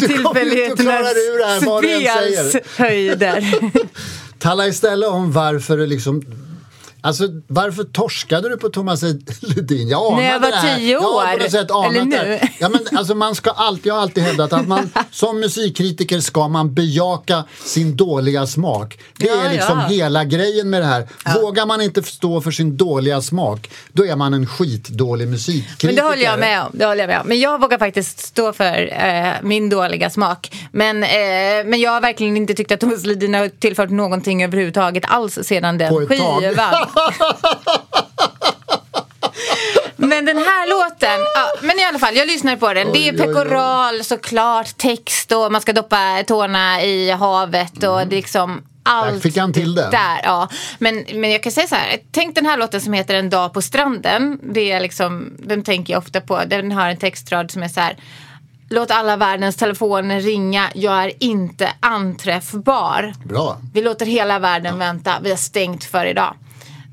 tillfälligheternas 0.00 1.14
du 1.82 1.88
spels 2.00 2.56
höjder. 2.78 3.44
Tala 4.38 4.66
istället 4.66 5.08
om 5.08 5.32
varför 5.32 5.76
det 5.76 5.86
liksom 5.86 6.22
Alltså 7.00 7.24
varför 7.46 7.84
torskade 7.84 8.48
du 8.48 8.56
på 8.56 8.68
Thomas 8.68 9.02
Ledin? 9.40 9.88
Jag 9.88 10.06
anade 10.06 10.22
När 10.22 10.30
jag 10.32 10.40
var 10.40 10.50
det 10.50 10.56
här. 10.56 10.76
tio 10.78 10.92
Jag 10.92 11.00
har 11.00 11.26
på 11.26 11.34
år. 11.34 11.38
något 11.42 11.50
sätt 11.50 11.70
anat 11.70 11.90
Eller 11.90 12.04
nu. 12.04 12.38
Ja, 12.58 12.68
men, 12.68 12.98
alltså, 12.98 13.14
man 13.14 13.34
ska 13.34 13.50
alltid, 13.50 13.86
jag 13.86 13.94
har 13.94 14.02
alltid 14.02 14.22
hävdat 14.24 14.52
att 14.52 14.68
man 14.68 14.90
som 15.10 15.40
musikkritiker 15.40 16.20
ska 16.20 16.48
man 16.48 16.74
bejaka 16.74 17.44
sin 17.64 17.96
dåliga 17.96 18.46
smak. 18.46 18.98
Det 19.16 19.26
Ja, 19.26 19.34
är 19.44 19.52
liksom 19.52 19.78
ja. 19.78 19.86
hela 19.86 20.24
grejen 20.24 20.70
med 20.70 20.82
det 20.82 20.86
här. 20.86 21.08
Vågar 21.42 21.66
man 21.66 21.80
inte 21.80 22.02
stå 22.02 22.40
för 22.40 22.50
sin 22.50 22.76
dåliga 22.76 23.20
smak 23.22 23.70
då 23.92 24.06
är 24.06 24.16
man 24.16 24.34
en 24.34 24.46
skitdålig 24.46 25.28
musikkritiker. 25.28 25.86
Men 25.86 25.96
det 25.96 26.02
håller 26.02 26.22
jag 26.24 26.38
med 26.38 26.62
om. 26.62 26.70
Det 26.72 26.86
håller 26.86 27.00
jag 27.00 27.08
med 27.08 27.20
om. 27.20 27.28
Men 27.28 27.40
jag 27.40 27.60
vågar 27.60 27.78
faktiskt 27.78 28.18
stå 28.20 28.52
för 28.52 28.92
eh, 29.04 29.32
min 29.42 29.68
dåliga 29.68 30.10
smak. 30.10 30.52
Men, 30.72 31.02
eh, 31.02 31.08
men 31.66 31.80
jag 31.80 31.90
har 31.90 32.00
verkligen 32.00 32.36
inte 32.36 32.54
tyckt 32.54 32.72
att 32.72 32.80
Thomas 32.80 33.04
Ledin 33.04 33.34
har 33.34 33.48
tillfört 33.48 33.90
någonting 33.90 34.44
överhuvudtaget 34.44 35.04
alls 35.06 35.38
sedan 35.42 35.78
den 35.78 36.06
skivan. 36.06 36.42
Men 39.96 40.24
den 40.24 40.38
här 40.38 40.68
låten, 40.68 41.20
ja, 41.34 41.52
men 41.62 41.78
i 41.78 41.84
alla 41.84 41.98
fall, 41.98 42.16
jag 42.16 42.26
lyssnar 42.26 42.56
på 42.56 42.74
den. 42.74 42.92
det 42.92 43.08
är 43.08 43.12
Oj, 43.12 43.20
oj, 43.20 43.20
oj. 43.20 43.26
pekoral 43.26 44.04
såklart, 44.04 44.76
text 44.76 45.32
och 45.32 45.52
man 45.52 45.60
ska 45.60 45.72
doppa 45.72 46.24
tårna 46.26 46.82
i 46.82 47.10
havet 47.10 47.84
och 47.84 48.00
är 48.00 48.06
liksom 48.06 48.62
allt 48.88 49.22
fick 49.22 49.36
han 49.36 49.52
till 49.52 49.74
det. 49.74 49.88
Där, 49.90 50.20
ja. 50.24 50.48
men, 50.78 51.04
men 51.14 51.30
jag 51.30 51.42
kan 51.42 51.52
säga 51.52 51.66
så 51.66 51.74
här, 51.74 51.98
tänk 52.12 52.34
den 52.34 52.46
här 52.46 52.56
låten 52.56 52.80
som 52.80 52.92
heter 52.92 53.14
En 53.14 53.30
dag 53.30 53.52
på 53.52 53.62
stranden. 53.62 54.38
Det 54.42 54.72
är 54.72 54.80
liksom, 54.80 55.36
den 55.38 55.64
tänker 55.64 55.92
jag 55.92 55.98
ofta 55.98 56.20
på. 56.20 56.42
Den 56.46 56.72
har 56.72 56.88
en 56.88 56.96
textrad 56.96 57.50
som 57.50 57.62
är 57.62 57.68
så 57.68 57.80
här. 57.80 57.96
Låt 58.70 58.90
alla 58.90 59.16
världens 59.16 59.56
telefoner 59.56 60.20
ringa, 60.20 60.70
jag 60.74 61.04
är 61.04 61.12
inte 61.22 61.72
anträffbar. 61.80 63.14
Bra. 63.24 63.58
Vi 63.74 63.82
låter 63.82 64.06
hela 64.06 64.38
världen 64.38 64.78
vänta, 64.78 65.14
vi 65.22 65.30
har 65.30 65.36
stängt 65.36 65.84
för 65.84 66.06
idag. 66.06 66.34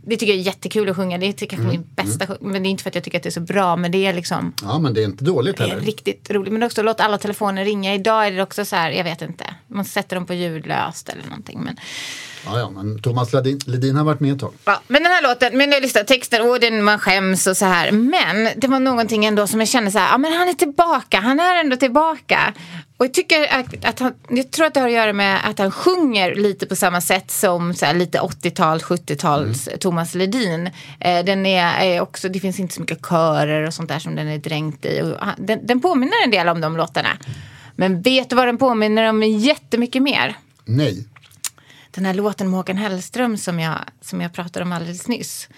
Det 0.08 0.18
tycker 0.18 0.34
jag 0.34 0.40
är 0.40 0.44
jättekul 0.46 0.90
att 0.90 0.96
sjunga, 0.96 1.18
det 1.18 1.26
är 1.26 1.32
kanske 1.32 1.56
Mm, 1.56 1.68
min 1.70 1.84
bästa 1.96 2.28
sjung- 2.28 2.38
Men 2.42 2.64
det 2.64 2.70
är 2.70 2.72
inte 2.72 2.84
för 2.84 2.90
att 2.90 2.96
jag 2.96 3.04
tycker 3.04 3.18
att 3.18 3.24
det 3.24 3.30
är 3.30 3.32
så 3.32 3.40
bra, 3.40 3.76
men 3.76 3.92
det 3.92 4.06
är 4.06 4.14
liksom 4.14 4.54
Ja, 4.64 4.80
men 4.80 4.94
det 4.94 5.02
är 5.02 5.06
inte 5.06 5.24
dåligt 5.24 5.60
heller. 5.60 5.80
riktigt 5.80 6.32
roligt. 6.32 6.54
Men 6.54 6.64
också 6.64 6.82
låt 6.84 7.00
alla 7.00 7.18
telefoner 7.18 7.66
ringa. 7.66 7.94
Idag 7.94 8.28
är 8.28 8.32
det 8.32 8.42
också 8.44 8.66
så 8.66 8.76
här, 8.76 8.92
jag 8.92 9.04
vet 9.04 9.22
inte. 9.22 9.46
Man 9.68 9.86
sätter 9.86 10.16
dem 10.16 10.26
på 10.26 10.34
ljudlöst 10.34 11.10
eller 11.10 11.24
någonting. 11.24 11.60
Men, 11.64 11.78
Ja, 12.48 12.60
ja, 12.60 12.70
men 12.70 13.02
Thomas 13.02 13.34
Ledin, 13.34 13.60
Ledin 13.66 13.96
har 13.96 14.04
varit 14.04 14.20
med 14.20 14.34
ett 14.34 14.40
tag. 14.40 14.54
ja. 14.66 14.82
men 14.88 15.04
den 15.04 15.12
här 15.12 15.24
låten, 15.24 15.58
men 15.58 15.72
jag 15.72 15.82
lyssnade 15.82 16.08
texten, 16.08 16.42
åh 16.42 16.58
den, 16.60 16.84
man 16.84 17.00
skäms 17.00 17.48
och 17.48 17.58
så 17.58 17.66
här. 17.66 17.92
Men 17.92 18.50
det 18.56 18.68
var 18.68 18.80
någonting 18.80 19.26
ändå 19.26 19.48
som 19.48 19.60
jag 19.60 19.70
kände 19.70 19.92
så 19.92 20.00
här, 20.00 20.12
ja 20.12 20.18
men 20.18 20.34
han 20.34 20.50
är 20.50 20.54
tillbaka, 20.54 21.20
han 21.20 21.40
är 21.40 21.60
ändå 21.60 21.76
tillbaka. 21.76 22.54
Och 22.98 23.06
jag 23.06 23.14
tycker 23.14 23.54
att, 23.60 23.86
att 23.86 24.00
han, 24.00 24.14
jag 24.30 24.52
tror 24.52 24.66
att 24.66 24.74
det 24.74 24.80
har 24.80 24.88
att 24.88 24.94
göra 24.94 25.14
med 25.14 25.50
att 25.50 25.60
han 25.60 25.72
sjunger 25.72 26.36
lite 26.36 26.66
på 26.66 26.76
samma 26.76 27.02
sätt 27.02 27.32
som 27.32 27.74
så 27.74 27.86
här, 27.86 27.94
lite 27.94 28.20
80-tal, 28.20 28.80
70-tals 28.80 29.70
Thomas 29.80 30.16
Ledin. 30.16 30.70
Eh, 31.00 31.26
den 31.26 31.46
är, 31.46 31.84
är 31.84 32.02
också, 32.02 32.30
det 32.30 32.40
finns 32.40 32.60
inte 32.60 32.74
så 32.74 32.82
mycket 32.82 33.02
körer 33.02 33.68
och 33.68 33.74
sånt 33.74 33.90
där 33.90 34.00
som 34.00 34.16
den 34.16 34.28
är 34.28 34.38
dränkt 34.38 34.86
i. 34.86 35.02
Och 35.02 35.26
han, 35.26 35.36
den, 35.38 35.68
den 35.68 35.82
påminner 35.82 36.24
en 36.24 36.32
del 36.32 36.50
om 36.50 36.62
de 36.62 36.78
låtarna. 36.78 37.18
Men 37.76 38.02
vet 38.02 38.30
du 38.30 38.36
vad 38.36 38.48
den 38.48 38.58
påminner 38.58 39.10
om 39.10 39.24
jättemycket 39.24 40.02
mer? 40.02 40.36
Nej. 40.66 41.08
Den 41.92 42.06
här 42.06 42.14
låten 42.14 42.50
med 42.50 42.58
Håkan 42.58 42.78
Hellström 42.78 43.38
som 43.38 43.60
jag, 43.60 43.76
som 44.02 44.22
jag 44.22 44.34
pratade 44.34 44.66
om 44.66 44.72
alldeles 44.72 45.08
nyss. 45.08 45.50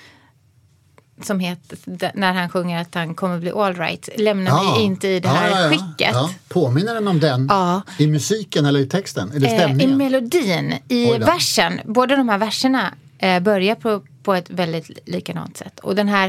Som 1.22 1.40
heter, 1.40 2.12
när 2.16 2.34
han 2.34 2.50
sjunger 2.50 2.82
att 2.82 2.96
han 2.96 3.16
kommer 3.16 3.40
bli 3.40 3.52
alright. 3.52 4.10
Lämna 4.18 4.64
mig 4.64 4.84
inte 4.84 5.08
i 5.08 5.20
det 5.20 5.28
här 5.30 5.50
ja, 5.50 5.62
ja, 5.62 5.70
skicket. 5.70 6.12
Ja. 6.14 6.30
Påminner 6.48 6.94
den 6.94 7.08
om 7.08 7.20
den 7.20 7.48
Ja. 7.50 7.82
i 7.98 8.08
musiken 8.08 8.66
eller 8.66 8.80
i 8.80 8.86
texten? 8.88 9.32
Eller 9.32 9.48
Eh, 9.48 9.54
I 9.54 9.58
stämningen? 9.58 9.98
melodin, 9.98 10.74
i 10.88 11.18
versen. 11.18 11.80
Båda 11.86 12.16
de 12.16 12.30
här 12.30 12.38
verserna 12.38 12.94
eh, 13.20 13.40
börjar 13.40 13.76
på, 13.76 14.02
på 14.24 14.34
ett 14.34 14.50
väldigt 14.50 14.90
likadant 15.06 15.58
sätt. 15.58 15.80
Och 15.80 15.96
den 15.96 16.08
här, 16.08 16.28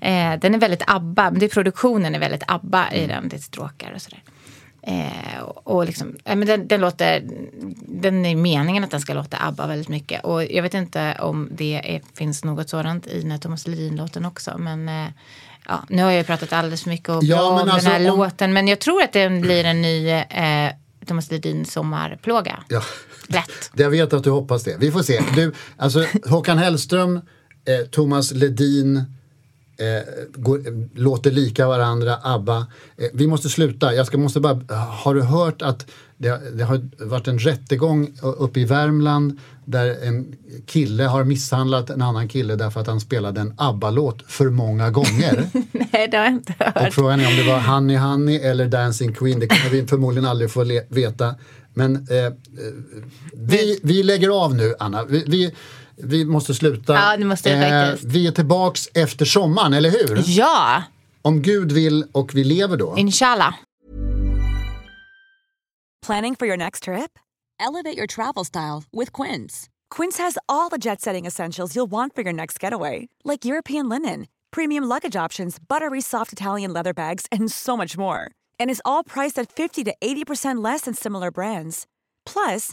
eh, 0.00 0.38
den 0.40 0.54
är 0.54 0.58
väldigt 0.58 0.82
ABBA. 0.86 1.30
Det 1.30 1.44
är 1.46 1.48
produktionen 1.50 2.14
är 2.14 2.18
väldigt 2.18 2.42
ABBA 2.46 2.86
Mm. 2.86 3.04
i 3.04 3.06
den. 3.06 3.28
Det 3.28 3.36
är 3.36 3.40
stråkar 3.40 3.92
och 3.94 4.02
sådär. 4.02 4.22
Eh, 4.82 5.40
och 5.42 5.86
liksom, 5.86 6.16
eh, 6.24 6.36
men 6.36 6.48
den, 6.48 6.68
den 6.68 6.80
låter, 6.80 7.22
den 7.88 8.26
är 8.26 8.36
meningen 8.36 8.84
att 8.84 8.90
den 8.90 9.00
ska 9.00 9.14
låta 9.14 9.36
ABBA 9.40 9.66
väldigt 9.66 9.88
mycket. 9.88 10.24
Och 10.24 10.44
jag 10.44 10.62
vet 10.62 10.74
inte 10.74 11.16
om 11.20 11.48
det 11.52 11.94
är, 11.94 12.02
finns 12.14 12.44
något 12.44 12.68
sådant 12.70 13.06
i 13.06 13.20
den 13.20 13.30
här 13.30 13.38
Thomas 13.38 13.66
Ledin-låten 13.66 14.24
också. 14.24 14.58
Men 14.58 14.88
eh, 14.88 15.10
ja, 15.68 15.84
nu 15.88 16.02
har 16.02 16.10
jag 16.10 16.18
ju 16.18 16.24
pratat 16.24 16.52
alldeles 16.52 16.82
för 16.82 16.90
mycket 16.90 17.08
och 17.08 17.24
Ja, 17.24 17.42
om 17.48 17.54
alltså, 17.68 17.76
den 17.90 18.02
här 18.02 18.10
om- 18.12 18.18
låten. 18.18 18.52
Men 18.52 18.68
jag 18.68 18.78
tror 18.78 19.02
att 19.02 19.12
den 19.12 19.40
blir 19.40 19.64
en 19.64 19.82
ny 19.82 20.08
eh, 20.10 20.70
Thomas 21.06 21.30
Ledin 21.30 21.64
sommarplåga. 21.64 22.62
Ja. 22.68 22.82
Lätt. 23.26 23.70
Jag 23.74 23.90
vet 23.90 24.12
att 24.12 24.24
du 24.24 24.30
hoppas 24.30 24.64
det. 24.64 24.76
Vi 24.78 24.90
får 24.92 25.02
se. 25.02 25.20
Du, 25.34 25.52
alltså, 25.76 26.04
Håkan 26.24 26.58
Hellström, 26.58 27.16
eh, 27.16 27.86
Thomas 27.90 28.32
Ledin, 28.32 29.04
eh, 29.80 30.02
går, 30.34 30.60
låter 30.98 31.30
lika 31.30 31.68
varandra, 31.68 32.18
ABBA. 32.22 32.66
Eh, 32.96 33.08
vi 33.12 33.26
måste 33.26 33.48
sluta. 33.48 33.94
Jag 33.94 34.06
ska, 34.06 34.18
måste 34.18 34.40
bara, 34.40 34.74
har 34.76 35.14
du 35.14 35.22
hört 35.22 35.62
att 35.62 35.86
det, 36.16 36.56
det 36.56 36.64
har 36.64 37.04
varit 37.04 37.28
en 37.28 37.38
rättegång 37.38 38.18
uppe 38.22 38.60
i 38.60 38.64
Värmland 38.64 39.38
där 39.64 39.96
en 40.02 40.36
kille 40.66 41.04
har 41.04 41.24
misshandlat 41.24 41.90
en 41.90 42.02
annan 42.02 42.28
kille 42.28 42.56
därför 42.56 42.80
att 42.80 42.86
han 42.86 43.00
spelade 43.00 43.40
en 43.40 43.54
ABBA-låt 43.56 44.22
för 44.26 44.50
många 44.50 44.90
gånger. 44.90 45.46
Nej, 45.92 46.08
det 46.10 46.16
har 46.16 46.24
jag 46.24 46.32
inte 46.32 46.54
hört. 46.58 46.88
Och 46.88 46.94
frågan 46.94 47.20
är 47.20 47.26
om 47.26 47.36
det 47.36 47.52
var 47.52 47.60
Honey 47.60 47.96
Honey 47.96 48.36
eller 48.36 48.66
Dancing 48.66 49.14
Queen. 49.14 49.40
Det 49.40 49.46
kommer 49.46 49.70
vi 49.70 49.86
förmodligen 49.86 50.28
aldrig 50.28 50.50
få 50.50 50.80
veta. 50.88 51.34
Men 51.74 52.06
eh, 52.10 52.16
eh, 52.24 52.32
vi, 53.32 53.80
vi 53.82 54.02
lägger 54.02 54.44
av 54.44 54.54
nu, 54.54 54.74
Anna. 54.78 55.04
Vi, 55.04 55.24
vi, 55.26 55.52
vi 56.02 56.24
måste 56.24 56.54
sluta. 56.54 56.94
Eh, 56.94 57.00
Ja, 57.00 57.16
det 57.16 57.24
måste 57.24 57.54
vi 57.56 57.70
faktiskt. 57.70 58.12
vi 58.14 58.26
är 58.26 58.32
tillbaks 58.32 58.88
efter 58.94 59.24
sommaren, 59.24 59.72
eller 59.74 59.90
hur? 59.90 60.22
Ja, 60.26 60.82
Om 61.22 61.42
Gud 61.42 61.72
vill 61.72 62.04
och 62.12 62.34
vi 62.34 62.44
lever 62.44 62.76
då. 62.76 62.94
inshallah. 62.96 63.54
Planning 66.06 66.36
for 66.36 66.46
your 66.46 66.56
next 66.56 66.82
trip? 66.84 67.18
Elevate 67.60 67.96
your 67.98 68.06
travel 68.06 68.44
style 68.44 68.84
with 68.92 69.12
Quince. 69.22 69.68
Quince 69.90 70.18
has 70.22 70.38
all 70.48 70.70
the 70.70 70.78
jet 70.78 71.00
setting 71.00 71.26
essentials 71.26 71.74
you'll 71.76 71.90
want 71.90 72.14
for 72.14 72.22
your 72.24 72.32
next 72.32 72.62
getaway, 72.62 73.08
like 73.24 73.44
European 73.44 73.88
linen, 73.88 74.26
premium 74.50 74.84
luggage 74.88 75.16
options, 75.26 75.58
buttery 75.68 76.00
soft 76.00 76.32
Italian 76.32 76.72
leather 76.72 76.94
bags, 76.94 77.26
and 77.32 77.52
so 77.52 77.76
much 77.76 77.98
more. 77.98 78.30
And 78.58 78.70
is 78.70 78.82
all 78.84 79.04
priced 79.04 79.38
at 79.38 79.52
50 79.52 79.84
to 79.84 79.94
80% 80.00 80.64
less 80.64 80.82
than 80.82 80.94
similar 80.94 81.30
brands. 81.30 81.86
Plus, 82.24 82.72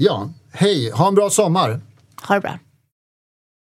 Ja, 0.00 0.28
hej, 0.52 0.90
ha 0.94 1.08
en 1.08 1.14
bra 1.14 1.30
sommar. 1.30 1.80
Ha 2.20 2.34
det 2.34 2.40
bra. 2.40 2.58